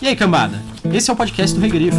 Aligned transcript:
E 0.00 0.08
aí, 0.08 0.14
cambada? 0.14 0.62
Esse 0.92 1.10
é 1.10 1.14
o 1.14 1.16
podcast 1.16 1.54
do 1.54 1.60
Regrifo. 1.60 1.96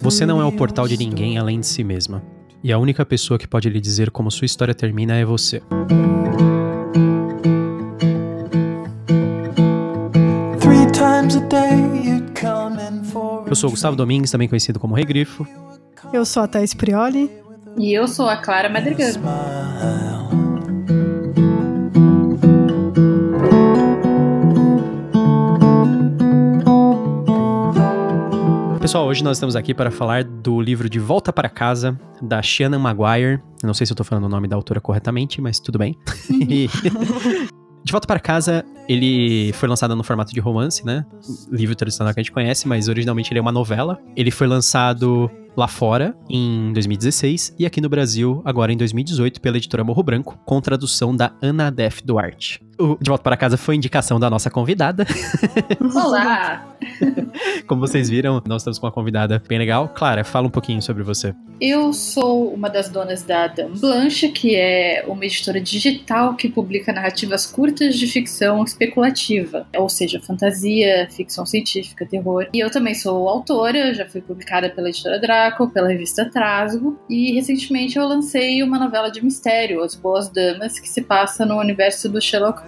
Você 0.00 0.26
não 0.26 0.40
é 0.40 0.44
o 0.44 0.50
portal 0.50 0.88
de 0.88 0.96
ninguém 0.96 1.38
além 1.38 1.60
de 1.60 1.66
si 1.66 1.84
mesma. 1.84 2.22
E 2.64 2.72
a 2.72 2.78
única 2.78 3.04
pessoa 3.06 3.38
que 3.38 3.46
pode 3.46 3.68
lhe 3.68 3.80
dizer 3.80 4.10
como 4.10 4.30
sua 4.30 4.44
história 4.44 4.74
termina 4.74 5.14
é 5.14 5.24
você. 5.24 5.62
Eu 13.46 13.54
sou 13.54 13.68
o 13.68 13.70
Gustavo 13.70 13.96
Domingues, 13.96 14.30
também 14.30 14.48
conhecido 14.48 14.80
como 14.80 14.94
Regrifo. 14.94 15.46
Eu 16.12 16.24
sou 16.24 16.42
a 16.42 16.48
Thaís 16.48 16.74
Prioli. 16.74 17.30
E 17.78 17.92
eu 17.92 18.08
sou 18.08 18.28
a 18.28 18.36
Clara 18.36 18.68
Madrigano. 18.68 19.20
Pessoal, 28.80 29.06
hoje 29.06 29.22
nós 29.22 29.36
estamos 29.36 29.54
aqui 29.54 29.72
para 29.72 29.90
falar 29.90 30.24
do 30.24 30.60
livro 30.60 30.88
De 30.88 30.98
Volta 30.98 31.32
para 31.32 31.48
Casa, 31.48 31.98
da 32.20 32.42
Shannon 32.42 32.80
Maguire. 32.80 33.40
Eu 33.62 33.66
não 33.66 33.74
sei 33.74 33.86
se 33.86 33.92
eu 33.92 33.96
tô 33.96 34.02
falando 34.02 34.24
o 34.24 34.28
nome 34.28 34.48
da 34.48 34.56
autora 34.56 34.80
corretamente, 34.80 35.40
mas 35.40 35.60
tudo 35.60 35.78
bem. 35.78 35.96
De 37.82 37.92
Volta 37.92 38.06
para 38.06 38.20
Casa, 38.20 38.64
ele 38.88 39.52
foi 39.54 39.68
lançado 39.68 39.96
no 39.96 40.04
formato 40.04 40.34
de 40.34 40.40
romance, 40.40 40.84
né? 40.84 41.06
Livro 41.50 41.74
tradicional 41.74 42.12
que 42.12 42.20
a 42.20 42.22
gente 42.22 42.32
conhece, 42.32 42.68
mas 42.68 42.88
originalmente 42.88 43.32
ele 43.32 43.38
é 43.38 43.42
uma 43.42 43.50
novela. 43.50 43.98
Ele 44.14 44.30
foi 44.30 44.46
lançado 44.46 45.30
lá 45.56 45.68
fora 45.68 46.16
em 46.28 46.72
2016 46.72 47.54
e 47.58 47.66
aqui 47.66 47.80
no 47.80 47.88
Brasil 47.88 48.40
agora 48.44 48.72
em 48.72 48.76
2018 48.76 49.40
pela 49.40 49.56
editora 49.56 49.84
Morro 49.84 50.02
Branco, 50.02 50.38
com 50.44 50.60
tradução 50.60 51.14
da 51.14 51.32
Ana 51.42 51.70
Def 51.70 52.00
Duarte. 52.04 52.60
O 52.80 52.96
De 52.98 53.10
Volta 53.10 53.22
para 53.22 53.36
Casa 53.36 53.58
foi 53.58 53.76
indicação 53.76 54.18
da 54.18 54.30
nossa 54.30 54.48
convidada. 54.48 55.06
Olá! 55.94 56.66
Como 57.66 57.78
vocês 57.78 58.08
viram, 58.08 58.42
nós 58.46 58.62
estamos 58.62 58.78
com 58.78 58.86
uma 58.86 58.92
convidada 58.92 59.42
bem 59.46 59.58
legal. 59.58 59.90
Clara, 59.90 60.24
fala 60.24 60.46
um 60.46 60.50
pouquinho 60.50 60.80
sobre 60.80 61.02
você. 61.02 61.34
Eu 61.60 61.92
sou 61.92 62.54
uma 62.54 62.70
das 62.70 62.88
donas 62.88 63.22
da 63.22 63.48
Dame 63.48 63.78
Blanche, 63.78 64.30
que 64.30 64.56
é 64.56 65.04
uma 65.06 65.26
editora 65.26 65.60
digital 65.60 66.34
que 66.34 66.48
publica 66.48 66.90
narrativas 66.90 67.44
curtas 67.44 67.98
de 67.98 68.06
ficção 68.06 68.64
especulativa, 68.64 69.66
ou 69.76 69.86
seja, 69.90 70.18
fantasia, 70.18 71.06
ficção 71.10 71.44
científica, 71.44 72.06
terror. 72.06 72.46
E 72.54 72.60
eu 72.60 72.70
também 72.70 72.94
sou 72.94 73.28
autora, 73.28 73.92
já 73.92 74.06
fui 74.06 74.22
publicada 74.22 74.70
pela 74.70 74.88
editora 74.88 75.20
Draco, 75.20 75.68
pela 75.68 75.88
revista 75.88 76.24
Trasgo, 76.30 76.98
e 77.10 77.34
recentemente 77.34 77.98
eu 77.98 78.08
lancei 78.08 78.62
uma 78.62 78.78
novela 78.78 79.10
de 79.10 79.22
mistério, 79.22 79.82
As 79.82 79.94
Boas 79.94 80.30
Damas, 80.30 80.78
que 80.78 80.88
se 80.88 81.02
passa 81.02 81.44
no 81.44 81.58
universo 81.58 82.08
do 82.08 82.22
Sherlock 82.22 82.64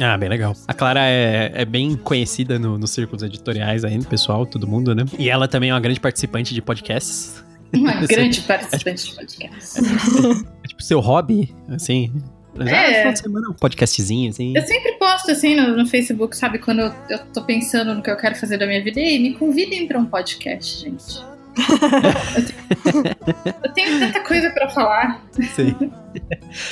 Ah, 0.00 0.16
bem 0.16 0.28
legal. 0.28 0.54
A 0.66 0.72
Clara 0.74 1.00
é, 1.04 1.50
é 1.54 1.64
bem 1.64 1.96
conhecida 1.96 2.58
no- 2.58 2.78
nos 2.78 2.90
círculos 2.90 3.22
editoriais 3.22 3.84
aí, 3.84 3.96
no 3.98 4.04
pessoal, 4.04 4.46
todo 4.46 4.66
mundo, 4.66 4.94
né? 4.94 5.04
E 5.18 5.28
ela 5.28 5.46
também 5.48 5.70
é 5.70 5.74
uma 5.74 5.80
grande 5.80 6.00
participante 6.00 6.54
de 6.54 6.62
podcasts. 6.62 7.44
Uma 7.74 7.94
grande 7.94 8.40
participante 8.42 9.06
de 9.06 9.14
podcast. 9.16 9.80
É 10.64 10.68
tipo 10.68 10.82
seu 10.82 11.00
hobby, 11.00 11.54
assim. 11.68 12.12
É. 12.58 12.72
Ah, 12.72 12.98
final 13.00 13.12
de 13.12 13.18
semana, 13.18 13.50
um 13.50 13.52
podcastzinho, 13.52 14.30
assim. 14.30 14.54
Eu 14.56 14.62
sempre 14.62 14.92
posto 14.92 15.30
assim 15.30 15.54
no, 15.54 15.76
no 15.76 15.86
Facebook, 15.86 16.34
sabe? 16.36 16.58
Quando 16.58 16.80
eu, 16.80 16.92
eu 17.10 17.18
tô 17.26 17.42
pensando 17.42 17.94
no 17.94 18.02
que 18.02 18.10
eu 18.10 18.16
quero 18.16 18.34
fazer 18.36 18.56
da 18.56 18.66
minha 18.66 18.82
vida. 18.82 18.98
Ei, 18.98 19.18
me 19.18 19.34
convidem 19.34 19.86
pra 19.86 19.98
um 19.98 20.06
podcast, 20.06 20.82
gente. 20.84 21.20
Eu, 23.64 23.72
tenho, 23.72 23.98
tanta 23.98 24.20
coisa 24.20 24.50
pra 24.50 24.68
falar. 24.68 25.22
Sim. 25.54 25.74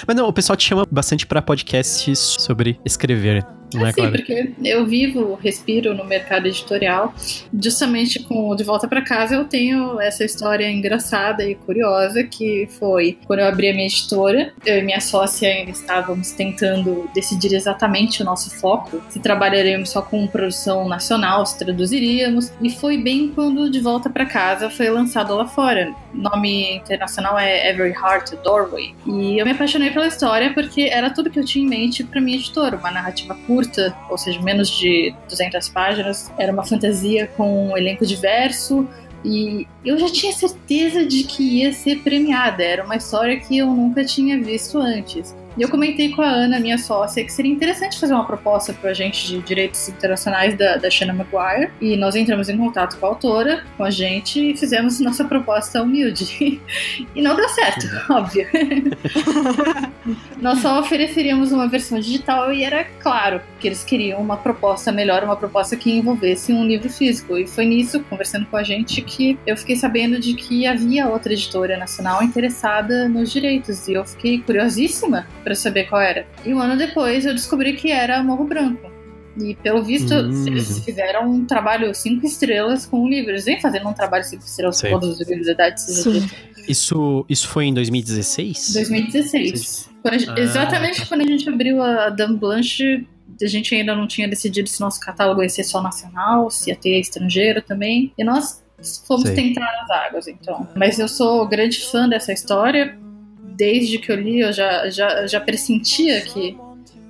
Mas 0.06 0.16
não, 0.16 0.28
o 0.28 0.32
pessoal 0.32 0.56
te 0.56 0.66
chama 0.66 0.86
bastante 0.90 1.26
pra 1.26 1.42
podcasts 1.42 2.18
sobre 2.18 2.78
escrever, 2.84 3.44
não 3.74 3.86
é, 3.86 3.90
Assim, 3.90 4.00
Clara? 4.02 4.12
porque 4.12 4.52
eu 4.64 4.86
vivo, 4.86 5.34
respiro 5.42 5.94
no 5.94 6.04
mercado 6.04 6.46
editorial. 6.46 7.12
Justamente 7.60 8.22
com 8.22 8.48
o 8.48 8.54
De 8.54 8.62
Volta 8.62 8.86
pra 8.86 9.02
Casa, 9.02 9.34
eu 9.34 9.44
tenho 9.44 10.00
essa 10.00 10.24
história 10.24 10.70
engraçada 10.70 11.44
e 11.44 11.54
curiosa 11.56 12.22
que 12.22 12.68
foi 12.78 13.18
quando 13.26 13.40
eu 13.40 13.46
abri 13.48 13.68
a 13.70 13.72
minha 13.74 13.86
editora. 13.86 14.52
Eu 14.64 14.78
e 14.78 14.82
minha 14.82 15.00
sócia 15.00 15.48
ainda 15.48 15.72
estávamos 15.72 16.30
tentando 16.32 17.10
decidir 17.14 17.54
exatamente 17.54 18.22
o 18.22 18.24
nosso 18.24 18.50
foco. 18.58 19.02
Se 19.08 19.18
trabalharemos 19.18 19.90
só 19.90 20.00
com 20.02 20.26
produção 20.26 20.88
nacional, 20.88 21.44
se 21.44 21.58
traduziríamos. 21.58 22.52
E 22.62 22.70
foi 22.70 22.96
bem 22.96 23.32
quando 23.34 23.68
De 23.70 23.80
Volta 23.80 24.08
pra 24.08 24.24
Casa 24.24 24.70
foi 24.74 24.90
lançado 24.90 25.34
lá 25.34 25.46
fora. 25.46 25.94
O 26.12 26.16
nome 26.16 26.76
internacional 26.76 27.38
é 27.38 27.70
Every 27.70 27.92
Heart 27.92 28.32
Doorway. 28.42 28.94
E 29.06 29.38
eu 29.38 29.44
me 29.44 29.52
apaixonei 29.52 29.90
pela 29.90 30.06
história 30.06 30.52
porque 30.52 30.82
era 30.82 31.10
tudo 31.10 31.30
que 31.30 31.38
eu 31.38 31.44
tinha 31.44 31.64
em 31.64 31.68
mente 31.68 32.04
para 32.04 32.20
minha 32.20 32.36
editora, 32.36 32.76
uma 32.76 32.90
narrativa 32.90 33.34
curta, 33.46 33.96
ou 34.10 34.18
seja, 34.18 34.40
menos 34.42 34.68
de 34.68 35.14
200 35.28 35.68
páginas. 35.70 36.32
Era 36.38 36.52
uma 36.52 36.64
fantasia 36.64 37.26
com 37.36 37.70
um 37.70 37.76
elenco 37.76 38.04
diverso 38.04 38.88
e 39.24 39.66
eu 39.84 39.98
já 39.98 40.10
tinha 40.10 40.32
certeza 40.32 41.06
de 41.06 41.24
que 41.24 41.60
ia 41.60 41.72
ser 41.72 42.00
premiada. 42.00 42.62
Era 42.62 42.84
uma 42.84 42.96
história 42.96 43.40
que 43.40 43.56
eu 43.56 43.66
nunca 43.68 44.04
tinha 44.04 44.38
visto 44.38 44.78
antes. 44.78 45.34
E 45.56 45.62
eu 45.62 45.68
comentei 45.68 46.10
com 46.10 46.22
a 46.22 46.28
Ana, 46.28 46.58
minha 46.58 46.78
sócia, 46.78 47.24
que 47.24 47.32
seria 47.32 47.52
interessante 47.52 47.98
fazer 47.98 48.12
uma 48.12 48.24
proposta 48.24 48.72
para 48.72 48.90
a 48.90 48.94
gente 48.94 49.26
de 49.26 49.40
direitos 49.40 49.88
internacionais 49.88 50.56
da, 50.56 50.76
da 50.76 50.90
Shannon 50.90 51.14
Maguire. 51.14 51.70
E 51.80 51.96
nós 51.96 52.16
entramos 52.16 52.48
em 52.48 52.56
contato 52.56 52.98
com 52.98 53.06
a 53.06 53.08
autora, 53.10 53.64
com 53.76 53.84
a 53.84 53.90
gente, 53.90 54.50
e 54.50 54.56
fizemos 54.56 54.98
nossa 55.00 55.24
proposta 55.24 55.82
humilde. 55.82 56.60
e 57.14 57.22
não 57.22 57.36
deu 57.36 57.48
certo, 57.50 57.86
óbvio. 58.10 58.46
Nós 60.40 60.58
só 60.58 60.78
ofereceríamos 60.80 61.52
uma 61.52 61.66
versão 61.66 61.98
digital 61.98 62.52
e 62.52 62.62
era 62.62 62.84
claro 62.84 63.40
que 63.58 63.66
eles 63.66 63.82
queriam 63.82 64.20
uma 64.20 64.36
proposta 64.36 64.92
melhor, 64.92 65.24
uma 65.24 65.36
proposta 65.36 65.76
que 65.76 65.90
envolvesse 65.90 66.52
um 66.52 66.66
livro 66.66 66.90
físico. 66.90 67.38
E 67.38 67.46
foi 67.46 67.64
nisso, 67.64 68.04
conversando 68.10 68.44
com 68.46 68.56
a 68.56 68.62
gente, 68.62 69.00
que 69.00 69.38
eu 69.46 69.56
fiquei 69.56 69.76
sabendo 69.76 70.20
de 70.20 70.34
que 70.34 70.66
havia 70.66 71.08
outra 71.08 71.32
editora 71.32 71.78
nacional 71.78 72.22
interessada 72.22 73.08
nos 73.08 73.32
direitos. 73.32 73.88
E 73.88 73.94
eu 73.94 74.04
fiquei 74.04 74.40
curiosíssima 74.40 75.26
para 75.44 75.54
saber 75.54 75.84
qual 75.84 76.00
era. 76.02 76.26
E 76.44 76.52
um 76.52 76.58
ano 76.60 76.76
depois 76.76 77.24
eu 77.26 77.34
descobri 77.34 77.74
que 77.74 77.90
era 77.92 78.22
Morro 78.22 78.44
Branco. 78.46 78.90
E 79.36 79.54
pelo 79.56 79.82
visto, 79.82 80.14
Hum. 80.14 80.46
eles 80.46 80.78
fizeram 80.84 81.28
um 81.28 81.44
trabalho 81.44 81.92
cinco 81.94 82.24
estrelas 82.24 82.86
com 82.86 83.00
o 83.02 83.08
livro. 83.08 83.32
Eles 83.32 83.44
vêm 83.44 83.60
fazendo 83.60 83.88
um 83.88 83.92
trabalho 83.92 84.24
cinco 84.24 84.44
estrelas 84.44 84.76
Sei. 84.78 84.90
com 84.92 85.00
todos 85.00 85.20
os 85.20 85.28
livros 85.28 85.46
da 85.46 85.52
idade, 85.52 85.80
Sim. 85.82 86.20
dito. 86.20 86.34
Isso, 86.68 87.26
isso 87.28 87.48
foi 87.48 87.66
em 87.66 87.74
2016? 87.74 88.72
2016. 88.72 89.90
Quando 90.02 90.14
a 90.14 90.18
gente- 90.18 90.30
Ah, 90.30 90.40
exatamente 90.40 91.00
tá. 91.00 91.06
quando 91.06 91.20
a 91.22 91.26
gente 91.26 91.48
abriu 91.48 91.82
a 91.82 92.10
Dame 92.10 92.36
Blanche, 92.36 93.06
a 93.42 93.46
gente 93.46 93.74
ainda 93.74 93.94
não 93.94 94.06
tinha 94.06 94.28
decidido 94.28 94.68
se 94.68 94.80
nosso 94.80 95.00
catálogo 95.00 95.42
ia 95.42 95.48
ser 95.48 95.64
só 95.64 95.82
nacional, 95.82 96.50
se 96.50 96.70
ia 96.70 96.76
ter 96.76 97.00
estrangeiro 97.00 97.60
também. 97.60 98.12
E 98.16 98.22
nós 98.24 98.62
fomos 99.06 99.24
Sei. 99.26 99.34
tentar 99.34 99.68
as 99.82 99.90
águas, 99.90 100.28
então. 100.28 100.68
Mas 100.76 100.98
eu 100.98 101.08
sou 101.08 101.46
grande 101.48 101.80
fã 101.80 102.08
dessa 102.08 102.32
história. 102.32 102.96
Desde 103.56 103.98
que 103.98 104.10
eu 104.10 104.16
li, 104.16 104.40
eu 104.40 104.52
já, 104.52 104.88
já, 104.90 105.26
já 105.26 105.40
pressentia 105.40 106.20
que 106.22 106.56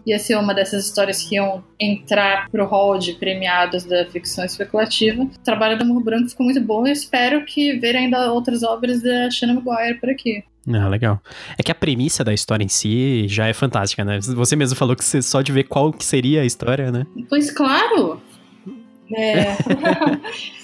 ia 0.07 0.19
ser 0.19 0.37
uma 0.37 0.55
dessas 0.55 0.85
histórias 0.85 1.23
que 1.23 1.37
iam 1.37 1.65
entrar 1.81 2.51
pro 2.51 2.67
hall 2.67 2.99
de 2.99 3.15
premiados 3.15 3.85
da 3.85 4.05
ficção 4.07 4.45
especulativa. 4.45 5.23
O 5.23 5.31
trabalho 5.43 5.79
do 5.79 5.85
Morro 5.85 6.01
Branco 6.01 6.29
ficou 6.29 6.45
muito 6.45 6.61
bom 6.61 6.87
e 6.87 6.91
eu 6.91 6.93
espero 6.93 7.45
que 7.45 7.79
ver 7.79 7.97
ainda 7.97 8.31
outras 8.33 8.63
obras 8.63 9.03
da 9.03 9.31
Shannon 9.31 9.63
Maguire 9.63 9.99
por 9.99 10.11
aqui. 10.11 10.45
Ah, 10.69 10.89
legal. 10.89 11.21
É 11.59 11.63
que 11.63 11.71
a 11.71 11.75
premissa 11.75 12.25
da 12.25 12.33
história 12.33 12.65
em 12.65 12.69
si 12.69 13.29
já 13.29 13.47
é 13.47 13.53
fantástica, 13.53 14.05
né? 14.05 14.19
Você 14.21 14.57
mesmo 14.57 14.77
falou 14.77 14.97
que 14.97 15.05
você 15.05 15.21
só 15.21 15.43
de 15.43 15.53
ver 15.53 15.65
qual 15.65 15.93
que 15.93 16.05
seria 16.05 16.41
a 16.43 16.45
história, 16.45 16.91
né? 16.91 17.07
Pois 17.29 17.51
claro. 17.51 18.21
É. 19.15 19.45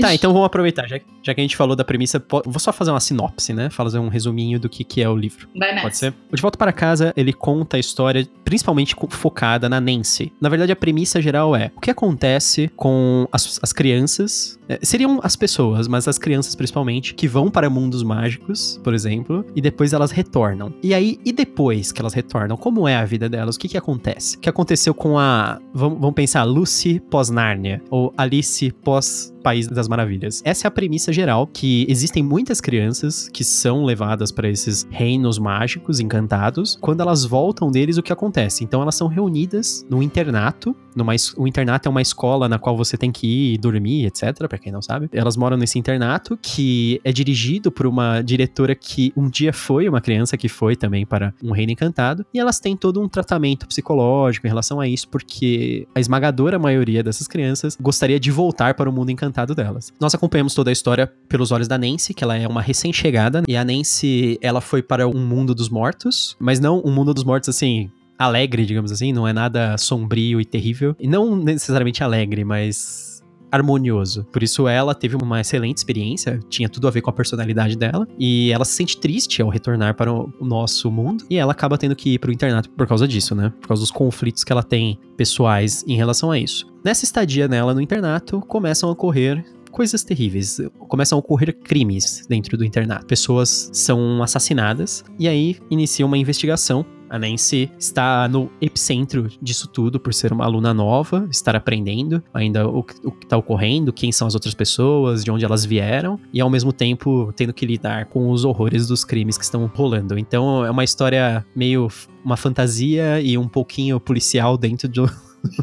Tá, 0.00 0.14
então 0.14 0.32
vamos 0.32 0.46
aproveitar. 0.46 0.86
Já, 0.86 1.00
já 1.22 1.34
que 1.34 1.40
a 1.40 1.44
gente 1.44 1.56
falou 1.56 1.74
da 1.74 1.84
premissa, 1.84 2.22
vou 2.28 2.58
só 2.58 2.72
fazer 2.72 2.90
uma 2.90 3.00
sinopse, 3.00 3.52
né? 3.52 3.70
Fazer 3.70 3.98
um 3.98 4.08
resuminho 4.08 4.60
do 4.60 4.68
que, 4.68 4.84
que 4.84 5.02
é 5.02 5.08
o 5.08 5.16
livro. 5.16 5.48
Vai 5.56 5.70
nessa. 5.70 5.82
Pode 5.82 5.96
ser? 5.96 6.14
O 6.30 6.36
De 6.36 6.42
Volta 6.42 6.58
para 6.58 6.72
Casa, 6.72 7.12
ele 7.16 7.32
conta 7.32 7.76
a 7.76 7.80
história 7.80 8.28
principalmente 8.44 8.94
focada 9.10 9.68
na 9.68 9.80
Nancy. 9.80 10.32
Na 10.40 10.48
verdade, 10.48 10.72
a 10.72 10.76
premissa 10.76 11.20
geral 11.20 11.56
é 11.56 11.70
o 11.76 11.80
que 11.80 11.90
acontece 11.90 12.70
com 12.76 13.26
as, 13.32 13.58
as 13.62 13.72
crianças. 13.72 14.58
é, 14.68 14.78
seriam 14.82 15.20
as 15.22 15.34
pessoas, 15.34 15.88
mas 15.88 16.06
as 16.06 16.18
crianças 16.18 16.54
principalmente, 16.54 17.14
que 17.14 17.26
vão 17.26 17.50
para 17.50 17.70
mundos 17.70 18.02
mágicos, 18.02 18.80
por 18.84 18.94
exemplo, 18.94 19.44
e 19.56 19.60
depois 19.60 19.92
elas 19.92 20.10
retornam. 20.10 20.72
E 20.82 20.92
aí, 20.94 21.18
e 21.24 21.32
depois 21.32 21.90
que 21.90 22.00
elas 22.00 22.14
retornam, 22.14 22.56
como 22.56 22.86
é 22.86 22.96
a 22.96 23.04
vida 23.04 23.28
delas? 23.28 23.56
O 23.56 23.58
que 23.58 23.68
que 23.68 23.78
acontece? 23.78 24.36
O 24.36 24.40
que 24.40 24.48
aconteceu 24.48 24.94
com 24.94 25.18
a. 25.18 25.58
Vamos, 25.72 25.98
vamos 25.98 26.14
pensar, 26.14 26.44
Lucy 26.44 27.00
pós-Nárnia, 27.10 27.82
ou 27.90 28.12
Alice 28.16 28.70
pós 28.84 29.27
País 29.42 29.66
das 29.68 29.88
Maravilhas. 29.88 30.42
Essa 30.44 30.66
é 30.66 30.68
a 30.68 30.70
premissa 30.70 31.12
geral 31.12 31.46
que 31.46 31.86
existem 31.88 32.22
muitas 32.22 32.60
crianças 32.60 33.28
que 33.28 33.44
são 33.44 33.84
levadas 33.84 34.30
para 34.30 34.48
esses 34.48 34.86
reinos 34.90 35.38
mágicos, 35.38 36.00
encantados. 36.00 36.76
Quando 36.80 37.00
elas 37.00 37.24
voltam 37.24 37.70
deles, 37.70 37.98
o 37.98 38.02
que 38.02 38.12
acontece? 38.12 38.64
Então 38.64 38.82
elas 38.82 38.94
são 38.94 39.08
reunidas 39.08 39.86
no 39.88 40.02
internato. 40.02 40.74
Numa, 40.94 41.14
o 41.36 41.46
internato 41.46 41.88
é 41.88 41.90
uma 41.90 42.02
escola 42.02 42.48
na 42.48 42.58
qual 42.58 42.76
você 42.76 42.96
tem 42.96 43.12
que 43.12 43.54
ir 43.54 43.58
dormir, 43.58 44.06
etc. 44.06 44.48
Pra 44.48 44.58
quem 44.58 44.72
não 44.72 44.82
sabe. 44.82 45.08
Elas 45.12 45.36
moram 45.36 45.56
nesse 45.56 45.78
internato 45.78 46.38
que 46.40 47.00
é 47.04 47.12
dirigido 47.12 47.70
por 47.70 47.86
uma 47.86 48.20
diretora 48.20 48.74
que 48.74 49.12
um 49.16 49.28
dia 49.28 49.52
foi 49.52 49.88
uma 49.88 50.00
criança 50.00 50.36
que 50.36 50.48
foi 50.48 50.76
também 50.76 51.06
para 51.06 51.32
um 51.42 51.52
reino 51.52 51.72
encantado. 51.72 52.24
E 52.32 52.38
elas 52.38 52.58
têm 52.58 52.76
todo 52.76 53.00
um 53.00 53.08
tratamento 53.08 53.66
psicológico 53.66 54.46
em 54.46 54.50
relação 54.50 54.80
a 54.80 54.88
isso, 54.88 55.08
porque 55.08 55.86
a 55.94 56.00
esmagadora 56.00 56.58
maioria 56.58 57.02
dessas 57.02 57.26
crianças 57.26 57.76
gostaria 57.80 58.18
de 58.18 58.30
voltar 58.30 58.74
para 58.74 58.88
o 58.88 58.92
mundo 58.92 59.10
encantado 59.18 59.54
delas. 59.54 59.92
Nós 60.00 60.14
acompanhamos 60.14 60.54
toda 60.54 60.70
a 60.70 60.72
história 60.72 61.12
pelos 61.28 61.50
olhos 61.50 61.66
da 61.66 61.76
Nancy, 61.76 62.14
que 62.14 62.22
ela 62.22 62.36
é 62.36 62.46
uma 62.46 62.62
recém-chegada, 62.62 63.42
e 63.48 63.56
a 63.56 63.64
Nancy, 63.64 64.38
ela 64.40 64.60
foi 64.60 64.82
para 64.82 65.08
um 65.08 65.18
mundo 65.18 65.54
dos 65.54 65.68
mortos, 65.68 66.36
mas 66.38 66.60
não 66.60 66.80
um 66.84 66.92
mundo 66.92 67.12
dos 67.12 67.24
mortos 67.24 67.48
assim, 67.48 67.90
alegre, 68.18 68.64
digamos 68.64 68.90
assim, 68.92 69.12
não 69.12 69.26
é 69.26 69.32
nada 69.32 69.76
sombrio 69.76 70.40
e 70.40 70.44
terrível. 70.44 70.94
E 70.98 71.08
não 71.08 71.36
necessariamente 71.36 72.02
alegre, 72.02 72.44
mas 72.44 73.07
harmonioso. 73.50 74.24
Por 74.32 74.42
isso 74.42 74.68
ela 74.68 74.94
teve 74.94 75.16
uma 75.16 75.40
excelente 75.40 75.78
experiência, 75.78 76.40
tinha 76.48 76.68
tudo 76.68 76.88
a 76.88 76.90
ver 76.90 77.00
com 77.00 77.10
a 77.10 77.12
personalidade 77.12 77.76
dela, 77.76 78.06
e 78.18 78.50
ela 78.52 78.64
se 78.64 78.72
sente 78.72 78.98
triste 78.98 79.42
ao 79.42 79.48
retornar 79.48 79.94
para 79.94 80.12
o 80.12 80.32
nosso 80.40 80.90
mundo, 80.90 81.24
e 81.30 81.36
ela 81.36 81.52
acaba 81.52 81.78
tendo 81.78 81.96
que 81.96 82.14
ir 82.14 82.18
para 82.18 82.30
o 82.30 82.32
internato 82.32 82.70
por 82.70 82.86
causa 82.86 83.06
disso, 83.06 83.34
né? 83.34 83.52
Por 83.60 83.68
causa 83.68 83.82
dos 83.82 83.90
conflitos 83.90 84.44
que 84.44 84.52
ela 84.52 84.62
tem 84.62 84.98
pessoais 85.16 85.84
em 85.86 85.96
relação 85.96 86.30
a 86.30 86.38
isso. 86.38 86.66
Nessa 86.84 87.04
estadia 87.04 87.48
nela 87.48 87.74
no 87.74 87.80
internato, 87.80 88.40
começam 88.40 88.88
a 88.88 88.92
ocorrer 88.92 89.44
coisas 89.70 90.02
terríveis. 90.02 90.60
Começam 90.88 91.16
a 91.16 91.20
ocorrer 91.20 91.54
crimes 91.54 92.26
dentro 92.28 92.56
do 92.56 92.64
internato. 92.64 93.06
Pessoas 93.06 93.70
são 93.72 94.22
assassinadas 94.22 95.04
e 95.18 95.28
aí 95.28 95.56
inicia 95.70 96.04
uma 96.06 96.18
investigação. 96.18 96.84
A 97.10 97.18
Nancy 97.18 97.70
está 97.78 98.28
no 98.28 98.50
epicentro 98.60 99.28
disso 99.40 99.66
tudo 99.68 99.98
por 99.98 100.12
ser 100.12 100.32
uma 100.32 100.44
aluna 100.44 100.74
nova, 100.74 101.26
estar 101.30 101.56
aprendendo 101.56 102.22
ainda 102.34 102.68
o, 102.68 102.82
que- 102.82 102.94
o 103.06 103.10
que 103.10 103.24
está 103.24 103.36
ocorrendo, 103.36 103.92
quem 103.92 104.12
são 104.12 104.26
as 104.26 104.34
outras 104.34 104.54
pessoas, 104.54 105.24
de 105.24 105.30
onde 105.30 105.44
elas 105.44 105.64
vieram, 105.64 106.18
e 106.32 106.40
ao 106.40 106.50
mesmo 106.50 106.72
tempo 106.72 107.32
tendo 107.34 107.52
que 107.52 107.64
lidar 107.66 108.06
com 108.06 108.30
os 108.30 108.44
horrores 108.44 108.86
dos 108.86 109.04
crimes 109.04 109.38
que 109.38 109.44
estão 109.44 109.66
rolando. 109.74 110.18
Então 110.18 110.64
é 110.64 110.70
uma 110.70 110.84
história 110.84 111.44
meio 111.54 111.88
uma 112.24 112.36
fantasia 112.36 113.20
e 113.20 113.38
um 113.38 113.48
pouquinho 113.48 113.98
policial 113.98 114.58
dentro 114.58 114.88
do, 114.88 115.10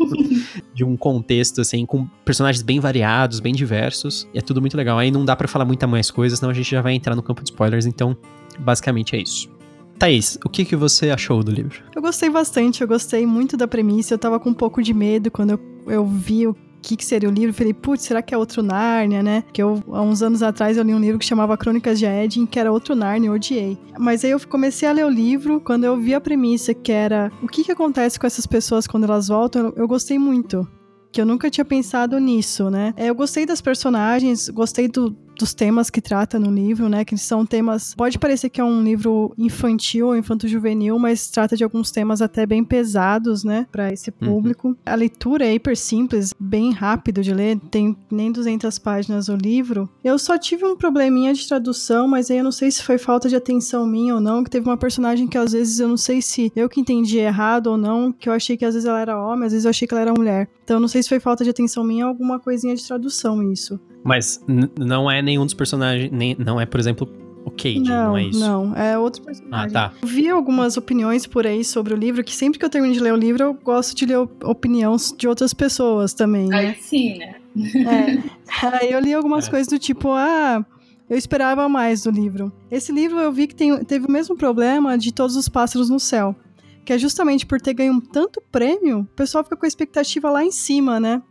de 0.74 0.84
um 0.84 0.98
contexto, 0.98 1.62
assim, 1.62 1.86
com 1.86 2.08
personagens 2.24 2.64
bem 2.64 2.80
variados, 2.80 3.40
bem 3.40 3.54
diversos. 3.54 4.28
É 4.34 4.42
tudo 4.42 4.62
muito 4.62 4.76
legal. 4.76 4.98
Aí 4.98 5.12
não 5.12 5.24
dá 5.24 5.36
pra 5.36 5.48
falar 5.48 5.66
muita 5.66 5.86
mais 5.86 6.10
coisas, 6.10 6.40
senão 6.40 6.50
a 6.50 6.54
gente 6.54 6.72
já 6.72 6.82
vai 6.82 6.94
entrar 6.94 7.16
no 7.16 7.22
campo 7.22 7.44
de 7.44 7.50
spoilers. 7.52 7.86
Então, 7.86 8.16
basicamente 8.60 9.16
é 9.16 9.22
isso. 9.22 9.50
Thaís, 9.98 10.38
o 10.44 10.50
que, 10.50 10.66
que 10.66 10.76
você 10.76 11.10
achou 11.10 11.44
do 11.44 11.52
livro? 11.52 11.84
Eu 11.96 12.02
gostei 12.02 12.30
bastante, 12.30 12.82
eu 12.82 12.88
gostei 12.88 13.26
muito 13.26 13.56
da 13.56 13.68
premissa. 13.68 14.14
Eu 14.14 14.18
tava 14.18 14.40
com 14.40 14.50
um 14.50 14.54
pouco 14.54 14.82
de 14.82 14.94
medo 14.94 15.32
quando 15.32 15.52
eu, 15.52 15.60
eu 15.88 16.06
vi 16.06 16.48
o 16.48 16.56
que, 16.82 16.96
que 16.96 17.06
seria 17.06 17.30
o 17.30 17.32
livro. 17.32 17.54
Falei, 17.54 17.74
putz, 17.74 18.04
será 18.04 18.22
que 18.22 18.34
é 18.34 18.38
outro 18.38 18.62
Nárnia, 18.62 19.24
né? 19.24 19.44
Que 19.52 19.64
eu, 19.64 19.82
há 19.92 20.02
uns 20.02 20.22
anos 20.22 20.44
atrás, 20.44 20.78
eu 20.78 20.84
li 20.84 20.94
um 20.94 21.00
livro 21.00 21.18
que 21.18 21.26
chamava 21.26 21.58
Crônicas 21.58 21.98
de 21.98 22.06
Edding, 22.06 22.46
que 22.46 22.60
era 22.60 22.72
outro 22.72 22.96
Nárnia, 22.96 23.30
eu 23.30 23.34
odiei. 23.34 23.78
Mas 23.98 24.24
aí 24.24 24.32
eu 24.32 24.40
comecei 24.48 24.88
a 24.88 24.92
ler 24.92 25.06
o 25.06 25.10
livro, 25.10 25.60
quando 25.62 25.86
eu 25.86 25.98
vi 25.98 26.14
a 26.14 26.22
premissa, 26.22 26.74
que 26.74 26.92
era 26.92 27.32
o 27.42 27.48
que, 27.48 27.64
que 27.64 27.72
acontece 27.72 28.20
com 28.20 28.28
essas 28.28 28.46
pessoas 28.46 28.86
quando 28.86 29.06
elas 29.06 29.30
voltam, 29.30 29.68
eu, 29.68 29.74
eu 29.78 29.88
gostei 29.88 30.20
muito. 30.20 30.68
Que 31.12 31.22
eu 31.22 31.26
nunca 31.26 31.50
tinha 31.50 31.64
pensado 31.64 32.20
nisso, 32.20 32.70
né? 32.70 32.94
É, 32.98 33.10
Eu 33.10 33.16
gostei 33.16 33.46
das 33.46 33.62
personagens, 33.62 34.50
gostei 34.50 34.90
do, 34.90 35.16
dos 35.36 35.54
temas 35.54 35.90
que 35.90 36.02
trata 36.02 36.40
no 36.40 36.52
livro, 36.52 36.90
né? 36.90 37.06
Que 37.06 37.18
são 37.18 37.46
temas. 37.46 37.94
Pode 37.96 38.18
parecer 38.18 38.50
que 38.50 38.62
é 38.62 38.64
um 38.64 38.84
livro 38.84 39.34
infantil 39.38 40.08
ou 40.08 40.16
infanto-juvenil, 40.16 40.98
mas 40.98 41.30
trata 41.30 41.56
de 41.56 41.64
alguns 41.64 41.92
temas 41.92 42.22
até 42.22 42.46
bem 42.46 42.64
pesados, 42.64 43.44
né? 43.44 43.68
Pra 43.72 43.92
esse 43.92 44.12
público. 44.12 44.76
A 44.86 44.96
leitura 44.96 45.46
é 45.46 45.54
hiper 45.54 45.78
simples, 45.78 46.34
bem 46.40 46.72
rápido 46.72 47.22
de 47.22 47.34
ler, 47.34 47.60
tem 47.72 47.96
nem 48.12 48.32
200 48.32 48.78
páginas 48.80 49.28
o 49.28 49.36
livro. 49.36 49.90
Eu 50.04 50.18
só 50.18 50.38
tive 50.38 50.66
um 50.66 50.76
probleminha 50.76 51.34
de 51.34 51.48
tradução, 51.48 52.08
mas 52.08 52.32
aí 52.32 52.38
eu 52.38 52.44
não 52.44 52.52
sei 52.52 52.72
se 52.72 52.84
foi 52.84 52.98
falta 52.98 53.28
de 53.30 53.36
atenção 53.36 53.86
minha 53.86 54.16
ou 54.16 54.22
não, 54.22 54.44
que 54.44 54.50
teve 54.50 54.68
uma 54.68 54.78
personagem 54.78 55.28
que 55.28 55.38
às 55.38 55.52
vezes 55.52 55.80
eu 55.80 55.88
não 55.88 55.98
sei 55.98 56.22
se 56.22 56.52
eu 56.56 56.70
que 56.70 56.80
entendi 56.80 57.18
errado 57.18 57.68
ou 57.68 57.78
não, 57.78 58.12
que 58.12 58.30
eu 58.30 58.34
achei 58.34 58.58
que 58.58 58.66
às 58.66 58.74
vezes 58.74 58.88
ela 58.88 59.00
era 59.00 59.22
homem, 59.22 59.46
às 59.46 59.52
vezes 59.52 59.66
eu 59.66 59.70
achei 59.70 59.88
que 59.88 59.94
ela 59.94 60.02
era 60.02 60.14
mulher. 60.14 60.50
Então 60.64 60.78
eu 60.78 60.82
não 60.82 60.88
sei 60.88 61.04
se 61.04 61.10
foi 61.10 61.20
falta 61.20 61.44
de 61.44 61.50
atenção 61.50 61.84
minha 61.84 62.06
ou 62.06 62.10
alguma 62.10 62.40
coisinha 62.40 62.76
de 62.76 62.86
tradução 62.86 63.42
isso. 63.52 63.80
Mas 64.06 64.40
não 64.78 65.10
é 65.10 65.20
nenhum 65.22 65.44
dos 65.46 65.56
personagens. 65.56 66.12
Nem, 66.12 66.36
não 66.38 66.62
é, 66.62 66.66
por 66.68 66.80
exemplo, 66.80 67.12
o 67.44 67.50
Cade, 67.50 67.80
não, 67.82 68.06
não, 68.10 68.18
é 68.18 68.24
isso? 68.24 68.40
não, 68.40 68.76
é 68.76 68.98
outro 68.98 69.22
Ah, 69.24 69.26
personagem. 69.26 69.72
tá. 69.72 69.94
Eu 70.02 70.08
vi 70.08 70.30
algumas 70.30 70.78
opiniões 70.78 71.26
por 71.26 71.48
aí 71.48 71.64
sobre 71.64 71.92
o 71.94 71.98
livro, 71.98 72.24
que 72.24 72.34
sempre 72.36 72.60
que 72.60 72.66
eu 72.66 72.70
termino 72.70 72.94
de 72.94 73.00
ler 73.00 73.12
o 73.14 73.16
livro, 73.18 73.44
eu 73.44 73.54
gosto 73.56 73.96
de 73.96 74.06
ler 74.06 74.18
op- 74.20 74.44
opinião 74.46 74.96
de 75.18 75.28
outras 75.28 75.54
pessoas 75.56 76.14
também, 76.14 76.48
né? 76.48 76.56
Aí 76.58 76.76
sim, 76.76 77.18
né? 77.18 77.36
É. 77.58 78.68
Aí 78.78 78.92
eu 78.92 79.00
li 79.00 79.12
algumas 79.14 79.48
É. 79.48 79.50
coisas 79.50 79.68
do 79.68 79.80
tipo, 79.80 80.10
ah, 80.12 80.64
eu 81.10 81.18
esperava 81.18 81.68
mais 81.68 82.04
do 82.04 82.12
livro. 82.12 82.52
Esse 82.70 82.92
livro 82.92 83.18
eu 83.20 83.32
vi 83.32 83.48
que 83.48 83.56
tem- 83.56 83.84
teve 83.86 84.06
o 84.08 84.12
mesmo 84.12 84.36
problema 84.38 84.98
de 85.00 85.12
Todos 85.12 85.36
os 85.36 85.50
Pássaros 85.50 85.90
no 85.90 86.00
Céu. 86.00 86.36
Que 86.84 86.94
é 86.94 86.98
justamente 87.00 87.48
por 87.48 87.60
ter 87.60 87.74
ganho 87.74 88.00
tanto 88.00 88.40
prêmio, 88.52 89.00
o 89.00 89.06
pessoal 89.16 89.44
fica 89.44 89.56
com 89.56 89.66
a 89.66 89.68
expectativa 89.68 90.30
lá 90.30 90.44
em 90.44 90.52
cima, 90.52 91.00
né? 91.00 91.22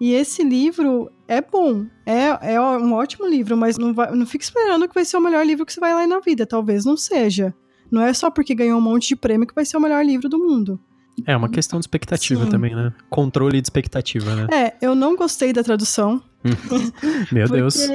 E 0.00 0.14
esse 0.14 0.42
livro 0.42 1.10
é 1.28 1.42
bom, 1.42 1.84
é, 2.06 2.54
é 2.54 2.60
um 2.60 2.94
ótimo 2.94 3.26
livro, 3.28 3.56
mas 3.56 3.76
não, 3.76 3.92
vai, 3.92 4.10
não 4.12 4.24
fica 4.24 4.42
esperando 4.42 4.88
que 4.88 4.94
vai 4.94 5.04
ser 5.04 5.18
o 5.18 5.20
melhor 5.20 5.44
livro 5.44 5.66
que 5.66 5.72
você 5.72 5.78
vai 5.80 5.94
ler 5.94 6.06
na 6.06 6.20
vida. 6.20 6.46
Talvez 6.46 6.84
não 6.86 6.96
seja. 6.96 7.54
Não 7.90 8.00
é 8.02 8.12
só 8.14 8.30
porque 8.30 8.54
ganhou 8.54 8.78
um 8.78 8.82
monte 8.82 9.08
de 9.08 9.16
prêmio 9.16 9.46
que 9.46 9.54
vai 9.54 9.64
ser 9.64 9.76
o 9.76 9.80
melhor 9.80 10.04
livro 10.04 10.28
do 10.28 10.38
mundo. 10.38 10.80
É 11.26 11.36
uma 11.36 11.48
questão 11.50 11.78
de 11.78 11.82
expectativa 11.82 12.44
Sim. 12.44 12.50
também, 12.50 12.74
né? 12.74 12.92
Controle 13.10 13.60
de 13.60 13.66
expectativa, 13.66 14.34
né? 14.34 14.46
É, 14.50 14.74
eu 14.80 14.94
não 14.94 15.16
gostei 15.16 15.52
da 15.52 15.62
tradução. 15.62 16.22
Meu 17.30 17.46
porque 17.46 17.60
Deus. 17.60 17.76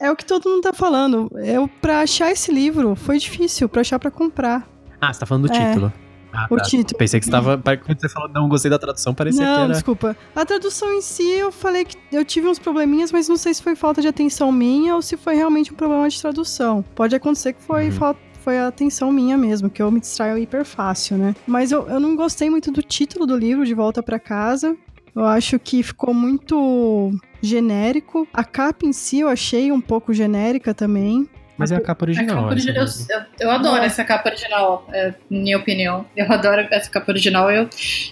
É, 0.00 0.06
é 0.06 0.10
o 0.10 0.16
que 0.16 0.24
todo 0.24 0.48
mundo 0.48 0.62
tá 0.62 0.72
falando. 0.72 1.30
Eu, 1.44 1.68
pra 1.68 2.00
achar 2.00 2.30
esse 2.30 2.50
livro, 2.50 2.94
foi 2.94 3.18
difícil 3.18 3.68
pra 3.68 3.82
achar 3.82 3.98
pra 3.98 4.10
comprar. 4.10 4.66
Ah, 5.00 5.12
você 5.12 5.20
tá 5.20 5.26
falando 5.26 5.48
do 5.48 5.54
É. 5.54 5.68
título. 5.68 5.92
Ah, 6.32 6.46
O 6.50 6.56
tá. 6.56 6.62
título. 6.62 6.98
Pensei 6.98 7.20
que 7.20 7.26
você 7.26 7.30
tava. 7.32 7.58
Quando 7.58 8.00
você 8.00 8.08
falou 8.08 8.28
não 8.28 8.48
gostei 8.48 8.70
da 8.70 8.78
tradução, 8.78 9.14
parecia 9.14 9.44
não, 9.44 9.54
que 9.54 9.60
era. 9.64 9.72
desculpa. 9.72 10.16
A 10.34 10.44
tradução 10.46 10.92
em 10.94 11.02
si, 11.02 11.28
eu 11.30 11.52
falei 11.52 11.84
que 11.84 11.96
eu 12.10 12.24
tive 12.24 12.48
uns 12.48 12.58
probleminhas, 12.58 13.12
mas 13.12 13.28
não 13.28 13.36
sei 13.36 13.52
se 13.54 13.62
foi 13.62 13.76
falta 13.76 14.00
de 14.00 14.08
atenção 14.08 14.50
minha 14.50 14.94
ou 14.94 15.02
se 15.02 15.16
foi 15.16 15.34
realmente 15.34 15.72
um 15.72 15.76
problema 15.76 16.08
de 16.08 16.20
tradução. 16.20 16.82
Pode 16.94 17.14
acontecer 17.14 17.52
que 17.52 17.62
foi 17.62 17.86
Uhum. 17.86 17.92
falta. 17.92 18.20
Foi 18.42 18.58
a 18.58 18.66
atenção 18.66 19.12
minha 19.12 19.38
mesmo, 19.38 19.70
que 19.70 19.80
eu 19.80 19.88
me 19.88 20.00
distraio 20.00 20.36
hiper 20.36 20.64
fácil, 20.64 21.16
né? 21.16 21.32
Mas 21.46 21.70
eu, 21.70 21.88
eu 21.88 22.00
não 22.00 22.16
gostei 22.16 22.50
muito 22.50 22.72
do 22.72 22.82
título 22.82 23.24
do 23.24 23.36
livro, 23.36 23.64
De 23.64 23.72
Volta 23.72 24.02
pra 24.02 24.18
Casa. 24.18 24.76
Eu 25.14 25.24
acho 25.24 25.60
que 25.60 25.80
ficou 25.80 26.12
muito 26.12 27.12
genérico. 27.40 28.26
A 28.32 28.42
capa 28.42 28.86
em 28.86 28.92
si 28.92 29.20
eu 29.20 29.28
achei 29.28 29.70
um 29.70 29.80
pouco 29.80 30.12
genérica 30.12 30.74
também. 30.74 31.28
Mas 31.62 31.72
é 31.72 31.76
a 31.76 31.80
capa 31.80 32.04
A 32.04 32.06
original. 32.06 32.26
capa 32.42 32.54
essa 32.54 32.70
original- 32.70 32.86
eu, 33.10 33.16
eu, 33.18 33.26
eu 33.40 33.50
adoro 33.50 33.82
É. 33.82 33.86
essa 33.86 34.04
capa 34.04 34.28
original, 34.28 34.86
é, 34.92 35.14
minha 35.30 35.56
opinião. 35.56 36.04
Eu 36.16 36.30
adoro 36.30 36.66
essa 36.70 36.90
capa 36.90 37.10
original. 37.12 37.50
Eu, 37.50 37.68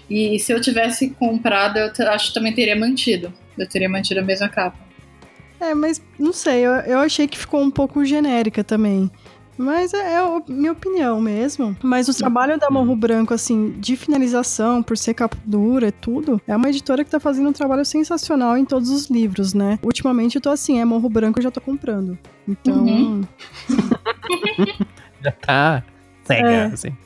e 0.09 0.39
se 0.39 0.53
eu 0.53 0.61
tivesse 0.61 1.11
comprado, 1.11 1.79
eu 1.79 1.91
acho 2.11 2.29
que 2.29 2.35
também 2.35 2.53
teria 2.55 2.77
mantido. 2.77 3.33
Eu 3.59 3.69
teria 3.69 3.89
mantido 3.89 4.21
a 4.21 4.23
mesma 4.23 4.49
capa. 4.49 4.79
É, 5.61 5.75
mas 5.75 6.01
não 6.19 6.33
sei, 6.33 6.61
eu, 6.65 6.73
eu 6.73 6.99
achei 7.01 7.29
que 7.29 7.37
ficou 7.39 7.61
um 7.61 7.71
pouco 7.71 8.03
genérica 8.05 8.65
também. 8.65 9.11
Mas 9.61 9.93
é, 9.93 10.15
é 10.15 10.17
a 10.17 10.41
minha 10.49 10.73
opinião 10.73 11.21
mesmo. 11.21 11.77
Mas 11.83 12.09
o 12.09 12.17
trabalho 12.17 12.59
da 12.59 12.71
Morro 12.71 12.97
Branco, 12.97 13.35
assim, 13.35 13.75
de 13.79 13.95
finalização, 13.95 14.83
por 14.83 14.97
ser 14.97 15.13
capa 15.13 15.37
dura 15.45 15.89
e 15.89 15.93
tudo, 15.93 16.41
é 16.49 16.57
uma 16.57 16.71
editora 16.71 17.05
que 17.05 17.11
tá 17.11 17.21
fazendo 17.21 17.51
um 17.51 17.53
trabalho 17.53 17.85
sensacional 17.85 18.57
em 18.57 18.65
todos 18.65 18.89
os 18.89 19.11
livros, 19.11 19.53
né? 19.53 19.79
Ultimamente 19.83 20.37
eu 20.37 20.41
tô 20.41 20.49
assim, 20.49 20.81
é 20.81 20.85
Morro 20.87 21.11
Branco, 21.11 21.39
eu 21.39 21.43
já 21.43 21.51
tô 21.51 21.61
comprando. 21.61 22.19
Então, 22.49 22.85
Uhum. 22.87 23.23
Já 25.23 25.33
tá 25.33 25.83
cega, 26.25 26.49
É. 26.49 26.65
assim, 26.67 26.97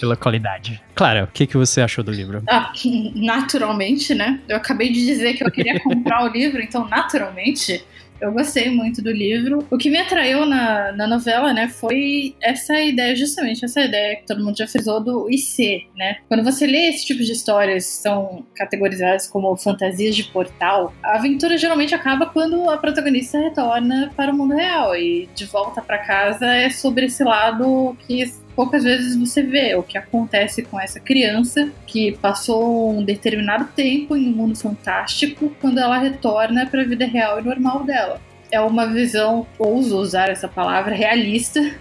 pela, 0.00 0.16
qualidade. 0.16 0.82
Clara, 0.94 1.24
o 1.24 1.26
que, 1.26 1.46
que 1.46 1.56
você 1.58 1.82
achou 1.82 2.02
do 2.02 2.10
livro? 2.10 2.42
Ah, 2.48 2.72
naturalmente, 3.14 4.14
né? 4.14 4.40
Eu 4.48 4.56
acabei 4.56 4.90
de 4.90 5.04
dizer 5.04 5.34
que 5.34 5.44
eu 5.44 5.50
queria 5.50 5.78
comprar 5.80 6.24
o 6.24 6.28
livro, 6.28 6.62
então 6.62 6.88
naturalmente 6.88 7.84
eu 8.20 8.32
gostei 8.32 8.70
muito 8.70 9.02
do 9.02 9.10
livro. 9.10 9.66
O 9.70 9.78
que 9.78 9.90
me 9.90 9.98
atraiu 9.98 10.46
na, 10.46 10.92
na 10.92 11.06
novela, 11.06 11.52
né, 11.52 11.68
foi 11.68 12.34
essa 12.40 12.80
ideia, 12.80 13.14
justamente 13.16 13.64
essa 13.64 13.80
ideia 13.80 14.16
que 14.16 14.26
todo 14.26 14.44
mundo 14.44 14.56
já 14.56 14.66
frisou 14.66 15.02
do 15.02 15.30
IC, 15.30 15.88
né? 15.96 16.18
Quando 16.28 16.44
você 16.44 16.66
lê 16.66 16.88
esse 16.88 17.06
tipo 17.06 17.22
de 17.22 17.32
histórias 17.32 17.86
que 17.86 18.02
são 18.02 18.44
categorizadas 18.54 19.26
como 19.26 19.56
fantasias 19.56 20.14
de 20.14 20.24
portal, 20.24 20.92
a 21.02 21.16
aventura 21.16 21.56
geralmente 21.56 21.94
acaba 21.94 22.26
quando 22.26 22.68
a 22.70 22.76
protagonista 22.76 23.38
retorna 23.38 24.12
para 24.16 24.32
o 24.32 24.36
mundo 24.36 24.54
real 24.54 24.96
e 24.96 25.28
de 25.34 25.44
volta 25.46 25.80
para 25.80 25.98
casa 25.98 26.46
é 26.46 26.70
sobre 26.70 27.06
esse 27.06 27.24
lado 27.24 27.96
que 28.06 28.32
poucas 28.54 28.84
vezes 28.84 29.16
você 29.16 29.42
vê 29.42 29.74
o 29.74 29.82
que 29.82 29.98
acontece 29.98 30.62
com 30.62 30.80
essa 30.80 31.00
criança 31.00 31.70
que 31.86 32.12
passou 32.18 32.96
um 32.96 33.04
determinado 33.04 33.66
tempo 33.74 34.16
em 34.16 34.28
um 34.28 34.32
mundo 34.32 34.56
fantástico 34.56 35.52
quando 35.60 35.78
ela 35.78 35.98
retorna 35.98 36.66
para 36.66 36.82
a 36.82 36.86
vida 36.86 37.06
real 37.06 37.40
e 37.40 37.44
normal 37.44 37.84
dela. 37.84 38.20
é 38.52 38.60
uma 38.60 38.86
visão, 38.86 39.46
ouso 39.58 39.96
usar 39.96 40.28
essa 40.28 40.48
palavra, 40.48 40.92
realista 40.92 41.72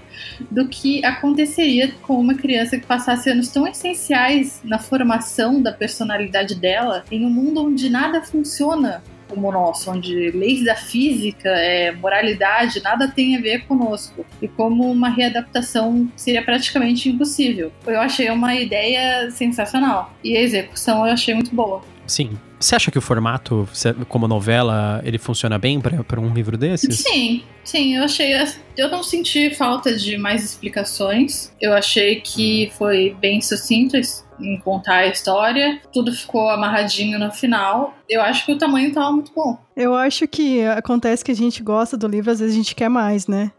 do 0.50 0.68
que 0.68 1.04
aconteceria 1.04 1.92
com 2.04 2.20
uma 2.20 2.36
criança 2.36 2.78
que 2.78 2.86
passasse 2.86 3.30
anos 3.30 3.50
tão 3.50 3.68
essenciais 3.68 4.62
na 4.64 4.78
formação 4.78 5.62
da 5.62 5.72
personalidade 5.72 6.56
dela 6.56 7.04
em 7.12 7.26
um 7.26 7.30
mundo 7.30 7.66
onde 7.66 7.90
nada 7.90 8.22
funciona 8.22 9.02
como 9.30 9.48
o 9.48 9.52
nosso, 9.52 9.92
onde 9.92 10.32
leis 10.32 10.66
da 10.66 10.76
física, 10.76 11.50
é, 11.50 11.92
moralidade, 11.92 12.82
nada 12.82 13.08
tem 13.08 13.38
a 13.38 13.42
ver 13.42 13.66
conosco. 13.66 14.26
E 14.42 14.48
como 14.48 14.92
uma 14.92 15.10
readaptação 15.10 16.10
seria 16.16 16.44
praticamente 16.44 17.10
impossível. 17.10 17.72
Eu 17.86 18.00
achei 18.02 18.30
uma 18.30 18.56
ideia 18.56 19.30
sensacional. 19.32 20.14
E 20.24 20.36
a 20.36 20.42
execução 20.42 21.06
eu 21.06 21.14
achei 21.14 21.34
muito 21.34 21.56
boa. 21.56 21.82
Sim. 22.08 22.38
Você 22.60 22.76
acha 22.76 22.92
que 22.92 22.98
o 22.98 23.02
formato, 23.02 23.70
como 24.10 24.28
novela, 24.28 25.02
ele 25.06 25.18
funciona 25.18 25.58
bem 25.58 25.80
pra 25.80 26.20
um 26.20 26.34
livro 26.34 26.58
desses? 26.58 27.00
Sim, 27.00 27.42
sim, 27.64 27.96
eu 27.96 28.04
achei. 28.04 28.34
Eu 28.76 28.90
não 28.90 29.02
senti 29.02 29.56
falta 29.56 29.96
de 29.96 30.18
mais 30.18 30.44
explicações. 30.44 31.54
Eu 31.62 31.74
achei 31.74 32.20
que 32.20 32.70
foi 32.78 33.16
bem 33.22 33.40
sucinto 33.40 33.96
em 34.40 34.58
contar 34.60 34.98
a 34.98 35.08
história. 35.08 35.80
Tudo 35.94 36.12
ficou 36.14 36.50
amarradinho 36.50 37.18
no 37.20 37.32
final. 37.32 37.94
Eu 38.10 38.22
acho 38.22 38.46
que 38.46 38.52
o 38.54 38.58
tamanho 38.58 38.94
tava 38.94 39.12
muito 39.12 39.32
bom. 39.36 39.58
Eu 39.76 39.96
acho 39.96 40.28
que 40.28 40.64
acontece 40.66 41.24
que 41.24 41.32
a 41.32 41.36
gente 41.36 41.62
gosta 41.64 41.96
do 41.98 42.08
livro, 42.08 42.32
às 42.32 42.40
vezes 42.40 42.54
a 42.56 42.58
gente 42.58 42.76
quer 42.76 42.90
mais, 42.90 43.28
né? 43.28 43.52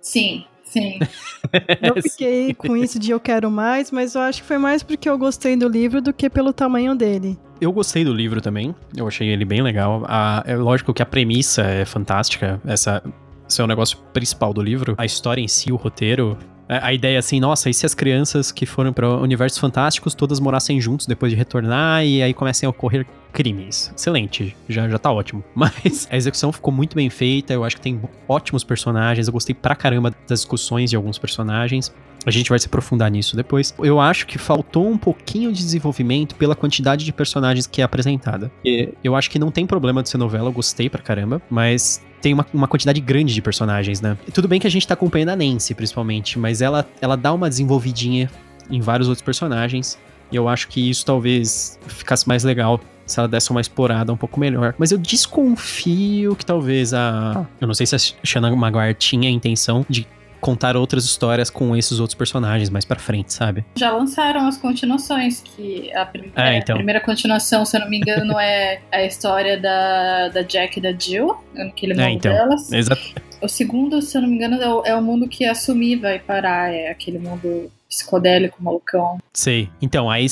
Sim, 0.00 0.44
sim. 0.64 0.98
Eu 1.82 2.02
fiquei 2.02 2.54
com 2.54 2.76
isso 2.76 2.98
de 2.98 3.10
eu 3.10 3.18
quero 3.20 3.50
mais, 3.50 3.90
mas 3.90 4.14
eu 4.14 4.20
acho 4.20 4.42
que 4.42 4.46
foi 4.48 4.58
mais 4.58 4.82
porque 4.82 5.08
eu 5.08 5.16
gostei 5.16 5.56
do 5.56 5.68
livro 5.68 6.00
do 6.02 6.12
que 6.12 6.28
pelo 6.28 6.52
tamanho 6.52 6.94
dele. 6.94 7.38
Eu 7.60 7.72
gostei 7.72 8.04
do 8.04 8.12
livro 8.12 8.40
também. 8.40 8.74
Eu 8.96 9.06
achei 9.08 9.28
ele 9.28 9.44
bem 9.44 9.62
legal. 9.62 10.02
A- 10.06 10.42
é 10.46 10.56
lógico 10.56 10.92
que 10.94 11.02
a 11.02 11.06
premissa 11.06 11.62
é 11.62 11.84
fantástica. 11.84 12.60
Essa, 12.66 13.02
esse 13.48 13.60
é 13.60 13.64
o 13.64 13.66
negócio 13.66 13.98
principal 14.12 14.52
do 14.52 14.62
livro. 14.62 14.94
A 14.98 15.04
história 15.04 15.40
em 15.40 15.48
si, 15.48 15.72
o 15.72 15.76
roteiro. 15.76 16.36
A 16.68 16.92
ideia 16.92 17.16
é 17.16 17.18
assim, 17.18 17.40
nossa, 17.40 17.70
e 17.70 17.74
se 17.74 17.86
as 17.86 17.94
crianças 17.94 18.52
que 18.52 18.66
foram 18.66 18.92
para 18.92 19.08
universos 19.16 19.58
fantásticos 19.58 20.14
todas 20.14 20.38
morassem 20.38 20.78
juntos 20.78 21.06
depois 21.06 21.32
de 21.32 21.36
retornar 21.36 22.04
e 22.04 22.22
aí 22.22 22.34
comecem 22.34 22.66
a 22.66 22.70
ocorrer 22.70 23.06
crimes? 23.32 23.90
Excelente, 23.96 24.54
já, 24.68 24.86
já 24.86 24.98
tá 24.98 25.10
ótimo. 25.10 25.42
Mas 25.54 26.06
a 26.10 26.16
execução 26.16 26.52
ficou 26.52 26.72
muito 26.72 26.94
bem 26.94 27.08
feita, 27.08 27.54
eu 27.54 27.64
acho 27.64 27.76
que 27.76 27.82
tem 27.82 27.98
ótimos 28.28 28.64
personagens, 28.64 29.26
eu 29.26 29.32
gostei 29.32 29.54
pra 29.54 29.74
caramba 29.74 30.10
das 30.28 30.40
discussões 30.40 30.90
de 30.90 30.96
alguns 30.96 31.18
personagens. 31.18 31.90
A 32.26 32.30
gente 32.30 32.50
vai 32.50 32.58
se 32.58 32.66
aprofundar 32.66 33.10
nisso 33.10 33.36
depois. 33.36 33.72
Eu 33.78 34.00
acho 34.00 34.26
que 34.26 34.36
faltou 34.36 34.86
um 34.86 34.98
pouquinho 34.98 35.52
de 35.52 35.62
desenvolvimento 35.62 36.34
pela 36.34 36.54
quantidade 36.54 37.04
de 37.04 37.12
personagens 37.12 37.66
que 37.66 37.80
é 37.80 37.84
apresentada. 37.84 38.50
E 38.62 38.90
eu 39.02 39.16
acho 39.16 39.30
que 39.30 39.38
não 39.38 39.50
tem 39.50 39.66
problema 39.66 40.02
de 40.02 40.10
ser 40.10 40.18
novela, 40.18 40.48
eu 40.48 40.52
gostei 40.52 40.90
pra 40.90 41.00
caramba, 41.00 41.40
mas 41.48 42.02
tem 42.20 42.34
uma, 42.34 42.46
uma 42.52 42.68
quantidade 42.68 43.00
grande 43.00 43.34
de 43.34 43.42
personagens, 43.42 44.00
né? 44.00 44.16
Tudo 44.32 44.48
bem 44.48 44.60
que 44.60 44.66
a 44.66 44.70
gente 44.70 44.86
tá 44.86 44.94
acompanhando 44.94 45.30
a 45.30 45.36
Nancy, 45.36 45.74
principalmente, 45.74 46.38
mas 46.38 46.60
ela, 46.60 46.86
ela 47.00 47.16
dá 47.16 47.32
uma 47.32 47.48
desenvolvidinha 47.48 48.30
em 48.70 48.80
vários 48.80 49.08
outros 49.08 49.22
personagens. 49.22 49.98
E 50.30 50.36
eu 50.36 50.48
acho 50.48 50.68
que 50.68 50.90
isso 50.90 51.04
talvez 51.06 51.78
ficasse 51.86 52.28
mais 52.28 52.44
legal 52.44 52.80
se 53.06 53.18
ela 53.18 53.26
desse 53.26 53.50
uma 53.50 53.60
explorada 53.60 54.12
um 54.12 54.16
pouco 54.16 54.38
melhor. 54.38 54.74
Mas 54.78 54.92
eu 54.92 54.98
desconfio 54.98 56.36
que 56.36 56.44
talvez 56.44 56.92
a. 56.92 57.46
Eu 57.60 57.66
não 57.66 57.74
sei 57.74 57.86
se 57.86 57.96
a 57.96 57.98
Shannon 57.98 58.54
Maguire 58.54 58.94
tinha 58.94 59.28
a 59.28 59.32
intenção 59.32 59.84
de 59.88 60.06
contar 60.40 60.76
outras 60.76 61.04
histórias 61.04 61.50
com 61.50 61.76
esses 61.76 61.98
outros 62.00 62.14
personagens 62.16 62.70
mais 62.70 62.84
pra 62.84 62.98
frente, 62.98 63.32
sabe? 63.32 63.64
Já 63.76 63.90
lançaram 63.92 64.46
as 64.46 64.56
continuações, 64.56 65.40
que 65.40 65.92
a 65.94 66.04
primeira, 66.06 66.34
É, 66.54 66.58
então. 66.58 66.74
a 66.74 66.78
primeira 66.78 67.00
continuação, 67.00 67.64
se 67.64 67.76
eu 67.76 67.80
não 67.80 67.90
me 67.90 67.98
engano, 67.98 68.38
é 68.38 68.80
a 68.92 69.04
história 69.04 69.58
da, 69.58 70.28
da 70.28 70.42
Jack 70.42 70.78
e 70.78 70.82
da 70.82 70.92
Jill, 70.92 71.36
aquele 71.56 71.94
mundo 71.94 72.02
É, 72.04 72.10
então. 72.10 72.32
delas. 72.32 72.72
Exato. 72.72 73.02
O 73.40 73.48
segundo, 73.48 74.00
se 74.02 74.16
eu 74.16 74.22
não 74.22 74.28
me 74.28 74.34
engano, 74.36 74.56
é 74.60 74.68
o, 74.68 74.82
é 74.84 74.94
o 74.96 75.02
mundo 75.02 75.28
que 75.28 75.44
a 75.44 75.54
Sumi 75.54 75.94
vai 75.96 76.18
parar, 76.18 76.72
é 76.72 76.90
aquele 76.90 77.18
mundo 77.18 77.70
psicodélico, 77.88 78.62
malucão. 78.62 79.18
Sei. 79.32 79.68
Então, 79.80 80.10
aí, 80.10 80.26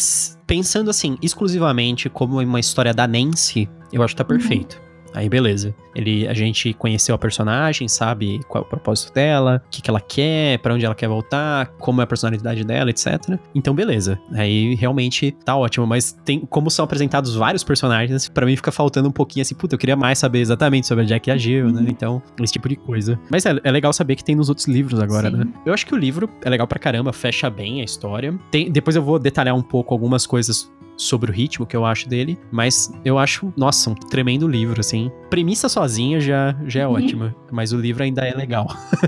pensando 0.47 0.91
assim, 0.91 1.17
exclusivamente 1.23 2.09
como 2.09 2.41
uma 2.41 2.61
história 2.61 2.93
da 2.93 3.07
Nancy, 3.07 3.69
eu 3.93 4.03
acho 4.03 4.15
que 4.15 4.19
tá 4.19 4.25
perfeito. 4.25 4.81
Aí, 5.17 5.31
beleza. 5.31 5.75
Ele, 5.95 6.29
a 6.29 6.35
gente 6.35 6.75
conheceu 6.75 7.15
a 7.15 7.19
personagem, 7.19 7.89
sabe 7.89 8.41
qual 8.47 8.63
é 8.63 8.67
o 8.67 8.69
propósito 8.69 9.15
dela, 9.15 9.63
o 9.67 9.71
que, 9.71 9.81
que 9.81 9.89
ela 9.89 10.01
quer, 10.01 10.59
pra 10.59 10.75
onde 10.75 10.85
ela 10.85 10.95
quer 10.95 11.09
voltar, 11.09 11.69
como 11.79 12.03
é 12.03 12.05
a 12.05 12.07
personalidade 12.07 12.63
dela, 12.65 12.91
etc. 12.91 13.39
Então, 13.55 13.75
beleza. 13.75 14.21
Aí, 14.35 14.75
realmente, 14.75 15.35
tá 15.43 15.57
ótimo. 15.57 15.87
Mas 15.87 16.13
tem, 16.13 16.41
como 16.41 16.71
são 16.71 16.85
apresentados 16.85 17.35
vários 17.35 17.65
personagens, 17.65 18.29
pra 18.29 18.45
mim 18.45 18.55
fica 18.55 18.71
faltando 18.71 19.09
um 19.09 19.13
pouquinho 19.13 19.41
assim, 19.41 19.55
puta, 19.55 19.75
eu 19.75 19.79
queria 19.79 19.97
mais 19.97 20.19
saber 20.19 20.41
exatamente 20.41 20.87
sobre 20.87 21.05
a 21.05 21.07
Jack 21.07 21.31
e 21.31 21.33
a 21.33 21.37
Jill, 21.39 21.73
né? 21.73 21.87
Então, 21.89 22.23
esse 22.43 22.53
tipo 22.53 22.69
de 22.69 22.77
coisa. 22.77 23.19
Mas 23.31 23.47
é, 23.47 23.59
é 23.65 23.71
legal 23.71 23.95
saber 23.95 24.17
que 24.17 24.25
tem 24.25 24.37
nos 24.37 24.51
outros 24.51 24.67
livros 24.67 25.01
agora, 25.01 25.31
Sim. 25.31 25.37
né? 25.39 25.47
Eu 25.65 25.73
acho 25.73 25.87
que 25.87 25.95
o 25.95 25.97
livro 25.97 26.29
é 26.45 26.51
legal 26.51 26.67
pra 26.67 26.79
caramba, 26.79 27.11
fecha 27.11 27.49
bem 27.49 27.81
a 27.81 27.85
história. 27.85 28.39
Tem, 28.51 28.71
depois 28.71 28.97
eu 28.97 29.03
vou 29.03 29.19
detalhar 29.19 29.55
um 29.55 29.63
pouco 29.63 29.95
algumas 29.95 30.27
coisas 30.27 30.71
sobre 30.97 31.31
o 31.31 31.35
ritmo 31.35 31.67
que 31.67 31.77
eu 31.77 31.85
acho 31.85 32.09
dele, 32.09 32.39
mas 32.51 32.93
eu 33.05 33.19
acho, 33.19 33.53
nossa, 33.57 33.91
um 33.91 33.95
tremendo 33.95 34.49
livro, 34.49 34.81
assim. 34.81 35.11
Premissa 35.29 35.69
sozinha 35.69 36.19
já, 36.21 36.57
já 36.67 36.81
é 36.83 36.87
Uhum. 36.87 36.95
ótima, 36.95 37.37
mas 37.53 37.73
o 37.73 37.79
livro 37.79 38.03
ainda 38.03 38.27
é 38.27 38.35
legal. 38.35 38.67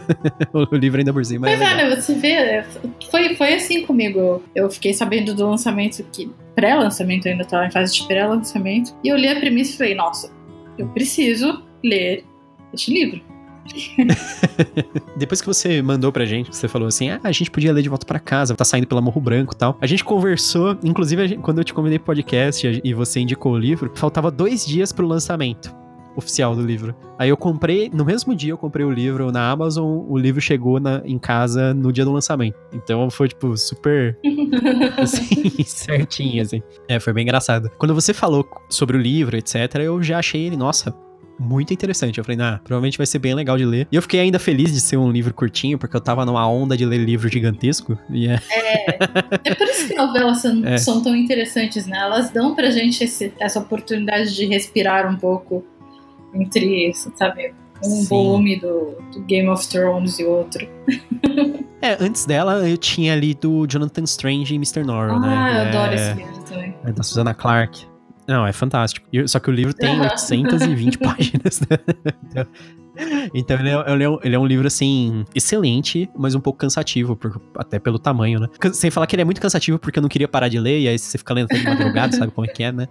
o 0.53 0.75
livro 0.77 0.99
ainda 0.99 1.13
por 1.13 1.25
cima 1.25 1.49
é 1.49 1.57
Pois 1.57 1.61
é, 1.69 1.75
legal. 1.75 1.91
né? 1.91 1.97
Você 2.01 2.15
vê, 2.15 2.65
foi, 3.11 3.35
foi 3.37 3.55
assim 3.55 3.85
comigo. 3.87 4.43
Eu 4.55 4.71
fiquei 4.71 4.93
sabendo 4.93 5.35
do 5.35 5.49
lançamento, 5.49 6.03
que 6.13 6.31
pré-lançamento 6.55 7.27
ainda 7.29 7.45
tava 7.45 7.67
em 7.67 7.71
fase 7.71 7.95
de 7.95 8.07
pré-lançamento, 8.07 8.95
e 9.05 9.09
eu 9.09 9.17
li 9.17 9.29
a 9.29 9.37
premissa 9.39 9.75
e 9.75 9.77
falei, 9.79 9.95
nossa, 9.95 10.31
eu 10.77 10.87
preciso 10.89 11.63
ler 11.85 12.25
este 12.75 12.93
livro. 12.93 13.21
Depois 15.17 15.41
que 15.41 15.47
você 15.47 15.81
mandou 15.83 16.13
pra 16.13 16.25
gente, 16.25 16.55
você 16.55 16.69
falou 16.69 16.89
assim: 16.89 17.11
ah, 17.11 17.21
a 17.23 17.33
gente 17.33 17.51
podia 17.51 17.73
ler 17.73 17.83
de 17.83 17.89
volta 17.89 18.07
pra 18.07 18.19
casa, 18.19 18.55
tá 18.55 18.65
saindo 18.65 18.87
pela 18.87 19.01
Morro 19.01 19.21
Branco 19.21 19.55
e 19.55 19.57
tal. 19.59 19.77
A 19.81 19.87
gente 19.87 20.05
conversou, 20.05 20.77
inclusive 20.83 21.37
quando 21.39 21.59
eu 21.59 21.65
te 21.65 21.75
convidei 21.75 21.99
pro 21.99 22.07
podcast 22.07 22.81
e 22.83 22.95
você 22.95 23.21
indicou 23.21 23.53
o 23.53 23.59
livro, 23.59 23.91
faltava 23.95 24.31
dois 24.31 24.65
dias 24.67 24.93
pro 24.93 25.07
lançamento 25.07 25.75
oficial 26.17 26.57
do 26.57 26.63
livro. 26.63 26.97
Aí 27.17 27.29
eu 27.29 27.37
comprei, 27.37 27.89
no 27.95 28.05
mesmo 28.05 28.35
dia 28.35 28.51
eu 28.53 28.59
comprei 28.59 28.85
o 28.85 28.91
livro 28.91 29.31
na 29.31 29.49
Amazon, 29.53 30.05
o 30.09 30.19
livro 30.19 30.41
chegou 30.41 30.81
na- 30.81 31.01
em 31.05 31.17
casa 31.17 31.73
no 31.73 31.93
dia 31.93 32.05
do 32.05 32.11
lançamento. 32.13 32.57
Então 32.73 33.09
foi, 33.09 33.29
tipo, 33.29 33.57
super 33.57 34.19
assim, 34.99 35.63
certinho, 35.65 36.43
assim. 36.43 36.61
É, 36.89 36.99
foi 36.99 37.13
bem 37.13 37.23
engraçado. 37.23 37.71
Quando 37.79 37.95
você 37.95 38.13
falou 38.13 38.45
sobre 38.69 38.97
o 38.97 39.01
livro, 39.01 39.37
etc., 39.37 39.77
eu 39.77 40.03
já 40.03 40.19
achei 40.19 40.43
ele, 40.45 40.57
nossa, 40.57 40.93
muito 41.39 41.73
interessante. 41.73 42.19
Eu 42.19 42.25
falei, 42.25 42.37
nah, 42.37 42.59
provavelmente 42.59 42.97
vai 42.99 43.07
ser 43.07 43.19
bem 43.19 43.35
legal 43.35 43.57
de 43.57 43.65
ler. 43.65 43.87
E 43.93 43.97
eu 43.97 44.03
fiquei 44.03 44.21
ainda 44.21 44.39
feliz 44.39 44.73
de 44.73 44.81
ser 44.81 44.97
um 44.97 45.11
livro 45.11 45.33
curtinho, 45.33 45.79
porque 45.79 45.97
eu 45.97 46.01
tava 46.01 46.25
numa 46.25 46.49
onda 46.49 46.77
de 46.77 46.85
ler 46.85 46.99
livro 46.99 47.29
gigantesco. 47.29 47.99
E 48.11 48.29
é. 48.29 48.41
É 49.45 49.55
por 49.55 49.67
isso 49.67 49.89
que 49.89 49.95
novelas 49.95 50.39
são, 50.39 50.63
É. 50.67 50.79
são 50.79 51.03
tão 51.03 51.15
interessantes, 51.15 51.87
né? 51.87 51.99
Elas 51.99 52.31
dão 52.31 52.55
pra 52.55 52.71
gente 52.71 53.05
esse- 53.05 53.33
essa 53.39 53.59
oportunidade 53.61 54.35
de 54.35 54.47
respirar 54.47 55.11
um 55.11 55.17
pouco 55.17 55.65
entre, 56.35 56.93
sabe, 57.15 57.55
um 57.85 57.89
Sim. 57.89 58.05
volume 58.09 58.57
do, 58.59 58.97
do 59.13 59.21
Game 59.23 59.49
of 59.49 59.67
Thrones 59.69 60.19
e 60.19 60.25
outro. 60.25 60.67
É, 61.81 61.97
antes 62.01 62.27
dela 62.27 62.69
eu 62.69 62.77
tinha 62.77 63.15
lido 63.15 63.65
Jonathan 63.69 64.03
Strange 64.03 64.53
e 64.53 64.57
Mr. 64.57 64.83
Norrell, 64.83 65.21
né? 65.21 65.29
ah, 65.29 65.51
eu 65.53 65.57
É- 65.59 65.69
adoro 65.69 65.95
esse 65.95 66.13
livro 66.15 66.43
também. 66.43 66.75
É 66.85 66.91
da 66.91 67.05
Susana 67.05 67.33
Clark. 67.33 67.87
Não, 68.29 68.47
é 68.47 68.53
fantástico. 68.53 69.07
E- 69.13 69.27
Só 69.27 69.41
que 69.41 69.49
o 69.49 69.53
livro 69.53 69.73
tem 69.75 69.99
820 70.01 70.99
páginas. 71.01 71.61
né? 71.61 71.79
Então, 72.29 72.47
então 73.35 73.59
ele, 73.59 73.71
é, 73.71 73.93
ele 73.93 74.05
é 74.05 74.09
um- 74.11 74.19
ele 74.23 74.37
é 74.37 74.39
um 74.39 74.47
livro, 74.47 74.67
assim, 74.67 75.25
excelente, 75.35 76.09
mas 76.17 76.35
um 76.35 76.41
pouco 76.41 76.59
cansativo, 76.59 77.17
por- 77.17 77.41
até 77.57 77.79
pelo 77.79 77.99
tamanho, 77.99 78.41
né? 78.41 78.49
Sem 78.73 78.91
falar 78.91 79.07
que 79.07 79.15
ele 79.17 79.23
é 79.23 79.25
muito 79.25 79.41
cansativo 79.41 79.79
porque 79.79 79.99
eu 79.99 80.03
não 80.03 80.09
queria 80.09 80.29
parar 80.29 80.49
de 80.49 80.59
ler, 80.59 80.81
e 80.81 80.89
aí 80.89 80.99
você 80.99 81.17
fica 81.17 81.33
lendo 81.33 81.47
até 81.47 81.59
de 81.59 81.65
madrugada, 81.65 82.17
sabe 82.17 82.33
como 82.33 82.45
é 82.45 82.49
que 82.53 82.63
é, 82.63 82.71
né? 82.73 82.87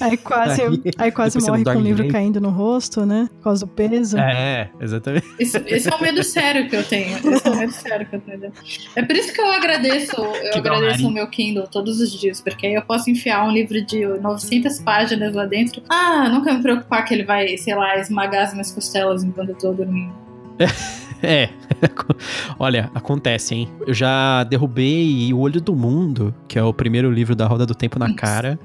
Aí- 0.00 0.16
quase, 0.16 0.62
Aí- 0.62 0.80
aí 0.98 1.12
quase 1.12 1.40
morre 1.40 1.64
com 1.64 1.70
o 1.70 1.74
livro 1.74 1.96
direito. 1.96 2.12
caindo 2.12 2.40
no 2.40 2.50
rosto, 2.50 3.04
né? 3.06 3.28
Por 3.38 3.44
causa 3.44 3.66
do 3.66 3.72
peso. 3.72 4.18
É, 4.18 4.70
exatamente. 4.80 5.26
Esse, 5.38 5.58
esse 5.66 5.92
é 5.92 5.94
um 5.94 6.00
medo 6.00 6.22
sério 6.22 6.68
que 6.68 6.76
eu 6.76 6.84
tenho. 6.84 7.16
Esse 7.18 7.46
é 7.46 7.50
um 7.50 7.56
medo 7.56 7.72
sério 7.72 8.06
que 8.06 8.16
eu 8.16 8.20
tenho. 8.20 8.52
É 8.96 9.02
por 9.02 9.14
isso 9.16 9.32
que 9.32 9.40
eu 9.40 9.46
agradeço, 9.50 10.16
eu 10.20 10.50
Que 10.52 10.58
agradeço 10.58 11.06
o 11.06 11.10
meu 11.10 11.26
Kindle 11.28 11.66
todos 11.66 12.00
os 12.00 12.10
dias, 12.12 12.40
porque 12.40 12.66
aí 12.66 12.74
eu 12.74 12.82
posso 12.82 13.10
enfiar 13.10 13.46
um 13.46 13.50
livro 13.50 13.80
de 13.84 14.04
900 14.06 14.80
páginas 14.80 15.34
lá 15.34 15.44
dentro. 15.46 15.82
Ah, 15.88 16.28
nunca 16.28 16.52
me 16.52 16.62
preocupar 16.62 17.04
que 17.04 17.14
ele 17.14 17.24
vai, 17.24 17.56
sei 17.56 17.74
lá, 17.74 17.96
esmagar 17.98 18.44
as 18.44 18.52
minhas 18.52 18.70
costelas 18.72 19.22
enquanto 19.24 19.50
eu 19.50 19.54
tô 19.56 19.72
dormindo. 19.72 20.12
É. 21.20 21.48
Olha, 22.60 22.90
acontece, 22.94 23.52
hein? 23.54 23.68
Eu 23.86 23.92
já 23.92 24.44
derrubei 24.44 25.32
O 25.34 25.38
Olho 25.40 25.60
do 25.60 25.74
Mundo, 25.74 26.32
que 26.46 26.56
é 26.58 26.62
o 26.62 26.72
primeiro 26.72 27.10
livro 27.10 27.34
da 27.34 27.44
Roda 27.46 27.66
do 27.66 27.74
Tempo 27.74 27.98
na 27.98 28.14
cara. 28.14 28.58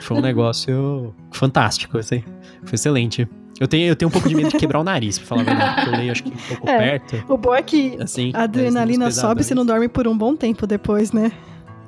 Foi 0.00 0.16
um 0.16 0.20
negócio 0.20 1.14
fantástico, 1.32 1.98
assim. 1.98 2.22
Foi 2.64 2.74
excelente. 2.74 3.28
Eu 3.60 3.66
tenho, 3.66 3.88
eu 3.88 3.96
tenho 3.96 4.08
um 4.08 4.12
pouco 4.12 4.28
de 4.28 4.34
medo 4.36 4.50
de 4.50 4.56
quebrar 4.56 4.78
o 4.78 4.84
nariz, 4.84 5.18
pra 5.18 5.26
falar 5.26 5.40
a 5.40 5.44
verdade, 5.44 5.74
porque 5.74 5.88
eu 5.90 5.98
leio 5.98 6.12
acho 6.12 6.22
que 6.22 6.30
um 6.30 6.36
pouco 6.56 6.68
É. 6.68 6.78
perto. 6.98 7.24
O 7.32 7.36
bom 7.36 7.54
é 7.54 7.62
que 7.62 7.96
Assim, 8.00 8.30
a 8.34 8.42
adrenalina 8.42 9.10
sobe 9.10 9.40
e 9.40 9.44
você 9.44 9.54
não 9.54 9.66
dorme 9.66 9.88
por 9.88 10.06
um 10.06 10.16
bom 10.16 10.36
tempo 10.36 10.66
depois, 10.66 11.10
né? 11.12 11.32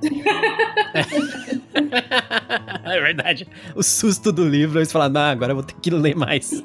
é 2.85 3.00
verdade. 3.00 3.47
O 3.75 3.83
susto 3.83 4.33
do 4.33 4.47
livro, 4.49 4.78
eles 4.78 4.90
falam, 4.92 5.09
não, 5.09 5.21
agora 5.21 5.52
eu 5.52 5.57
vou 5.57 5.64
ter 5.64 5.75
que 5.80 5.90
ler 5.90 6.14
mais. 6.16 6.62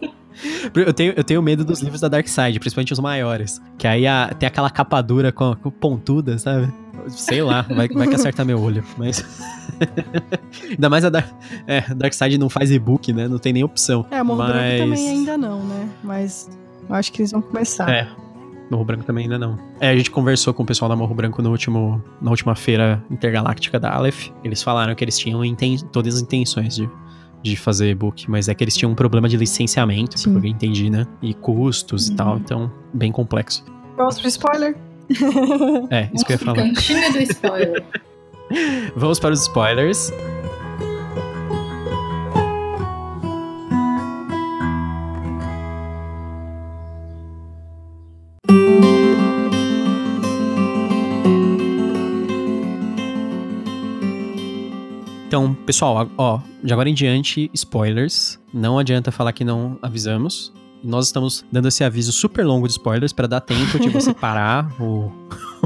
Eu 0.75 0.94
tenho, 0.94 1.13
eu 1.15 1.24
tenho 1.24 1.42
medo 1.42 1.63
dos 1.63 1.82
livros 1.82 2.01
da 2.01 2.08
Dark 2.10 2.27
Side, 2.27 2.60
principalmente 2.60 2.92
os 2.92 3.00
maiores. 3.00 3.62
Que 3.77 3.88
aí 3.88 4.06
a- 4.06 4.34
tem 4.38 4.48
aquela 4.48 4.70
capa 4.70 5.01
dura 5.01 5.32
com, 5.32 5.56
com 5.56 5.72
pontuda, 5.72 6.38
sabe? 6.38 6.72
Sei 7.08 7.42
lá, 7.42 7.62
vai, 7.62 7.88
vai 7.88 8.08
que 8.08 8.15
acerta 8.15 8.44
meu 8.44 8.62
olho. 8.62 8.84
Mas. 8.98 9.24
Ainda 10.70 10.89
mais 10.89 11.06
a 11.06 11.10
Dark, 11.10 11.27
é, 11.68 11.84
a 11.89 11.94
Dark 11.94 12.13
Side 12.13 12.38
não 12.38 12.50
faz 12.50 12.72
e-book, 12.72 13.13
né? 13.13 13.27
Não 13.27 13.38
tem 13.38 13.54
nem 13.54 13.63
opção. 13.63 14.06
É, 14.12 14.22
Morro 14.24 14.39
mas... 14.39 14.51
Branco 14.51 14.77
também 14.84 15.10
ainda 15.10 15.38
não, 15.38 15.63
né? 15.63 15.89
Mas 16.04 16.50
eu 16.89 16.96
acho 16.96 17.12
que 17.13 17.22
eles 17.22 17.32
vão 17.32 17.42
começar. 17.42 17.89
É. 17.89 18.08
Morro 18.72 18.84
Branco 18.86 19.03
também 19.03 19.25
ainda 19.25 19.38
não. 19.38 19.57
É, 19.79 19.89
a 19.89 19.95
gente 19.95 20.10
conversou 20.10 20.53
com 20.53 20.63
o 20.63 20.65
pessoal 20.65 20.89
da 20.89 20.95
Morro 20.95 21.13
Branco 21.13 21.41
no 21.41 21.51
último, 21.51 22.03
na 22.22 22.31
última 22.31 22.55
feira 22.55 23.03
intergaláctica 23.12 23.79
da 23.79 23.91
Aleph. 23.93 24.29
Eles 24.43 24.63
falaram 24.63 24.93
que 24.95 25.03
eles 25.03 25.17
tinham 25.17 25.43
inten- 25.45 25.77
todas 25.91 26.15
as 26.15 26.22
intenções 26.22 26.75
de, 26.75 26.89
de 27.43 27.55
fazer 27.55 27.89
e-book, 27.91 28.29
mas 28.29 28.48
é 28.50 28.53
que 28.55 28.63
eles 28.63 28.75
tinham 28.75 28.91
um 28.91 28.95
problema 28.95 29.29
de 29.29 29.38
licenciamento, 29.38 30.17
Sim. 30.19 30.29
pelo 30.31 30.41
que 30.41 30.48
eu 30.48 30.51
entendi, 30.51 30.89
né? 30.89 31.05
E 31.22 31.34
custos 31.34 32.07
e 32.07 32.12
Uhum. 32.12 32.15
tal, 32.15 32.38
então, 32.38 32.72
bem 32.93 33.12
complexo. 33.12 33.63
Vamos 33.98 34.17
pro 34.19 34.27
spoiler? 34.27 34.75
É, 35.91 36.10
isso 36.13 36.25
que 36.25 36.34
eu 36.34 36.36
ia 36.36 36.39
falar. 36.39 36.55
Cantinho 36.57 37.13
do 37.13 37.19
spoiler. 37.22 37.84
Vamos 38.95 39.19
para 39.19 39.34
os 39.34 39.41
spoilers. 39.41 40.12
Então, 55.36 55.54
pessoal, 55.54 56.10
ó, 56.18 56.39
de 56.63 56.72
agora 56.72 56.89
em 56.89 56.94
diante, 56.94 57.51
spoilers. 57.54 58.39
Não 58.54 58.80
adianta 58.80 59.12
falar 59.12 59.34
que 59.34 59.44
não 59.44 59.77
avisamos. 59.82 60.54
Nós 60.82 61.08
estamos 61.08 61.44
dando 61.51 61.68
esse 61.68 61.84
aviso 61.84 62.13
super 62.13 62.46
longo 62.46 62.65
de 62.68 62.72
spoilers 62.72 63.12
para 63.12 63.27
dar 63.27 63.42
tempo 63.42 63.77
de 63.77 63.89
você 63.89 64.13
parar 64.15 64.72
o, 64.82 65.12